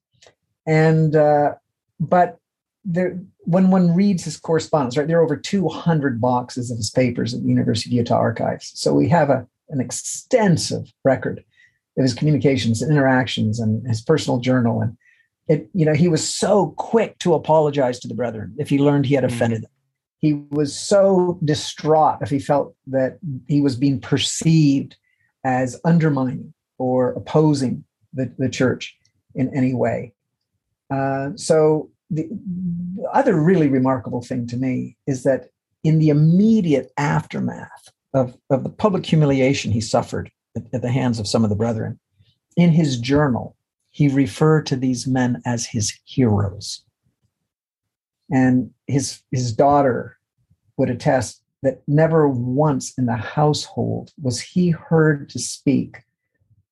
And 0.66 1.16
uh, 1.16 1.54
but 1.98 2.38
there 2.84 3.20
when 3.40 3.70
one 3.70 3.94
reads 3.94 4.24
his 4.24 4.38
correspondence 4.38 4.96
right 4.96 5.06
there 5.06 5.18
are 5.18 5.24
over 5.24 5.36
200 5.36 6.20
boxes 6.20 6.70
of 6.70 6.76
his 6.78 6.90
papers 6.90 7.34
at 7.34 7.42
the 7.42 7.48
university 7.48 7.90
of 7.90 7.92
utah 7.92 8.16
archives 8.16 8.72
so 8.74 8.94
we 8.94 9.08
have 9.08 9.28
a, 9.28 9.46
an 9.68 9.80
extensive 9.80 10.90
record 11.04 11.44
of 11.98 12.02
his 12.02 12.14
communications 12.14 12.80
and 12.80 12.90
interactions 12.90 13.60
and 13.60 13.86
his 13.86 14.00
personal 14.00 14.40
journal 14.40 14.80
and 14.80 14.96
it, 15.50 15.68
you 15.74 15.84
know, 15.84 15.94
he 15.94 16.06
was 16.06 16.26
so 16.32 16.68
quick 16.78 17.18
to 17.18 17.34
apologize 17.34 17.98
to 18.00 18.08
the 18.08 18.14
brethren 18.14 18.54
if 18.56 18.68
he 18.68 18.78
learned 18.78 19.04
he 19.04 19.14
had 19.14 19.24
mm. 19.24 19.32
offended 19.32 19.62
them. 19.62 19.70
He 20.18 20.34
was 20.50 20.78
so 20.78 21.40
distraught 21.44 22.18
if 22.22 22.30
he 22.30 22.38
felt 22.38 22.76
that 22.86 23.18
he 23.48 23.60
was 23.60 23.74
being 23.74 24.00
perceived 24.00 24.96
as 25.44 25.80
undermining 25.84 26.54
or 26.78 27.14
opposing 27.14 27.84
the, 28.12 28.32
the 28.38 28.48
church 28.48 28.96
in 29.34 29.52
any 29.56 29.74
way. 29.74 30.14
Uh, 30.88 31.30
so 31.34 31.90
the, 32.10 32.28
the 32.96 33.08
other 33.12 33.40
really 33.40 33.68
remarkable 33.68 34.22
thing 34.22 34.46
to 34.48 34.56
me 34.56 34.96
is 35.06 35.22
that 35.22 35.50
in 35.84 35.98
the 35.98 36.08
immediate 36.08 36.92
aftermath 36.98 37.88
of, 38.12 38.36
of 38.50 38.64
the 38.64 38.70
public 38.70 39.06
humiliation 39.06 39.70
he 39.70 39.80
suffered 39.80 40.30
at, 40.56 40.64
at 40.72 40.82
the 40.82 40.90
hands 40.90 41.18
of 41.18 41.28
some 41.28 41.44
of 41.44 41.50
the 41.50 41.56
brethren, 41.56 41.98
in 42.56 42.70
his 42.70 42.98
journal, 42.98 43.56
he 43.90 44.08
referred 44.08 44.66
to 44.66 44.76
these 44.76 45.06
men 45.06 45.40
as 45.46 45.66
his 45.66 45.98
heroes. 46.04 46.84
And 48.30 48.70
his, 48.86 49.22
his 49.30 49.52
daughter 49.52 50.18
would 50.76 50.90
attest 50.90 51.42
that 51.62 51.82
never 51.86 52.28
once 52.28 52.96
in 52.98 53.06
the 53.06 53.16
household 53.16 54.12
was 54.20 54.40
he 54.40 54.70
heard 54.70 55.28
to 55.30 55.38
speak 55.38 55.98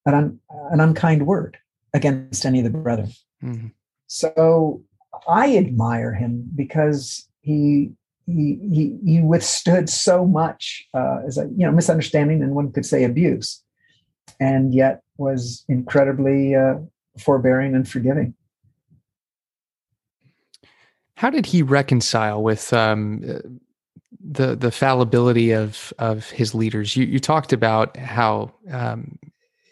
an, 0.06 0.14
un, 0.14 0.40
an 0.70 0.80
unkind 0.80 1.26
word 1.26 1.58
against 1.92 2.46
any 2.46 2.58
of 2.58 2.64
the 2.64 2.70
brethren. 2.70 3.12
Mm-hmm. 3.42 3.68
So 4.06 4.82
I 5.28 5.56
admire 5.56 6.14
him 6.14 6.50
because 6.54 7.28
he 7.42 7.90
he 8.26 8.58
he, 8.72 8.98
he 9.04 9.20
withstood 9.20 9.88
so 9.88 10.26
much 10.26 10.86
uh, 10.94 11.18
as 11.26 11.38
a 11.38 11.42
you 11.56 11.66
know 11.66 11.72
misunderstanding 11.72 12.42
and 12.42 12.54
one 12.54 12.72
could 12.72 12.86
say 12.86 13.04
abuse, 13.04 13.62
and 14.40 14.74
yet 14.74 15.02
was 15.18 15.64
incredibly 15.68 16.54
uh, 16.54 16.74
forbearing 17.18 17.74
and 17.74 17.88
forgiving. 17.88 18.34
How 21.16 21.30
did 21.30 21.46
he 21.46 21.62
reconcile 21.62 22.42
with 22.42 22.72
um, 22.72 23.20
the 24.20 24.56
the 24.56 24.70
fallibility 24.70 25.52
of 25.52 25.92
of 25.98 26.30
his 26.30 26.54
leaders? 26.54 26.96
You 26.96 27.04
you 27.04 27.18
talked 27.18 27.52
about 27.52 27.96
how 27.96 28.52
um, 28.70 29.18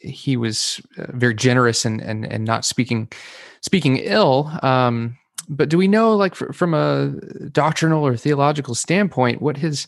he 0.01 0.37
was 0.37 0.81
uh, 0.99 1.07
very 1.11 1.35
generous 1.35 1.85
and 1.85 2.01
and 2.01 2.27
and 2.27 2.45
not 2.45 2.65
speaking 2.65 3.11
speaking 3.61 3.99
ill. 3.99 4.51
Um, 4.63 5.17
but 5.49 5.69
do 5.69 5.79
we 5.79 5.89
know, 5.89 6.15
like 6.17 6.35
from 6.35 6.75
a 6.75 7.09
doctrinal 7.51 8.07
or 8.07 8.17
theological 8.17 8.75
standpoint, 8.75 9.43
what 9.43 9.57
his 9.57 9.87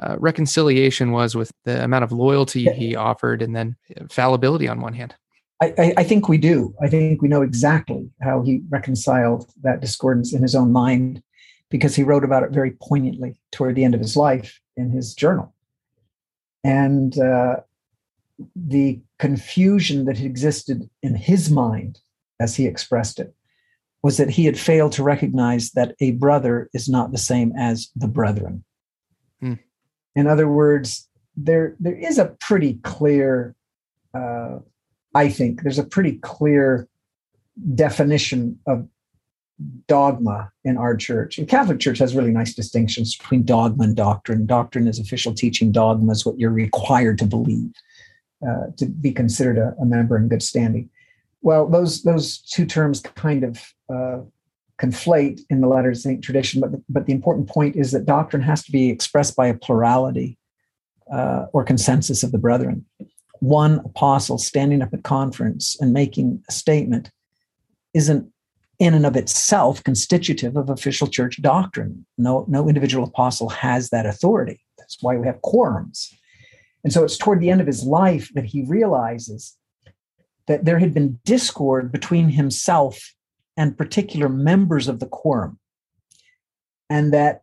uh, 0.00 0.16
reconciliation 0.18 1.12
was 1.12 1.34
with 1.34 1.52
the 1.64 1.82
amount 1.82 2.04
of 2.04 2.12
loyalty 2.12 2.70
he 2.72 2.94
offered, 2.94 3.42
and 3.42 3.54
then 3.54 3.76
fallibility 4.10 4.68
on 4.68 4.80
one 4.80 4.94
hand? 4.94 5.14
I, 5.62 5.92
I, 5.98 6.04
think 6.04 6.26
we 6.26 6.38
do. 6.38 6.74
I 6.82 6.88
think 6.88 7.20
we 7.20 7.28
know 7.28 7.42
exactly 7.42 8.08
how 8.22 8.40
he 8.40 8.62
reconciled 8.70 9.50
that 9.62 9.82
discordance 9.82 10.32
in 10.32 10.40
his 10.40 10.54
own 10.54 10.72
mind 10.72 11.22
because 11.68 11.94
he 11.94 12.02
wrote 12.02 12.24
about 12.24 12.42
it 12.42 12.50
very 12.50 12.70
poignantly 12.82 13.38
toward 13.52 13.74
the 13.74 13.84
end 13.84 13.94
of 13.94 14.00
his 14.00 14.16
life 14.16 14.58
in 14.78 14.90
his 14.90 15.12
journal. 15.14 15.54
And 16.64 17.18
uh, 17.18 17.56
the 18.56 19.00
confusion 19.18 20.06
that 20.06 20.18
existed 20.20 20.88
in 21.02 21.14
his 21.14 21.50
mind, 21.50 22.00
as 22.38 22.56
he 22.56 22.66
expressed 22.66 23.20
it, 23.20 23.34
was 24.02 24.16
that 24.16 24.30
he 24.30 24.46
had 24.46 24.58
failed 24.58 24.92
to 24.92 25.02
recognize 25.02 25.72
that 25.72 25.94
a 26.00 26.12
brother 26.12 26.70
is 26.72 26.88
not 26.88 27.12
the 27.12 27.18
same 27.18 27.52
as 27.56 27.90
the 27.94 28.08
brethren. 28.08 28.64
Hmm. 29.40 29.54
In 30.14 30.26
other 30.26 30.48
words, 30.48 31.08
there 31.36 31.76
there 31.80 31.96
is 31.96 32.18
a 32.18 32.36
pretty 32.40 32.74
clear, 32.82 33.54
uh, 34.14 34.58
I 35.14 35.28
think, 35.28 35.62
there's 35.62 35.78
a 35.78 35.84
pretty 35.84 36.14
clear 36.18 36.88
definition 37.74 38.58
of 38.66 38.88
dogma 39.86 40.50
in 40.64 40.76
our 40.76 40.96
church. 40.96 41.38
And 41.38 41.48
Catholic 41.48 41.80
Church 41.80 41.98
has 41.98 42.14
really 42.14 42.30
nice 42.30 42.54
distinctions 42.54 43.16
between 43.16 43.44
dogma 43.44 43.84
and 43.84 43.96
doctrine. 43.96 44.46
Doctrine 44.46 44.88
is 44.88 44.98
official 44.98 45.34
teaching. 45.34 45.72
Dogma 45.72 46.12
is 46.12 46.24
what 46.24 46.38
you're 46.38 46.50
required 46.50 47.18
to 47.18 47.26
believe 47.26 47.70
uh, 48.46 48.66
to 48.76 48.86
be 48.86 49.12
considered 49.12 49.58
a, 49.58 49.74
a, 49.80 49.84
member 49.84 50.16
in 50.16 50.28
good 50.28 50.42
standing. 50.42 50.88
Well, 51.42 51.68
those 51.68 52.02
those 52.02 52.38
two 52.38 52.66
terms 52.66 53.00
kind 53.00 53.44
of 53.44 53.62
uh, 53.92 54.20
conflate 54.80 55.40
in 55.50 55.60
the 55.60 55.68
Latter 55.68 55.94
Saint 55.94 56.22
tradition, 56.22 56.60
but 56.60 56.72
the, 56.72 56.82
but 56.88 57.06
the 57.06 57.12
important 57.12 57.48
point 57.48 57.76
is 57.76 57.92
that 57.92 58.06
doctrine 58.06 58.42
has 58.42 58.62
to 58.64 58.72
be 58.72 58.90
expressed 58.90 59.36
by 59.36 59.46
a 59.46 59.54
plurality 59.54 60.38
uh, 61.12 61.46
or 61.52 61.64
consensus 61.64 62.22
of 62.22 62.32
the 62.32 62.38
brethren. 62.38 62.84
One 63.40 63.80
apostle 63.84 64.38
standing 64.38 64.82
up 64.82 64.92
at 64.92 65.02
conference 65.02 65.76
and 65.80 65.92
making 65.92 66.42
a 66.48 66.52
statement 66.52 67.10
isn't 67.94 68.30
in 68.78 68.94
and 68.94 69.06
of 69.06 69.16
itself 69.16 69.82
constitutive 69.84 70.56
of 70.56 70.70
official 70.70 71.06
church 71.06 71.40
doctrine. 71.42 72.06
No, 72.16 72.46
no 72.48 72.68
individual 72.68 73.06
apostle 73.06 73.50
has 73.50 73.90
that 73.90 74.06
authority. 74.06 74.60
That's 74.78 74.98
why 75.00 75.16
we 75.16 75.26
have 75.26 75.40
quorums. 75.42 76.12
And 76.82 76.92
so 76.92 77.04
it's 77.04 77.18
toward 77.18 77.40
the 77.40 77.50
end 77.50 77.60
of 77.60 77.66
his 77.66 77.82
life 77.82 78.30
that 78.34 78.46
he 78.46 78.64
realizes 78.64 79.56
that 80.50 80.64
there 80.64 80.80
had 80.80 80.92
been 80.92 81.16
discord 81.24 81.92
between 81.92 82.28
himself 82.28 83.14
and 83.56 83.78
particular 83.78 84.28
members 84.28 84.88
of 84.88 84.98
the 84.98 85.06
quorum. 85.06 85.60
And 86.90 87.12
that 87.12 87.42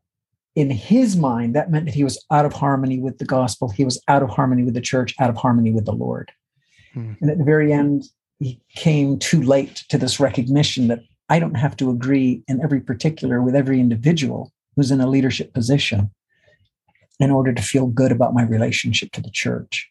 in 0.55 0.69
his 0.69 1.15
mind, 1.15 1.55
that 1.55 1.71
meant 1.71 1.85
that 1.85 1.93
he 1.93 2.03
was 2.03 2.21
out 2.31 2.43
of 2.43 2.51
harmony 2.51 2.99
with 2.99 3.17
the 3.17 3.23
gospel, 3.23 3.69
he 3.69 3.85
was 3.85 4.03
out 4.09 4.23
of 4.23 4.29
harmony 4.29 4.63
with 4.63 4.73
the 4.73 4.81
church, 4.81 5.15
out 5.21 5.29
of 5.29 5.37
harmony 5.37 5.71
with 5.71 5.85
the 5.85 5.93
Lord. 5.93 6.33
Hmm. 6.93 7.13
And 7.21 7.31
at 7.31 7.37
the 7.37 7.45
very 7.45 7.71
end, 7.71 8.03
he 8.39 8.59
came 8.75 9.17
too 9.19 9.41
late 9.41 9.85
to 9.87 9.97
this 9.97 10.19
recognition 10.19 10.89
that 10.89 10.99
I 11.29 11.39
don't 11.39 11.55
have 11.55 11.77
to 11.77 11.89
agree 11.89 12.43
in 12.49 12.61
every 12.61 12.81
particular 12.81 13.41
with 13.41 13.55
every 13.55 13.79
individual 13.79 14.51
who's 14.75 14.91
in 14.91 14.99
a 14.99 15.07
leadership 15.07 15.53
position 15.53 16.11
in 17.21 17.31
order 17.31 17.53
to 17.53 17.61
feel 17.61 17.87
good 17.87 18.11
about 18.11 18.33
my 18.33 18.43
relationship 18.43 19.13
to 19.13 19.21
the 19.21 19.31
church. 19.31 19.89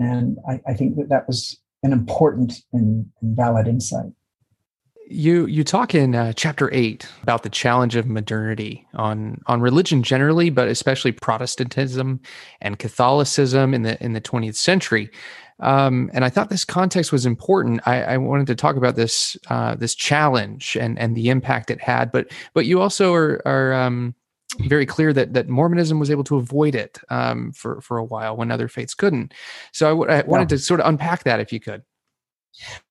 And 0.00 0.38
I, 0.48 0.60
I 0.66 0.74
think 0.74 0.96
that 0.96 1.10
that 1.10 1.28
was 1.28 1.60
an 1.84 1.92
important 1.92 2.62
and, 2.72 3.06
and 3.22 3.36
valid 3.36 3.68
insight. 3.68 4.10
You 5.06 5.44
you 5.44 5.64
talk 5.64 5.94
in 5.94 6.14
uh, 6.14 6.32
chapter 6.32 6.72
eight 6.72 7.06
about 7.22 7.42
the 7.42 7.50
challenge 7.50 7.94
of 7.94 8.06
modernity 8.06 8.86
on 8.94 9.42
on 9.46 9.60
religion 9.60 10.02
generally, 10.02 10.48
but 10.48 10.66
especially 10.66 11.12
Protestantism 11.12 12.20
and 12.62 12.78
Catholicism 12.78 13.74
in 13.74 13.82
the 13.82 14.02
in 14.02 14.14
the 14.14 14.20
20th 14.22 14.54
century. 14.54 15.10
Um, 15.60 16.10
and 16.14 16.24
I 16.24 16.30
thought 16.30 16.48
this 16.48 16.64
context 16.64 17.12
was 17.12 17.26
important. 17.26 17.80
I, 17.86 18.02
I 18.02 18.16
wanted 18.16 18.46
to 18.48 18.54
talk 18.54 18.76
about 18.76 18.96
this 18.96 19.36
uh, 19.48 19.74
this 19.74 19.94
challenge 19.94 20.74
and 20.80 20.98
and 20.98 21.14
the 21.14 21.28
impact 21.28 21.70
it 21.70 21.82
had. 21.82 22.10
But 22.10 22.32
but 22.54 22.64
you 22.64 22.80
also 22.80 23.12
are 23.12 23.42
are 23.44 23.74
um, 23.74 24.14
very 24.60 24.86
clear 24.86 25.12
that 25.12 25.34
that 25.34 25.48
Mormonism 25.48 25.98
was 25.98 26.10
able 26.10 26.24
to 26.24 26.36
avoid 26.36 26.74
it 26.74 26.98
um, 27.10 27.52
for 27.52 27.80
for 27.80 27.98
a 27.98 28.04
while 28.04 28.36
when 28.36 28.50
other 28.50 28.68
faiths 28.68 28.94
couldn't. 28.94 29.34
So 29.72 29.86
I, 29.86 29.90
w- 29.90 30.10
I 30.10 30.22
wanted 30.22 30.50
yeah. 30.50 30.56
to 30.56 30.58
sort 30.58 30.80
of 30.80 30.86
unpack 30.86 31.24
that 31.24 31.40
if 31.40 31.52
you 31.52 31.60
could. 31.60 31.82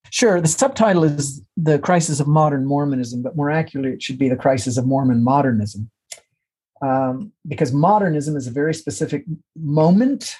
Sure. 0.09 0.39
The 0.39 0.47
subtitle 0.47 1.03
is 1.03 1.41
The 1.57 1.79
Crisis 1.79 2.19
of 2.19 2.27
Modern 2.27 2.65
Mormonism, 2.65 3.23
but 3.23 3.35
more 3.35 3.49
accurately, 3.49 3.93
it 3.93 4.03
should 4.03 4.19
be 4.19 4.29
The 4.29 4.35
Crisis 4.35 4.77
of 4.77 4.85
Mormon 4.85 5.23
Modernism. 5.23 5.89
Um, 6.81 7.31
because 7.47 7.71
modernism 7.71 8.35
is 8.35 8.45
a 8.45 8.51
very 8.51 8.73
specific 8.73 9.23
moment 9.55 10.35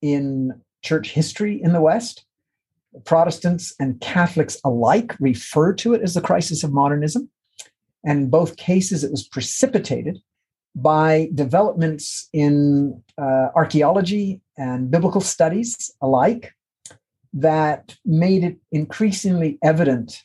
in 0.00 0.60
church 0.82 1.10
history 1.10 1.62
in 1.62 1.72
the 1.72 1.82
West. 1.82 2.24
Protestants 3.04 3.74
and 3.78 4.00
Catholics 4.00 4.58
alike 4.64 5.14
refer 5.20 5.72
to 5.74 5.94
it 5.94 6.02
as 6.02 6.14
the 6.14 6.20
crisis 6.20 6.64
of 6.64 6.72
modernism. 6.72 7.30
And 8.04 8.22
in 8.22 8.30
both 8.30 8.56
cases, 8.56 9.04
it 9.04 9.10
was 9.10 9.26
precipitated 9.28 10.20
by 10.74 11.28
developments 11.34 12.28
in 12.32 13.02
uh, 13.18 13.48
archaeology 13.54 14.40
and 14.56 14.90
biblical 14.90 15.20
studies 15.20 15.90
alike 16.00 16.52
that 17.34 17.96
made 18.04 18.44
it 18.44 18.56
increasingly 18.70 19.58
evident 19.62 20.22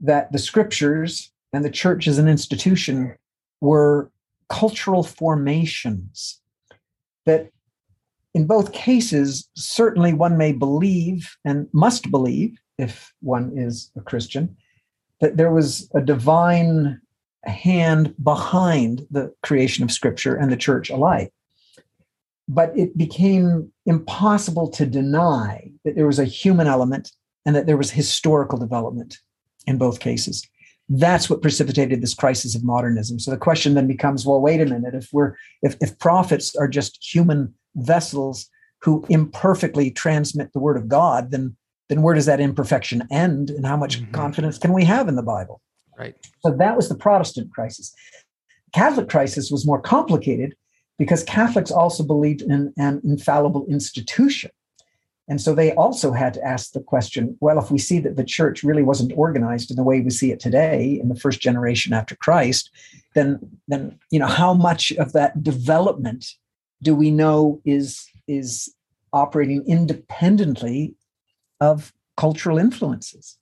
that 0.00 0.32
the 0.32 0.38
scriptures 0.38 1.30
and 1.52 1.64
the 1.64 1.70
church 1.70 2.06
as 2.06 2.18
an 2.18 2.28
institution 2.28 3.14
were 3.60 4.10
cultural 4.48 5.02
formations. 5.02 6.40
That 7.26 7.50
in 8.34 8.46
both 8.46 8.72
cases, 8.72 9.48
certainly 9.54 10.12
one 10.12 10.36
may 10.38 10.52
believe 10.52 11.36
and 11.44 11.68
must 11.72 12.10
believe, 12.10 12.58
if 12.78 13.12
one 13.20 13.52
is 13.56 13.90
a 13.96 14.00
Christian, 14.00 14.56
that 15.20 15.36
there 15.36 15.52
was 15.52 15.90
a 15.94 16.00
divine 16.00 17.00
hand 17.44 18.14
behind 18.22 19.06
the 19.10 19.32
creation 19.42 19.84
of 19.84 19.90
Scripture 19.90 20.34
and 20.34 20.50
the 20.50 20.56
church 20.56 20.90
alike. 20.90 21.32
But 22.48 22.76
it 22.76 22.96
became 22.98 23.72
impossible 23.86 24.68
to 24.70 24.86
deny 24.86 25.70
that 25.84 25.94
there 25.94 26.06
was 26.06 26.18
a 26.18 26.24
human 26.24 26.66
element 26.66 27.12
and 27.46 27.54
that 27.56 27.66
there 27.66 27.76
was 27.76 27.90
historical 27.90 28.58
development 28.58 29.18
in 29.66 29.78
both 29.78 30.00
cases. 30.00 30.46
That's 30.88 31.30
what 31.30 31.42
precipitated 31.42 32.02
this 32.02 32.14
crisis 32.14 32.56
of 32.56 32.64
modernism. 32.64 33.20
So 33.20 33.30
the 33.30 33.36
question 33.36 33.74
then 33.74 33.86
becomes, 33.86 34.26
well, 34.26 34.40
wait 34.40 34.60
a 34.60 34.66
minute, 34.66 34.94
if 34.94 35.08
we're 35.12 35.34
if, 35.62 35.76
if 35.80 35.98
prophets 35.98 36.56
are 36.56 36.66
just 36.66 36.98
human 37.14 37.54
vessels 37.76 38.48
who 38.82 39.04
imperfectly 39.08 39.90
transmit 39.90 40.52
the 40.52 40.58
word 40.58 40.76
of 40.76 40.88
God, 40.88 41.30
then 41.30 41.56
then 41.88 42.02
where 42.02 42.14
does 42.14 42.26
that 42.26 42.40
imperfection 42.40 43.06
end 43.10 43.50
and 43.50 43.66
how 43.66 43.76
much 43.76 44.00
mm-hmm. 44.00 44.12
confidence 44.12 44.58
can 44.58 44.72
we 44.72 44.84
have 44.84 45.08
in 45.08 45.16
the 45.16 45.22
Bible? 45.22 45.60
Right. 46.00 46.16
So 46.42 46.52
that 46.52 46.76
was 46.76 46.88
the 46.88 46.94
Protestant 46.94 47.52
crisis. 47.52 47.94
Catholic 48.72 49.10
crisis 49.10 49.50
was 49.50 49.66
more 49.66 49.80
complicated 49.80 50.54
because 50.98 51.22
Catholics 51.24 51.70
also 51.70 52.02
believed 52.02 52.40
in 52.40 52.72
an 52.78 53.02
infallible 53.04 53.66
institution. 53.68 54.50
And 55.28 55.42
so 55.42 55.54
they 55.54 55.74
also 55.74 56.12
had 56.12 56.32
to 56.34 56.42
ask 56.42 56.72
the 56.72 56.80
question 56.80 57.36
well, 57.40 57.58
if 57.58 57.70
we 57.70 57.78
see 57.78 57.98
that 58.00 58.16
the 58.16 58.24
church 58.24 58.64
really 58.64 58.82
wasn't 58.82 59.12
organized 59.14 59.70
in 59.70 59.76
the 59.76 59.82
way 59.82 60.00
we 60.00 60.08
see 60.08 60.32
it 60.32 60.40
today 60.40 60.98
in 61.00 61.10
the 61.10 61.20
first 61.20 61.40
generation 61.40 61.92
after 61.92 62.16
Christ, 62.16 62.70
then, 63.14 63.38
then 63.68 63.98
you 64.10 64.18
know, 64.18 64.26
how 64.26 64.54
much 64.54 64.92
of 64.92 65.12
that 65.12 65.42
development 65.42 66.34
do 66.82 66.94
we 66.94 67.10
know 67.10 67.60
is 67.66 68.08
is 68.26 68.74
operating 69.12 69.62
independently 69.66 70.94
of 71.60 71.92
cultural 72.16 72.56
influences 72.56 73.36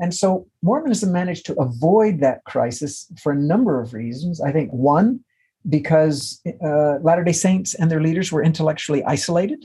and 0.00 0.14
so 0.14 0.46
mormonism 0.62 1.12
managed 1.12 1.46
to 1.46 1.54
avoid 1.54 2.20
that 2.20 2.44
crisis 2.44 3.06
for 3.22 3.32
a 3.32 3.36
number 3.36 3.80
of 3.80 3.92
reasons 3.94 4.40
i 4.40 4.50
think 4.50 4.70
one 4.72 5.20
because 5.68 6.40
uh, 6.62 6.98
latter 7.00 7.24
day 7.24 7.32
saints 7.32 7.74
and 7.74 7.90
their 7.90 8.02
leaders 8.02 8.30
were 8.30 8.42
intellectually 8.42 9.02
isolated 9.04 9.64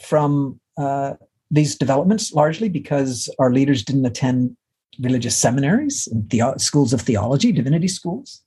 from 0.00 0.58
uh, 0.78 1.14
these 1.50 1.76
developments 1.76 2.32
largely 2.32 2.68
because 2.68 3.32
our 3.38 3.52
leaders 3.52 3.84
didn't 3.84 4.06
attend 4.06 4.56
religious 5.00 5.36
seminaries 5.36 6.08
and 6.10 6.28
the- 6.30 6.58
schools 6.58 6.92
of 6.92 7.00
theology 7.00 7.52
divinity 7.52 7.88
schools 7.88 8.42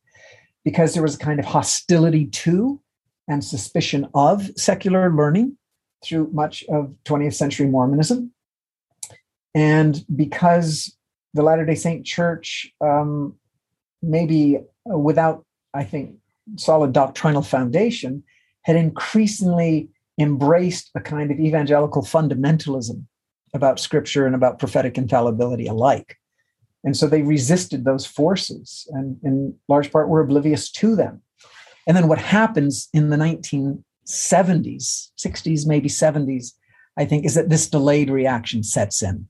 because 0.65 0.93
there 0.93 1.03
was 1.03 1.15
a 1.15 1.19
kind 1.19 1.39
of 1.39 1.45
hostility 1.45 2.25
to 2.25 2.81
and 3.27 3.43
suspicion 3.43 4.07
of 4.13 4.49
secular 4.57 5.13
learning 5.13 5.57
through 6.03 6.29
much 6.31 6.63
of 6.69 6.93
20th 7.05 7.33
century 7.33 7.67
Mormonism. 7.67 8.31
And 9.55 10.05
because 10.13 10.95
the 11.33 11.41
Latter 11.41 11.65
day 11.65 11.75
Saint 11.75 12.05
Church, 12.05 12.71
um, 12.81 13.35
maybe 14.03 14.59
without, 14.85 15.45
I 15.73 15.85
think, 15.85 16.15
solid 16.57 16.93
doctrinal 16.93 17.41
foundation, 17.41 18.23
had 18.63 18.75
increasingly 18.75 19.89
embraced 20.19 20.91
a 20.95 20.99
kind 20.99 21.31
of 21.31 21.39
evangelical 21.39 22.03
fundamentalism 22.03 23.05
about 23.53 23.79
scripture 23.79 24.25
and 24.25 24.35
about 24.35 24.59
prophetic 24.59 24.97
infallibility 24.97 25.67
alike. 25.67 26.17
And 26.83 26.95
so 26.95 27.07
they 27.07 27.23
resisted 27.23 27.85
those 27.85 28.05
forces 28.05 28.87
and, 28.91 29.17
in 29.23 29.55
large 29.69 29.91
part, 29.91 30.09
were 30.09 30.21
oblivious 30.21 30.69
to 30.73 30.95
them. 30.95 31.21
And 31.87 31.95
then 31.95 32.07
what 32.07 32.19
happens 32.19 32.89
in 32.93 33.09
the 33.09 33.17
1970s, 33.17 33.83
60s, 35.17 35.65
maybe 35.65 35.89
70s, 35.89 36.51
I 36.97 37.05
think, 37.05 37.25
is 37.25 37.35
that 37.35 37.49
this 37.49 37.69
delayed 37.69 38.09
reaction 38.09 38.61
sets 38.61 39.01
in. 39.01 39.27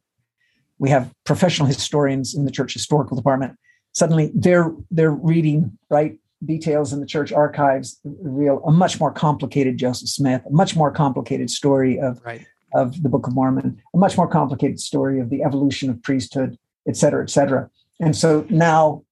We 0.77 0.89
have 0.89 1.11
professional 1.23 1.67
historians 1.67 2.35
in 2.35 2.45
the 2.45 2.51
church 2.51 2.73
historical 2.73 3.15
department. 3.15 3.57
Suddenly 3.93 4.31
they're 4.35 4.73
they're 4.91 5.11
reading 5.11 5.77
right 5.89 6.17
details 6.43 6.93
in 6.93 6.99
the 6.99 7.05
church 7.05 7.31
archives 7.31 7.99
reveal 8.03 8.61
a 8.65 8.71
much 8.71 8.99
more 8.99 9.11
complicated 9.11 9.77
Joseph 9.77 10.09
Smith, 10.09 10.41
a 10.45 10.51
much 10.51 10.75
more 10.75 10.91
complicated 10.91 11.49
story 11.49 11.99
of, 11.99 12.21
right. 12.23 12.45
of 12.73 13.01
the 13.01 13.09
Book 13.09 13.25
of 13.27 13.33
Mormon, 13.33 13.81
a 13.93 13.97
much 13.97 14.17
more 14.17 14.27
complicated 14.27 14.79
story 14.79 15.19
of 15.19 15.29
the 15.29 15.43
evolution 15.43 15.89
of 15.89 16.01
priesthood, 16.03 16.57
et 16.87 16.97
cetera, 16.97 17.23
et 17.23 17.29
cetera. 17.29 17.69
And 17.99 18.15
so 18.15 18.45
now 18.49 19.03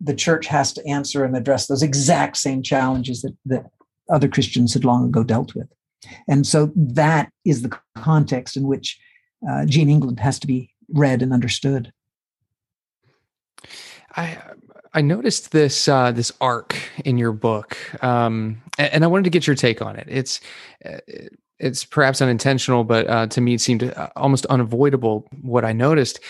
the 0.00 0.14
church 0.14 0.46
has 0.46 0.72
to 0.74 0.86
answer 0.86 1.24
and 1.24 1.36
address 1.36 1.66
those 1.66 1.82
exact 1.82 2.36
same 2.36 2.62
challenges 2.62 3.22
that, 3.22 3.36
that 3.46 3.66
other 4.08 4.28
Christians 4.28 4.72
had 4.72 4.84
long 4.84 5.04
ago 5.04 5.22
dealt 5.24 5.54
with. 5.54 5.68
And 6.28 6.46
so 6.46 6.72
that 6.74 7.30
is 7.44 7.62
the 7.62 7.78
context 7.96 8.56
in 8.56 8.66
which 8.66 8.98
uh, 9.48 9.66
Gene 9.66 9.90
England 9.90 10.20
has 10.20 10.38
to 10.40 10.46
be 10.46 10.71
read 10.88 11.22
and 11.22 11.32
understood. 11.32 11.92
I 14.16 14.38
I 14.94 15.00
noticed 15.00 15.52
this 15.52 15.88
uh, 15.88 16.12
this 16.12 16.32
arc 16.40 16.76
in 17.04 17.16
your 17.16 17.32
book, 17.32 17.76
um, 18.04 18.60
and, 18.78 19.04
I 19.04 19.06
wanted 19.06 19.24
to 19.24 19.30
get 19.30 19.46
your 19.46 19.56
take 19.56 19.80
on 19.80 19.96
it. 19.96 20.06
It's 20.08 20.40
uh, 20.84 20.98
it's 21.62 21.84
perhaps 21.84 22.20
unintentional, 22.20 22.84
but 22.84 23.08
uh, 23.08 23.26
to 23.28 23.40
me 23.40 23.54
it 23.54 23.60
seemed 23.60 23.84
uh, 23.84 24.08
almost 24.16 24.44
unavoidable. 24.46 25.26
What 25.40 25.64
I 25.64 25.72
noticed 25.72 26.20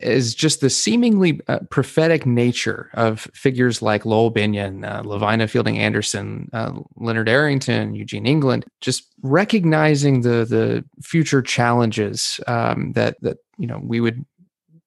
is 0.00 0.34
just 0.34 0.60
the 0.60 0.70
seemingly 0.70 1.40
uh, 1.48 1.58
prophetic 1.70 2.24
nature 2.24 2.88
of 2.94 3.28
figures 3.34 3.82
like 3.82 4.06
Lowell 4.06 4.32
Bennion, 4.32 4.84
uh, 4.88 5.02
Lavina 5.06 5.48
Fielding 5.48 5.78
Anderson, 5.78 6.48
uh, 6.52 6.72
Leonard 6.96 7.28
Arrington, 7.28 7.94
Eugene 7.94 8.26
England, 8.26 8.64
just 8.80 9.04
recognizing 9.22 10.22
the 10.22 10.44
the 10.44 10.84
future 11.02 11.42
challenges 11.42 12.40
um, 12.46 12.92
that 12.92 13.20
that 13.22 13.38
you 13.58 13.66
know 13.66 13.80
we 13.82 14.00
would 14.00 14.24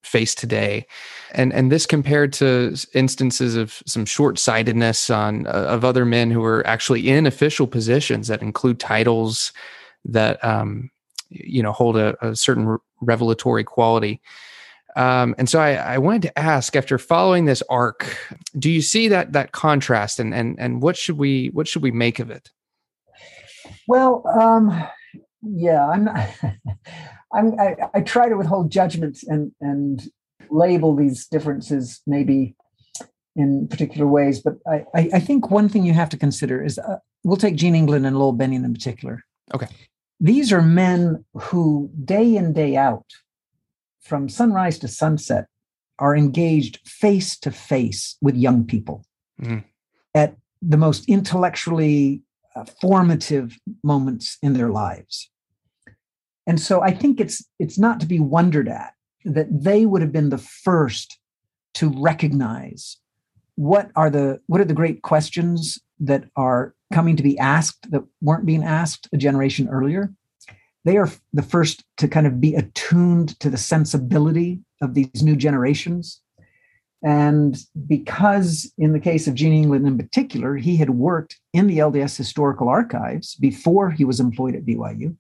face 0.04 0.34
today 0.34 0.86
and 1.32 1.54
and 1.54 1.72
this 1.72 1.86
compared 1.86 2.34
to 2.34 2.76
instances 2.96 3.56
of 3.56 3.84
some 3.86 4.04
short-sightedness 4.04 5.12
on 5.12 5.46
uh, 5.46 5.52
of 5.52 5.86
other 5.86 6.06
men 6.06 6.32
who 6.32 6.40
were 6.40 6.66
actually 6.66 7.08
in 7.08 7.28
official 7.28 7.68
positions 7.68 8.28
that 8.28 8.42
include 8.42 8.80
titles 8.80 9.54
that 10.06 10.44
um, 10.44 10.90
you 11.30 11.64
know 11.64 11.72
hold 11.72 11.98
a, 11.98 12.16
a 12.26 12.36
certain 12.36 12.78
revelatory 13.02 13.64
quality 13.64 14.22
um, 14.96 15.36
and 15.38 15.48
so 15.50 15.60
I, 15.60 15.74
I, 15.74 15.98
wanted 16.00 16.24
to 16.24 16.40
ask, 16.40 16.76
after 16.76 16.98
following 16.98 17.46
this 17.46 17.64
arc, 17.70 18.18
do 18.60 18.70
you 18.70 18.82
see 18.82 19.08
that 19.08 19.32
that 19.34 19.54
contrast, 19.54 20.20
and 20.20 20.34
and 20.34 20.60
and 20.60 20.82
what 20.82 20.98
should 20.98 21.18
we 21.18 21.48
what 21.54 21.68
should 21.68 21.82
we 21.82 21.92
make 21.92 22.20
of 22.20 22.30
it? 22.30 22.50
Well, 23.88 24.24
um, 24.28 24.84
yeah, 25.42 25.88
I'm. 25.88 26.10
I'm 27.34 27.58
I, 27.58 27.78
I, 27.94 28.02
try 28.02 28.28
to 28.28 28.36
withhold 28.36 28.72
judgment 28.72 29.20
and 29.28 29.54
and 29.62 30.06
label 30.50 30.94
these 30.94 31.28
differences 31.28 32.02
maybe 32.06 32.58
in 33.38 33.70
particular 33.70 34.06
ways, 34.06 34.42
but 34.42 34.56
I 34.68 34.84
I, 34.94 35.10
I 35.14 35.20
think 35.22 35.50
one 35.50 35.70
thing 35.70 35.86
you 35.86 35.94
have 35.94 36.10
to 36.10 36.18
consider 36.18 36.62
is 36.62 36.78
uh, 36.78 36.98
we'll 37.24 37.38
take 37.38 37.56
Gene 37.56 37.74
England 37.74 38.06
and 38.06 38.20
Lowell 38.20 38.36
Bennion 38.36 38.66
in 38.66 38.74
particular. 38.74 39.24
Okay, 39.54 39.68
these 40.22 40.54
are 40.54 40.62
men 40.62 41.26
who 41.34 41.90
day 42.06 42.36
in 42.36 42.54
day 42.54 42.78
out 42.78 43.08
from 44.00 44.30
sunrise 44.30 44.78
to 44.80 44.88
sunset 44.88 45.48
are 45.98 46.16
engaged 46.16 46.80
face 46.86 47.38
to 47.40 47.52
face 47.52 48.18
with 48.22 48.36
young 48.36 48.66
people 48.66 49.04
mm-hmm. 49.42 49.60
at 50.16 50.38
the 50.62 50.78
most 50.78 51.10
intellectually 51.10 52.22
uh, 52.56 52.66
formative 52.80 53.58
moments 53.84 54.38
in 54.42 54.54
their 54.54 54.70
lives 54.70 55.30
and 56.46 56.60
so 56.60 56.82
i 56.82 56.92
think 56.92 57.20
it's 57.20 57.44
it's 57.60 57.80
not 57.80 58.00
to 58.00 58.06
be 58.06 58.20
wondered 58.20 58.70
at 58.70 58.94
that 59.26 59.48
they 59.52 59.86
would 59.86 60.02
have 60.02 60.12
been 60.12 60.30
the 60.30 60.38
first 60.38 61.18
to 61.74 61.90
recognize 61.90 62.98
what 63.56 63.92
are 63.96 64.10
the 64.10 64.40
what 64.48 64.62
are 64.62 64.66
the 64.66 64.74
great 64.74 65.02
questions 65.02 65.80
that 66.00 66.26
are 66.36 66.76
coming 66.92 67.16
to 67.16 67.24
be 67.24 67.38
asked 67.38 67.92
that 67.92 68.04
weren't 68.22 68.46
being 68.46 68.64
asked 68.64 69.10
a 69.14 69.18
generation 69.18 69.68
earlier 69.70 70.14
they 70.84 70.98
are 70.98 71.10
the 71.34 71.44
first 71.44 71.84
to 71.98 72.08
kind 72.08 72.26
of 72.26 72.42
be 72.42 72.56
attuned 72.56 73.40
to 73.40 73.50
the 73.50 73.58
sensibility 73.58 74.60
of 74.82 74.94
these 74.94 75.22
new 75.22 75.36
generations. 75.36 76.22
And 77.04 77.58
because, 77.88 78.72
in 78.78 78.94
the 78.94 79.00
case 79.00 79.28
of 79.28 79.34
Gene 79.34 79.54
England 79.54 79.88
in 79.88 79.98
particular, 79.98 80.56
he 80.56 80.78
had 80.78 80.92
worked 80.92 81.40
in 81.54 81.68
the 81.68 81.80
LDS 81.80 82.16
historical 82.16 82.70
archives 82.70 83.36
before 83.36 83.90
he 83.90 84.06
was 84.06 84.20
employed 84.20 84.56
at 84.56 84.66
BYU, 84.66 85.16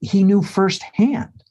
he 0.00 0.22
knew 0.22 0.42
firsthand 0.42 1.42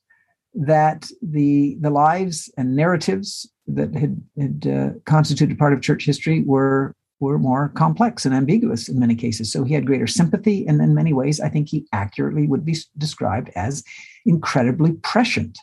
that 0.53 1.09
the, 1.21 1.77
the 1.79 1.89
lives 1.89 2.49
and 2.57 2.75
narratives 2.75 3.49
that 3.67 3.93
had, 3.95 4.21
had 4.37 4.67
uh, 4.67 4.99
constituted 5.05 5.57
part 5.57 5.73
of 5.73 5.81
church 5.81 6.05
history 6.05 6.43
were 6.43 6.95
were 7.22 7.38
more 7.38 7.69
complex 7.69 8.26
and 8.26 8.34
ambiguous 8.34 8.89
in 8.89 8.99
many 8.99 9.15
cases. 9.15 9.51
So 9.51 9.63
he 9.63 9.76
had 9.76 9.86
greater 9.86 10.07
sympathy. 10.07 10.65
And 10.67 10.82
in 10.82 10.95
many 10.95 11.13
ways, 11.13 11.39
I 11.39 11.49
think 11.49 11.69
he 11.69 11.86
accurately 11.93 12.47
would 12.47 12.65
be 12.65 12.76
described 12.97 13.51
as 13.55 13.84
incredibly 14.26 14.93
prescient 14.93 15.57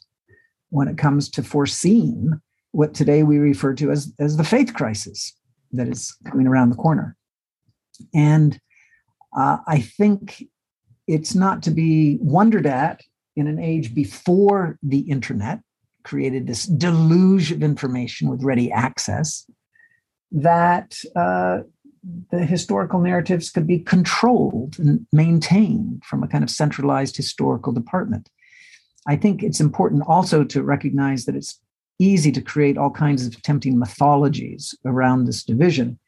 when 0.71 0.89
it 0.89 0.97
comes 0.97 1.29
to 1.31 1.43
foreseeing 1.43 2.41
what 2.71 2.95
today 2.95 3.25
we 3.25 3.39
refer 3.39 3.75
to 3.75 3.91
as, 3.91 4.13
as 4.21 4.37
the 4.37 4.45
faith 4.45 4.73
crisis 4.73 5.35
that 5.73 5.89
is 5.89 6.15
coming 6.31 6.47
around 6.47 6.71
the 6.71 6.77
corner. 6.77 7.17
And 8.15 8.59
uh, 9.37 9.59
I 9.67 9.81
think 9.81 10.45
it's 11.09 11.35
not 11.35 11.63
to 11.65 11.71
be 11.71 12.19
wondered 12.21 12.67
at 12.67 13.03
in 13.35 13.49
an 13.49 13.59
age 13.59 13.95
before 13.95 14.79
the 14.83 15.01
internet 15.01 15.61
created 16.05 16.47
this 16.47 16.67
deluge 16.67 17.51
of 17.51 17.63
information 17.63 18.29
with 18.29 18.45
ready 18.45 18.71
access 18.71 19.45
that 20.33 20.99
uh, 21.17 21.61
the 22.31 22.45
historical 22.45 23.01
narratives 23.01 23.51
could 23.51 23.67
be 23.67 23.79
controlled 23.79 24.79
and 24.79 25.07
maintained 25.13 26.03
from 26.05 26.23
a 26.23 26.29
kind 26.29 26.45
of 26.45 26.51
centralized 26.51 27.17
historical 27.17 27.73
department. 27.73 28.31
I 29.07 29.17
think 29.17 29.43
it's 29.43 29.61
important 29.61 30.03
also 30.07 30.45
to 30.45 30.63
recognize 30.63 31.25
that 31.25 31.35
it's 31.35 31.61
easy 31.99 32.31
to 32.33 32.43
create 32.43 32.79
all 32.79 32.91
kinds 32.91 33.27
of 33.27 33.41
tempting 33.43 33.79
mythologies 33.79 34.75
around 34.85 35.25
this 35.25 35.43
division. 35.43 35.99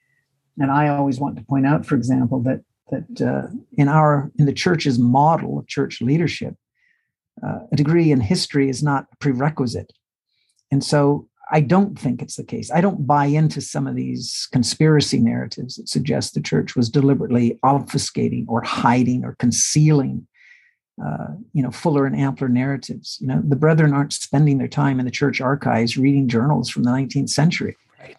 And 0.59 0.71
I 0.71 0.89
always 0.89 1.19
want 1.19 1.37
to 1.37 1.45
point 1.45 1.67
out, 1.67 1.87
for 1.87 1.97
example, 1.97 2.41
that 2.43 2.61
that 2.91 3.21
uh, 3.23 3.49
in 3.73 3.89
our 3.89 4.31
in 4.39 4.47
the 4.47 4.53
church's 4.53 4.99
model 4.99 5.59
of 5.59 5.67
church 5.67 6.01
leadership, 6.01 6.55
uh, 7.43 7.61
a 7.73 7.77
degree 7.77 8.11
in 8.11 8.21
history 8.21 8.69
is 8.69 8.83
not 8.83 9.07
a 9.13 9.17
prerequisite. 9.17 9.93
And 10.71 10.85
so 10.85 11.29
I 11.53 11.61
don't 11.61 11.99
think 11.99 12.23
it's 12.23 12.37
the 12.37 12.45
case. 12.45 12.71
I 12.71 12.81
don't 12.81 13.07
buy 13.07 13.27
into 13.27 13.61
some 13.61 13.87
of 13.87 13.97
these 13.97 14.49
conspiracy 14.53 15.19
narratives 15.19 15.77
that 15.77 15.89
suggest 15.89 16.35
the 16.35 16.41
church 16.41 16.77
was 16.77 16.89
deliberately 16.89 17.59
obfuscating 17.65 18.45
or 18.49 18.63
hiding 18.63 19.25
or 19.25 19.35
concealing, 19.37 20.27
uh, 21.05 21.29
you 21.53 21.63
know, 21.63 21.71
fuller 21.71 22.07
and 22.07 22.15
ampler 22.15 22.49
narratives. 22.49 23.19
You 23.21 23.27
know, 23.27 23.43
the 23.45 23.57
brethren 23.57 23.93
aren't 23.93 24.13
spending 24.13 24.59
their 24.59 24.69
time 24.69 25.01
in 25.01 25.07
the 25.07 25.11
church 25.11 25.41
archives 25.41 25.97
reading 25.97 26.29
journals 26.29 26.71
from 26.71 26.85
the 26.85 26.91
19th 26.91 27.31
century. 27.31 27.77
Right. 27.99 28.17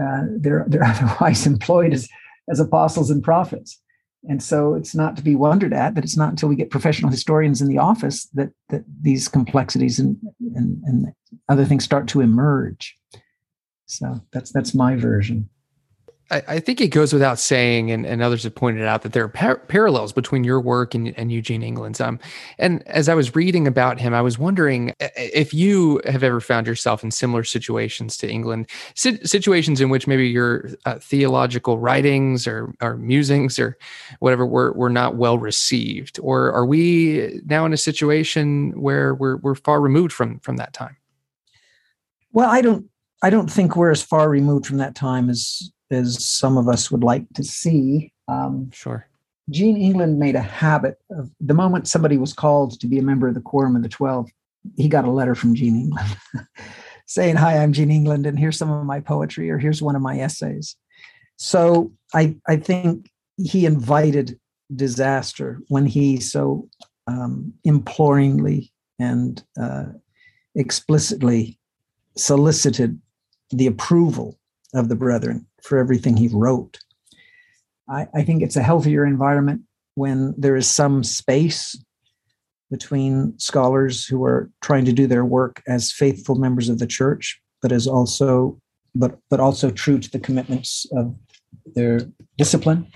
Uh, 0.00 0.26
they're 0.36 0.64
they're 0.68 0.84
otherwise 0.84 1.46
employed 1.46 1.92
as 1.92 2.08
as 2.48 2.60
apostles 2.60 3.10
and 3.10 3.22
prophets. 3.22 3.80
And 4.24 4.42
so 4.42 4.74
it's 4.74 4.94
not 4.94 5.16
to 5.16 5.22
be 5.22 5.36
wondered 5.36 5.72
at 5.72 5.94
that 5.94 6.04
it's 6.04 6.16
not 6.16 6.30
until 6.30 6.48
we 6.48 6.56
get 6.56 6.70
professional 6.70 7.10
historians 7.10 7.62
in 7.62 7.68
the 7.68 7.78
office 7.78 8.26
that, 8.34 8.50
that 8.68 8.82
these 9.00 9.28
complexities 9.28 9.98
and, 9.98 10.16
and, 10.54 10.82
and 10.84 11.12
other 11.48 11.64
things 11.64 11.84
start 11.84 12.08
to 12.08 12.20
emerge. 12.20 12.96
So 13.86 14.20
that's 14.32 14.52
that's 14.52 14.74
my 14.74 14.96
version. 14.96 15.48
I, 16.30 16.42
I, 16.46 16.60
think 16.60 16.80
it 16.80 16.88
goes 16.88 17.12
without 17.12 17.38
saying, 17.38 17.90
and, 17.90 18.04
and 18.04 18.22
others 18.22 18.42
have 18.42 18.54
pointed 18.54 18.84
out 18.84 19.02
that 19.02 19.12
there 19.12 19.24
are 19.24 19.28
par- 19.28 19.58
parallels 19.68 20.12
between 20.12 20.44
your 20.44 20.60
work 20.60 20.94
and, 20.94 21.18
and 21.18 21.32
Eugene 21.32 21.62
England's. 21.62 22.00
Um, 22.00 22.20
and 22.58 22.86
as 22.86 23.08
I 23.08 23.14
was 23.14 23.34
reading 23.34 23.66
about 23.66 23.98
him, 23.98 24.12
I 24.12 24.20
was 24.20 24.38
wondering 24.38 24.94
if 24.98 25.54
you 25.54 26.02
have 26.06 26.22
ever 26.22 26.40
found 26.40 26.66
yourself 26.66 27.02
in 27.02 27.10
similar 27.10 27.44
situations 27.44 28.16
to 28.18 28.28
England, 28.28 28.68
si- 28.94 29.24
situations 29.24 29.80
in 29.80 29.88
which 29.88 30.06
maybe 30.06 30.28
your 30.28 30.70
uh, 30.84 30.98
theological 30.98 31.78
writings 31.78 32.46
or, 32.46 32.74
or 32.82 32.96
musings 32.96 33.58
or 33.58 33.78
whatever 34.18 34.44
were, 34.44 34.72
were 34.72 34.90
not 34.90 35.16
well 35.16 35.38
received, 35.38 36.18
or 36.22 36.52
are 36.52 36.66
we 36.66 37.40
now 37.46 37.64
in 37.64 37.72
a 37.72 37.78
situation 37.78 38.78
where 38.80 39.14
we're 39.14 39.36
we're 39.36 39.54
far 39.54 39.80
removed 39.80 40.12
from 40.12 40.38
from 40.40 40.56
that 40.56 40.72
time? 40.72 40.96
Well, 42.32 42.50
I 42.50 42.60
don't 42.60 42.86
I 43.22 43.30
don't 43.30 43.50
think 43.50 43.76
we're 43.76 43.90
as 43.90 44.02
far 44.02 44.28
removed 44.28 44.66
from 44.66 44.78
that 44.78 44.94
time 44.94 45.30
as 45.30 45.70
as 45.90 46.24
some 46.24 46.56
of 46.58 46.68
us 46.68 46.90
would 46.90 47.02
like 47.02 47.24
to 47.34 47.44
see. 47.44 48.12
Um, 48.28 48.70
sure. 48.72 49.08
Gene 49.50 49.76
England 49.76 50.18
made 50.18 50.34
a 50.34 50.40
habit 50.40 50.98
of 51.10 51.30
the 51.40 51.54
moment 51.54 51.88
somebody 51.88 52.18
was 52.18 52.32
called 52.32 52.78
to 52.80 52.86
be 52.86 52.98
a 52.98 53.02
member 53.02 53.28
of 53.28 53.34
the 53.34 53.40
Quorum 53.40 53.76
of 53.76 53.82
the 53.82 53.88
Twelve, 53.88 54.28
he 54.76 54.88
got 54.88 55.04
a 55.04 55.10
letter 55.10 55.34
from 55.34 55.54
Gene 55.54 55.76
England 55.76 56.16
saying, 57.06 57.36
Hi, 57.36 57.58
I'm 57.58 57.72
Gene 57.72 57.90
England, 57.90 58.26
and 58.26 58.38
here's 58.38 58.58
some 58.58 58.70
of 58.70 58.84
my 58.84 59.00
poetry, 59.00 59.50
or 59.50 59.58
here's 59.58 59.80
one 59.80 59.96
of 59.96 60.02
my 60.02 60.18
essays. 60.18 60.76
So 61.36 61.92
I, 62.14 62.36
I 62.46 62.56
think 62.56 63.10
he 63.36 63.64
invited 63.64 64.38
disaster 64.74 65.60
when 65.68 65.86
he 65.86 66.20
so 66.20 66.68
um, 67.06 67.54
imploringly 67.64 68.72
and 68.98 69.42
uh, 69.58 69.86
explicitly 70.54 71.58
solicited 72.16 73.00
the 73.50 73.66
approval 73.66 74.38
of 74.74 74.88
the 74.88 74.96
brethren 74.96 75.46
for 75.62 75.78
everything 75.78 76.16
he 76.16 76.28
wrote. 76.28 76.78
I, 77.88 78.06
I 78.14 78.22
think 78.22 78.42
it's 78.42 78.56
a 78.56 78.62
healthier 78.62 79.04
environment 79.04 79.62
when 79.94 80.34
there 80.36 80.56
is 80.56 80.68
some 80.68 81.02
space 81.02 81.76
between 82.70 83.38
scholars 83.38 84.04
who 84.06 84.22
are 84.24 84.50
trying 84.62 84.84
to 84.84 84.92
do 84.92 85.06
their 85.06 85.24
work 85.24 85.62
as 85.66 85.90
faithful 85.90 86.34
members 86.34 86.68
of 86.68 86.78
the 86.78 86.86
church, 86.86 87.40
but 87.62 87.72
as 87.72 87.86
also 87.86 88.60
but 88.94 89.18
but 89.30 89.40
also 89.40 89.70
true 89.70 89.98
to 89.98 90.10
the 90.10 90.18
commitments 90.18 90.86
of 90.92 91.14
their 91.74 92.00
discipline. 92.36 92.86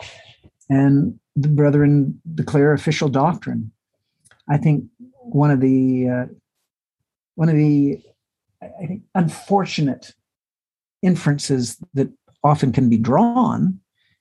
And 0.69 1.19
the 1.37 1.49
brethren 1.49 2.21
declare 2.35 2.73
official 2.73 3.09
doctrine. 3.09 3.73
I 4.49 4.59
think 4.59 4.85
one 5.23 5.51
of 5.51 5.61
the 5.61 6.09
uh, 6.09 6.27
one 7.35 7.49
of 7.49 7.57
the 7.57 7.99
I 8.63 8.87
think 8.87 9.03
unfortunate 9.15 10.13
inferences 11.03 11.79
that 11.95 12.09
often 12.45 12.73
can 12.73 12.89
be 12.89 12.99
drawn, 12.99 13.79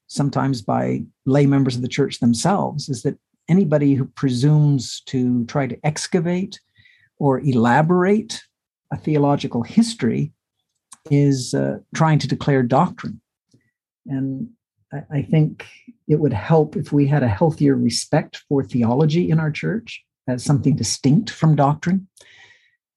sometimes 0.07 0.61
by 0.61 1.03
lay 1.25 1.45
members 1.45 1.75
of 1.75 1.81
the 1.81 1.87
church 1.87 2.19
themselves, 2.19 2.89
is 2.89 3.03
that 3.03 3.17
anybody 3.49 3.95
who 3.95 4.05
presumes 4.05 5.01
to 5.07 5.45
try 5.45 5.67
to 5.67 5.77
excavate 5.83 6.59
or 7.19 7.39
elaborate 7.39 8.41
a 8.91 8.97
theological 8.97 9.63
history 9.63 10.33
is 11.09 11.53
uh, 11.53 11.77
trying 11.95 12.19
to 12.19 12.27
declare 12.27 12.63
doctrine. 12.63 13.21
And 14.05 14.49
I, 14.93 15.03
I 15.11 15.21
think 15.21 15.65
it 16.07 16.19
would 16.19 16.33
help 16.33 16.75
if 16.75 16.91
we 16.91 17.07
had 17.07 17.23
a 17.23 17.27
healthier 17.27 17.75
respect 17.75 18.43
for 18.49 18.63
theology 18.63 19.29
in 19.29 19.39
our 19.39 19.51
church 19.51 20.03
as 20.27 20.43
something 20.43 20.75
distinct 20.75 21.29
from 21.29 21.55
doctrine. 21.55 22.07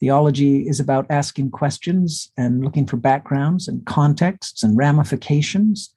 Theology 0.00 0.68
is 0.68 0.80
about 0.80 1.06
asking 1.10 1.50
questions 1.50 2.30
and 2.36 2.64
looking 2.64 2.86
for 2.86 2.96
backgrounds 2.96 3.68
and 3.68 3.84
contexts 3.86 4.62
and 4.62 4.76
ramifications, 4.76 5.94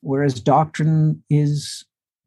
whereas 0.00 0.40
doctrine 0.40 1.22
is 1.30 1.84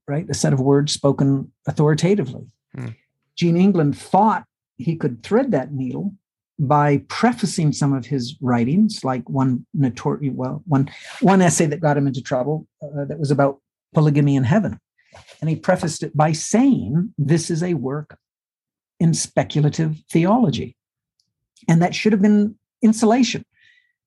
right 0.07 0.29
a 0.29 0.33
set 0.33 0.53
of 0.53 0.59
words 0.59 0.91
spoken 0.91 1.51
authoritatively. 1.67 2.45
Hmm. 2.75 2.89
Gene 3.35 3.57
England 3.57 3.97
thought 3.97 4.45
he 4.77 4.95
could 4.95 5.23
thread 5.23 5.51
that 5.51 5.71
needle 5.71 6.13
by 6.59 7.03
prefacing 7.07 7.73
some 7.73 7.93
of 7.93 8.05
his 8.05 8.35
writings, 8.41 9.03
like 9.03 9.27
one 9.29 9.65
notorious, 9.73 10.33
well, 10.35 10.61
one 10.65 10.89
one 11.21 11.41
essay 11.41 11.65
that 11.67 11.81
got 11.81 11.97
him 11.97 12.07
into 12.07 12.21
trouble 12.21 12.67
uh, 12.81 13.05
that 13.05 13.19
was 13.19 13.31
about 13.31 13.59
polygamy 13.93 14.35
in 14.35 14.43
heaven, 14.43 14.79
and 15.41 15.49
he 15.49 15.55
prefaced 15.55 16.03
it 16.03 16.15
by 16.15 16.31
saying, 16.31 17.13
"This 17.17 17.49
is 17.49 17.63
a 17.63 17.73
work 17.73 18.17
in 18.99 19.13
speculative 19.13 20.03
theology," 20.11 20.75
and 21.67 21.81
that 21.81 21.95
should 21.95 22.11
have 22.11 22.21
been 22.21 22.55
insulation. 22.81 23.45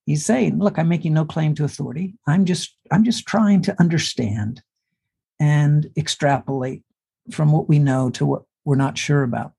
He's 0.05 0.25
saying, 0.25 0.59
"Look, 0.59 0.79
I'm 0.79 0.89
making 0.89 1.15
no 1.15 1.25
claim 1.25 1.55
to 1.57 1.65
authority. 1.65 2.15
I'm 2.27 2.45
just 2.45 2.77
I'm 2.91 3.05
just 3.05 3.27
trying 3.27 3.63
to 3.63 3.81
understand 3.81 4.63
and 5.41 5.91
extrapolate 5.97 6.83
from 7.31 7.53
what 7.53 7.69
we 7.69 7.79
know 7.79 8.11
to 8.11 8.27
what 8.27 8.43
we're 8.65 8.77
not 8.77 8.99
sure 8.99 9.23
about." 9.23 9.53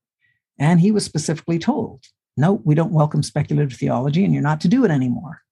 And 0.58 0.80
he 0.80 0.90
was 0.90 1.04
specifically 1.04 1.58
told 1.58 2.04
no, 2.38 2.62
we 2.64 2.76
don't 2.76 2.92
welcome 2.92 3.22
speculative 3.22 3.76
theology, 3.76 4.24
and 4.24 4.32
you're 4.32 4.42
not 4.42 4.60
to 4.60 4.68
do 4.68 4.84
it 4.84 4.92
anymore. 4.92 5.42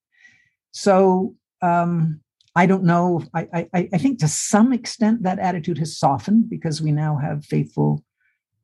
So 0.71 1.35
um, 1.61 2.21
I 2.55 2.67
don't 2.67 2.85
know. 2.85 3.25
I, 3.35 3.69
I, 3.75 3.89
I 3.93 3.99
think 3.99 4.21
to 4.21 4.29
some 4.29 4.73
extent 4.73 5.25
that 5.25 5.41
attitude 5.41 5.79
has 5.79 5.99
softened 5.99 6.49
because 6.49 6.81
we 6.81 6.93
now 6.93 7.17
have 7.17 7.45
faithful 7.45 8.05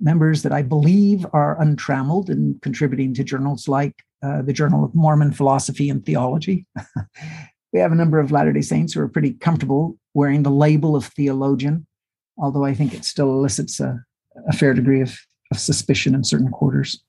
members 0.02 0.42
that 0.42 0.52
I 0.52 0.62
believe 0.62 1.24
are 1.32 1.60
untrammeled 1.60 2.28
and 2.28 2.60
contributing 2.60 3.14
to 3.14 3.24
journals 3.24 3.68
like 3.68 4.02
uh, 4.22 4.42
the 4.42 4.52
Journal 4.52 4.84
of 4.84 4.94
Mormon 4.94 5.32
Philosophy 5.32 5.88
and 5.88 6.04
Theology. 6.04 6.66
we 7.72 7.80
have 7.80 7.92
a 7.92 7.96
number 7.96 8.18
of 8.18 8.32
Latter 8.32 8.52
day 8.52 8.60
Saints 8.60 8.92
who 8.92 9.00
are 9.00 9.08
pretty 9.08 9.32
comfortable 9.34 9.96
wearing 10.14 10.42
the 10.42 10.50
label 10.50 10.94
of 10.94 11.06
theologian, 11.06 11.86
although 12.36 12.64
I 12.64 12.74
think 12.74 12.94
it 12.94 13.04
still 13.04 13.30
elicits 13.30 13.80
a, 13.80 14.04
a 14.48 14.52
fair 14.52 14.74
degree 14.74 15.00
of, 15.00 15.16
of 15.50 15.58
suspicion 15.58 16.14
in 16.14 16.24
certain 16.24 16.50
quarters. 16.50 17.02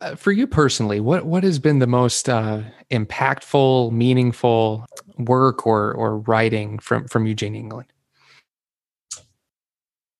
Uh, 0.00 0.14
for 0.14 0.30
you 0.30 0.46
personally, 0.46 1.00
what 1.00 1.24
what 1.24 1.42
has 1.42 1.58
been 1.58 1.78
the 1.78 1.86
most 1.86 2.28
uh, 2.28 2.60
impactful, 2.90 3.92
meaningful 3.92 4.84
work 5.16 5.66
or 5.66 5.94
or 5.94 6.18
writing 6.18 6.78
from 6.78 7.08
from 7.08 7.26
Eugene 7.26 7.54
England? 7.54 7.93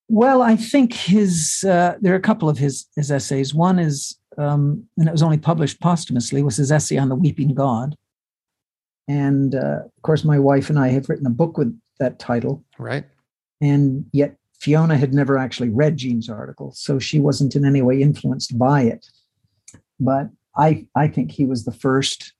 Well, 0.07 0.41
I 0.41 0.55
think 0.55 0.93
his 0.93 1.63
uh, 1.67 1.95
there 1.99 2.13
are 2.13 2.17
a 2.17 2.21
couple 2.21 2.49
of 2.49 2.57
his 2.57 2.85
his 2.95 3.11
essays. 3.11 3.53
One 3.53 3.79
is, 3.79 4.17
um, 4.37 4.85
and 4.97 5.07
it 5.07 5.11
was 5.11 5.23
only 5.23 5.37
published 5.37 5.81
posthumously, 5.81 6.43
was 6.43 6.57
his 6.57 6.71
essay 6.71 6.97
on 6.97 7.09
the 7.09 7.15
Weeping 7.15 7.53
God. 7.53 7.95
And 9.07 9.55
uh, 9.55 9.81
of 9.85 10.01
course, 10.03 10.23
my 10.23 10.39
wife 10.39 10.69
and 10.69 10.79
I 10.79 10.89
have 10.89 11.09
written 11.09 11.27
a 11.27 11.31
book 11.31 11.57
with 11.57 11.77
that 11.99 12.19
title. 12.19 12.63
Right. 12.77 13.05
And 13.61 14.05
yet, 14.11 14.35
Fiona 14.59 14.97
had 14.97 15.13
never 15.13 15.37
actually 15.37 15.69
read 15.69 15.97
Gene's 15.97 16.29
article, 16.29 16.71
so 16.73 16.99
she 16.99 17.19
wasn't 17.19 17.55
in 17.55 17.65
any 17.65 17.81
way 17.81 18.01
influenced 18.01 18.57
by 18.57 18.81
it 18.81 19.07
but 19.99 20.29
I, 20.57 20.87
I 20.95 21.07
think 21.07 21.31
he 21.31 21.45
was 21.45 21.65
the 21.65 21.71
first 21.71 22.33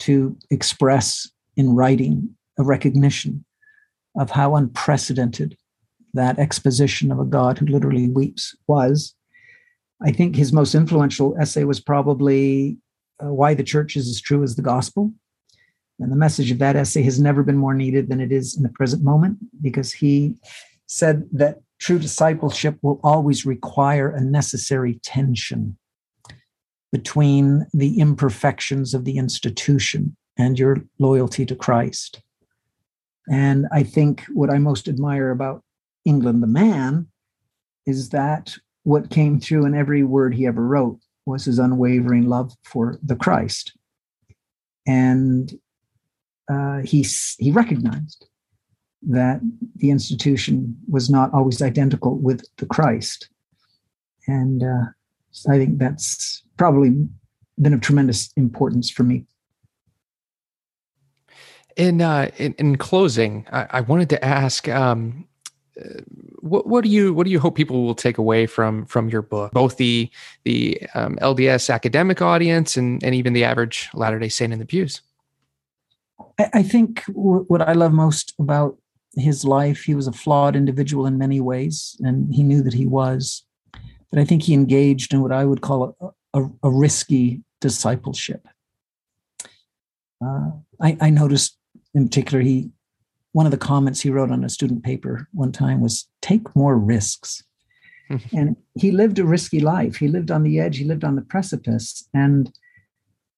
to 0.00 0.36
express 0.50 1.30
in 1.56 1.74
writing 1.74 2.34
a 2.58 2.64
recognition 2.64 3.44
of 4.16 4.30
how 4.30 4.56
unprecedented 4.56 5.56
that 6.18 6.38
exposition 6.38 7.10
of 7.10 7.18
a 7.18 7.24
God 7.24 7.58
who 7.58 7.66
literally 7.66 8.08
weeps 8.08 8.54
was. 8.66 9.14
I 10.02 10.12
think 10.12 10.36
his 10.36 10.52
most 10.52 10.74
influential 10.74 11.36
essay 11.40 11.64
was 11.64 11.80
probably 11.80 12.76
uh, 13.22 13.32
Why 13.32 13.54
the 13.54 13.64
Church 13.64 13.96
is 13.96 14.08
as 14.08 14.20
True 14.20 14.42
as 14.42 14.56
the 14.56 14.62
Gospel. 14.62 15.12
And 16.00 16.12
the 16.12 16.16
message 16.16 16.50
of 16.50 16.58
that 16.58 16.76
essay 16.76 17.02
has 17.02 17.18
never 17.18 17.42
been 17.42 17.56
more 17.56 17.74
needed 17.74 18.08
than 18.08 18.20
it 18.20 18.30
is 18.30 18.56
in 18.56 18.62
the 18.62 18.68
present 18.68 19.02
moment 19.02 19.38
because 19.60 19.92
he 19.92 20.34
said 20.86 21.28
that 21.32 21.58
true 21.80 21.98
discipleship 21.98 22.78
will 22.82 23.00
always 23.02 23.46
require 23.46 24.10
a 24.10 24.20
necessary 24.20 25.00
tension 25.02 25.76
between 26.92 27.66
the 27.72 27.98
imperfections 28.00 28.94
of 28.94 29.04
the 29.04 29.18
institution 29.18 30.16
and 30.36 30.58
your 30.58 30.78
loyalty 30.98 31.44
to 31.46 31.54
Christ. 31.54 32.22
And 33.30 33.66
I 33.72 33.82
think 33.82 34.24
what 34.32 34.50
I 34.50 34.58
most 34.58 34.88
admire 34.88 35.30
about 35.30 35.62
England 36.08 36.42
the 36.42 36.46
man 36.46 37.06
is 37.86 38.08
that 38.10 38.56
what 38.82 39.10
came 39.10 39.38
through 39.38 39.66
in 39.66 39.74
every 39.74 40.02
word 40.02 40.34
he 40.34 40.46
ever 40.46 40.66
wrote 40.66 40.98
was 41.26 41.44
his 41.44 41.58
unwavering 41.58 42.26
love 42.26 42.52
for 42.64 42.98
the 43.02 43.16
Christ. 43.16 43.76
And 44.86 45.52
uh, 46.50 46.78
he, 46.78 47.06
he 47.38 47.50
recognized 47.50 48.26
that 49.02 49.40
the 49.76 49.90
institution 49.90 50.76
was 50.88 51.10
not 51.10 51.32
always 51.34 51.60
identical 51.60 52.18
with 52.18 52.44
the 52.56 52.66
Christ. 52.66 53.28
And 54.26 54.62
uh, 54.62 54.86
I 55.48 55.58
think 55.58 55.78
that's 55.78 56.42
probably 56.56 57.06
been 57.60 57.74
of 57.74 57.80
tremendous 57.80 58.32
importance 58.36 58.90
for 58.90 59.02
me. 59.02 59.26
In 61.76 62.02
uh, 62.02 62.30
in, 62.38 62.54
in 62.58 62.76
closing, 62.76 63.46
I, 63.52 63.66
I, 63.70 63.80
wanted 63.82 64.08
to 64.10 64.24
ask, 64.24 64.66
um, 64.68 65.27
what 66.40 66.66
what 66.66 66.84
do 66.84 66.90
you 66.90 67.12
what 67.12 67.24
do 67.24 67.30
you 67.30 67.40
hope 67.40 67.54
people 67.54 67.84
will 67.84 67.94
take 67.94 68.18
away 68.18 68.46
from 68.46 68.86
from 68.86 69.08
your 69.08 69.22
book, 69.22 69.52
both 69.52 69.76
the 69.76 70.10
the 70.44 70.80
um, 70.94 71.16
LDS 71.16 71.72
academic 71.72 72.22
audience 72.22 72.76
and 72.76 73.02
and 73.02 73.14
even 73.14 73.32
the 73.32 73.44
average 73.44 73.88
Latter 73.94 74.18
Day 74.18 74.28
Saint 74.28 74.52
in 74.52 74.58
the 74.58 74.66
pews? 74.66 75.02
I, 76.38 76.50
I 76.54 76.62
think 76.62 77.04
w- 77.06 77.44
what 77.48 77.62
I 77.62 77.72
love 77.72 77.92
most 77.92 78.34
about 78.38 78.78
his 79.14 79.44
life, 79.44 79.82
he 79.82 79.94
was 79.94 80.06
a 80.06 80.12
flawed 80.12 80.56
individual 80.56 81.06
in 81.06 81.18
many 81.18 81.40
ways, 81.40 81.96
and 82.00 82.32
he 82.34 82.42
knew 82.42 82.62
that 82.62 82.74
he 82.74 82.86
was. 82.86 83.44
But 84.10 84.20
I 84.20 84.24
think 84.24 84.42
he 84.42 84.54
engaged 84.54 85.12
in 85.12 85.20
what 85.20 85.32
I 85.32 85.44
would 85.44 85.60
call 85.60 85.96
a, 86.00 86.40
a, 86.40 86.50
a 86.62 86.70
risky 86.70 87.42
discipleship. 87.60 88.46
Uh, 90.24 90.50
I, 90.80 90.96
I 91.00 91.10
noticed 91.10 91.56
in 91.94 92.08
particular, 92.08 92.42
he 92.42 92.70
one 93.32 93.46
of 93.46 93.52
the 93.52 93.58
comments 93.58 94.00
he 94.00 94.10
wrote 94.10 94.30
on 94.30 94.44
a 94.44 94.48
student 94.48 94.82
paper 94.82 95.28
one 95.32 95.52
time 95.52 95.80
was 95.80 96.08
take 96.22 96.54
more 96.56 96.76
risks. 96.76 97.42
and 98.32 98.56
he 98.74 98.90
lived 98.90 99.18
a 99.18 99.24
risky 99.24 99.60
life. 99.60 99.96
He 99.96 100.08
lived 100.08 100.30
on 100.30 100.42
the 100.42 100.58
edge. 100.60 100.78
He 100.78 100.84
lived 100.84 101.04
on 101.04 101.14
the 101.14 101.22
precipice. 101.22 102.08
And 102.14 102.50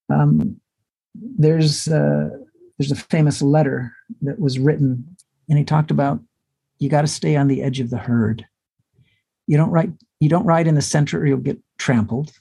um, 0.08 0.60
there's 1.14 1.88
uh, 1.88 2.30
there's 2.78 2.92
a 2.92 2.96
famous 2.96 3.42
letter 3.42 3.92
that 4.22 4.38
was 4.38 4.58
written, 4.58 5.16
and 5.48 5.58
he 5.58 5.64
talked 5.64 5.90
about 5.90 6.20
you 6.78 6.88
got 6.88 7.02
to 7.02 7.08
stay 7.08 7.36
on 7.36 7.48
the 7.48 7.62
edge 7.62 7.80
of 7.80 7.90
the 7.90 7.98
herd. 7.98 8.46
You 9.46 9.56
don't 9.56 9.70
ride 9.70 9.92
you 10.20 10.28
don't 10.28 10.46
ride 10.46 10.68
in 10.68 10.76
the 10.76 10.82
center, 10.82 11.20
or 11.20 11.26
you'll 11.26 11.38
get 11.38 11.58
trampled 11.78 12.32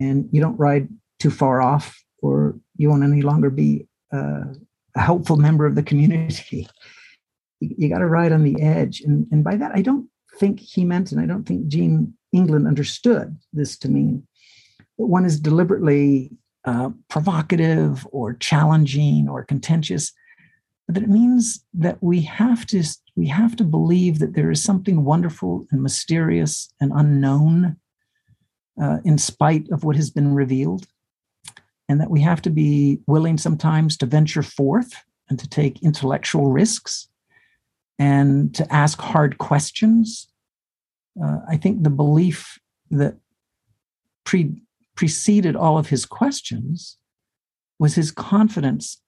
and 0.00 0.28
you 0.32 0.40
don't 0.40 0.56
ride 0.56 0.88
too 1.18 1.30
far 1.30 1.60
off 1.60 2.02
or 2.22 2.58
you 2.76 2.88
won't 2.88 3.02
any 3.02 3.22
longer 3.22 3.50
be 3.50 3.86
uh, 4.12 4.44
a 4.96 5.00
helpful 5.00 5.36
member 5.36 5.66
of 5.66 5.74
the 5.74 5.82
community. 5.82 6.68
You, 7.60 7.88
got 7.88 7.98
to 7.98 8.06
ride 8.06 8.32
on 8.32 8.42
the 8.42 8.60
edge. 8.60 9.00
And, 9.00 9.26
and 9.30 9.42
by 9.42 9.56
that 9.56 9.72
i 9.74 9.82
don't 9.82 10.08
think 10.38 10.60
he 10.60 10.84
meant 10.84 11.12
and 11.12 11.20
i 11.20 11.24
don't 11.24 11.44
think 11.44 11.68
gene 11.68 12.12
england 12.32 12.66
understood 12.66 13.38
this 13.52 13.78
to 13.78 13.88
mean. 13.88 14.26
That 14.98 15.06
one 15.06 15.24
is 15.24 15.40
deliberately 15.40 16.30
uh, 16.64 16.90
provocative 17.08 18.06
or 18.12 18.34
challenging 18.34 19.28
or 19.28 19.44
contentious 19.44 20.12
but 20.86 20.94
that 20.94 21.04
it 21.04 21.10
means 21.10 21.64
that 21.74 21.98
we 22.02 22.20
have 22.22 22.66
to 22.66 22.82
we 23.16 23.26
have 23.28 23.56
to 23.56 23.64
believe 23.64 24.18
that 24.18 24.34
there 24.34 24.50
is 24.50 24.62
something 24.62 25.04
wonderful 25.04 25.66
and 25.70 25.82
mysterious 25.82 26.72
and 26.80 26.92
unknown 26.94 27.76
uh, 28.80 28.98
in 29.04 29.18
spite 29.18 29.66
of 29.72 29.84
what 29.84 29.96
has 29.96 30.10
been 30.10 30.34
revealed, 30.34 30.86
and 31.88 32.00
that 32.00 32.10
we 32.10 32.20
have 32.20 32.42
to 32.42 32.50
be 32.50 32.98
willing 33.06 33.38
sometimes 33.38 33.96
to 33.96 34.06
venture 34.06 34.42
forth 34.42 34.92
and 35.28 35.38
to 35.38 35.48
take 35.48 35.82
intellectual 35.82 36.50
risks 36.50 37.08
and 37.98 38.54
to 38.54 38.72
ask 38.72 39.00
hard 39.00 39.38
questions. 39.38 40.28
Uh, 41.22 41.38
I 41.48 41.56
think 41.56 41.82
the 41.82 41.90
belief 41.90 42.58
that 42.90 43.16
pre- 44.24 44.62
preceded 44.94 45.56
all 45.56 45.78
of 45.78 45.88
his 45.88 46.04
questions 46.04 46.98
was 47.78 47.94
his 47.94 48.10
confidence 48.10 49.00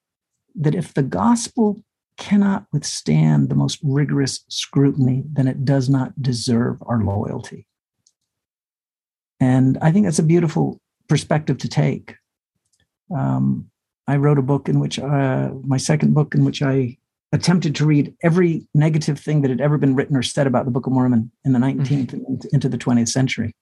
that 0.55 0.75
if 0.75 0.93
the 0.93 1.03
gospel 1.03 1.83
cannot 2.17 2.65
withstand 2.73 3.49
the 3.49 3.55
most 3.55 3.79
rigorous 3.81 4.43
scrutiny, 4.49 5.23
then 5.31 5.47
it 5.47 5.63
does 5.63 5.89
not 5.89 6.21
deserve 6.21 6.77
our 6.85 7.01
loyalty. 7.01 7.65
And 9.39 9.77
I 9.81 9.91
think 9.91 10.05
that's 10.05 10.19
a 10.19 10.23
beautiful 10.23 10.81
perspective 11.07 11.57
to 11.59 11.69
take. 11.69 12.15
Um, 13.15 13.69
I 14.07 14.17
wrote 14.17 14.39
a 14.39 14.43
book 14.43 14.69
in 14.69 14.79
which, 14.79 14.97
uh, 14.99 15.51
my 15.63 15.77
second 15.77 16.13
book, 16.13 16.33
in 16.33 16.43
which 16.43 16.61
I 16.61 16.97
attempted 17.31 17.75
to 17.75 17.85
read 17.85 18.13
every 18.23 18.67
negative 18.73 19.19
thing 19.19 19.41
that 19.41 19.49
had 19.49 19.61
ever 19.61 19.77
been 19.77 19.95
written 19.95 20.15
or 20.15 20.23
said 20.23 20.47
about 20.47 20.65
the 20.65 20.71
Book 20.71 20.87
of 20.87 20.93
Mormon 20.93 21.31
in 21.45 21.53
the 21.53 21.59
19th 21.59 22.07
mm-hmm. 22.07 22.47
into 22.51 22.67
the 22.67 22.77
20th 22.77 23.09
century. 23.09 23.55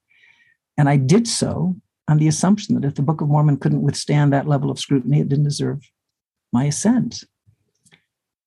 And 0.77 0.87
I 0.87 0.95
did 0.95 1.27
so 1.27 1.75
on 2.07 2.17
the 2.17 2.27
assumption 2.27 2.75
that 2.75 2.87
if 2.87 2.95
the 2.95 3.01
Book 3.01 3.19
of 3.19 3.27
Mormon 3.27 3.57
couldn't 3.57 3.81
withstand 3.81 4.31
that 4.31 4.47
level 4.47 4.71
of 4.71 4.79
scrutiny, 4.79 5.19
it 5.19 5.27
didn't 5.27 5.43
deserve 5.43 5.81
my 6.53 6.65
assent. 6.65 7.23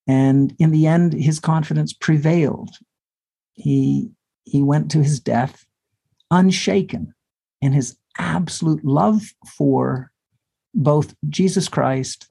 And 0.07 0.55
in 0.59 0.71
the 0.71 0.87
end, 0.87 1.13
his 1.13 1.39
confidence 1.39 1.93
prevailed. 1.93 2.71
He, 3.53 4.11
he 4.45 4.63
went 4.63 4.91
to 4.93 5.03
his 5.03 5.21
death 5.21 5.67
unshaken 6.31 7.15
in 7.61 7.73
his 7.73 7.97
absolute 8.19 8.85
love 8.85 9.23
for 9.47 10.11
both 10.75 11.15
Jesus 11.29 11.69
Christ 11.69 12.31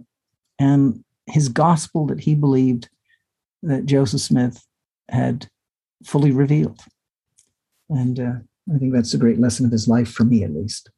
and 0.59 1.03
his 1.25 1.49
gospel 1.49 2.07
that 2.07 2.21
he 2.21 2.35
believed 2.35 2.89
that 3.63 3.85
Joseph 3.85 4.21
Smith 4.21 4.65
had 5.09 5.47
fully 6.03 6.31
revealed. 6.31 6.79
And 7.89 8.19
uh, 8.19 8.33
I 8.73 8.77
think 8.77 8.93
that's 8.93 9.13
a 9.13 9.17
great 9.17 9.39
lesson 9.39 9.65
of 9.65 9.71
his 9.71 9.87
life 9.87 10.09
for 10.09 10.23
me, 10.23 10.43
at 10.43 10.53
least. 10.53 10.89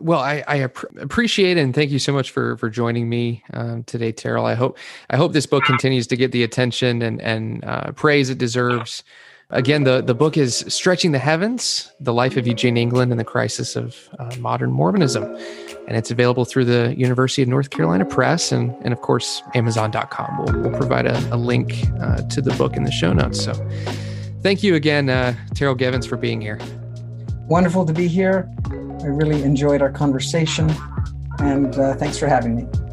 Well, 0.00 0.20
I, 0.20 0.42
I 0.48 0.56
appreciate 0.56 1.56
it 1.56 1.60
and 1.60 1.74
thank 1.74 1.92
you 1.92 2.00
so 2.00 2.12
much 2.12 2.32
for 2.32 2.56
for 2.56 2.68
joining 2.68 3.08
me 3.08 3.44
um, 3.52 3.84
today, 3.84 4.12
Terryl. 4.12 4.44
I 4.44 4.54
hope 4.54 4.76
I 5.10 5.16
hope 5.16 5.32
this 5.32 5.46
book 5.46 5.62
continues 5.64 6.08
to 6.08 6.16
get 6.16 6.32
the 6.32 6.42
attention 6.42 7.00
and 7.00 7.20
and 7.22 7.64
uh, 7.64 7.92
praise 7.92 8.28
it 8.28 8.38
deserves. 8.38 9.04
Again, 9.50 9.84
the 9.84 10.00
the 10.00 10.14
book 10.14 10.36
is 10.36 10.64
"Stretching 10.68 11.12
the 11.12 11.18
Heavens: 11.18 11.92
The 12.00 12.14
Life 12.14 12.36
of 12.36 12.46
Eugene 12.46 12.76
England 12.76 13.12
and 13.12 13.20
the 13.20 13.24
Crisis 13.24 13.76
of 13.76 14.08
uh, 14.18 14.34
Modern 14.38 14.72
Mormonism," 14.72 15.24
and 15.86 15.96
it's 15.96 16.10
available 16.10 16.44
through 16.44 16.64
the 16.64 16.94
University 16.96 17.42
of 17.42 17.48
North 17.48 17.70
Carolina 17.70 18.04
Press 18.06 18.52
and 18.52 18.74
and 18.82 18.92
of 18.92 19.02
course 19.02 19.42
Amazon.com. 19.54 20.38
We'll 20.38 20.62
we'll 20.62 20.78
provide 20.78 21.06
a, 21.06 21.18
a 21.34 21.36
link 21.36 21.84
uh, 22.00 22.22
to 22.22 22.40
the 22.40 22.54
book 22.54 22.76
in 22.76 22.84
the 22.84 22.90
show 22.90 23.12
notes. 23.12 23.44
So, 23.44 23.52
thank 24.42 24.62
you 24.62 24.76
again, 24.76 25.10
uh, 25.10 25.34
Terryl 25.54 25.76
Givens, 25.76 26.06
for 26.06 26.16
being 26.16 26.40
here. 26.40 26.58
Wonderful 27.46 27.84
to 27.84 27.92
be 27.92 28.08
here. 28.08 28.50
I 28.70 29.06
really 29.06 29.42
enjoyed 29.42 29.82
our 29.82 29.92
conversation, 29.92 30.72
and 31.38 31.78
uh, 31.78 31.94
thanks 31.96 32.18
for 32.18 32.26
having 32.28 32.56
me. 32.56 32.83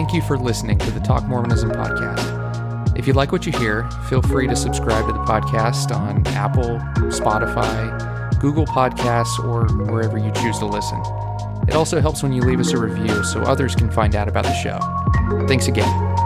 Thank 0.00 0.14
you 0.14 0.22
for 0.22 0.38
listening 0.38 0.78
to 0.78 0.90
the 0.92 1.00
Talk 1.00 1.24
Mormonism 1.24 1.72
podcast. 1.72 2.98
If 2.98 3.06
you 3.06 3.12
like 3.12 3.32
what 3.32 3.44
you 3.44 3.52
hear, 3.52 3.86
feel 4.08 4.22
free 4.22 4.46
to 4.46 4.56
subscribe 4.56 5.06
to 5.06 5.12
the 5.12 5.18
podcast 5.18 5.94
on 5.94 6.26
Apple, 6.28 6.78
Spotify, 7.10 8.40
Google 8.40 8.64
Podcasts, 8.64 9.38
or 9.44 9.66
wherever 9.92 10.16
you 10.16 10.32
choose 10.32 10.58
to 10.60 10.64
listen. 10.64 10.98
It 11.68 11.74
also 11.74 12.00
helps 12.00 12.22
when 12.22 12.32
you 12.32 12.40
leave 12.40 12.60
us 12.60 12.72
a 12.72 12.78
review 12.78 13.22
so 13.24 13.42
others 13.42 13.74
can 13.74 13.90
find 13.90 14.16
out 14.16 14.26
about 14.26 14.44
the 14.44 14.54
show. 14.54 14.80
Thanks 15.46 15.68
again. 15.68 16.19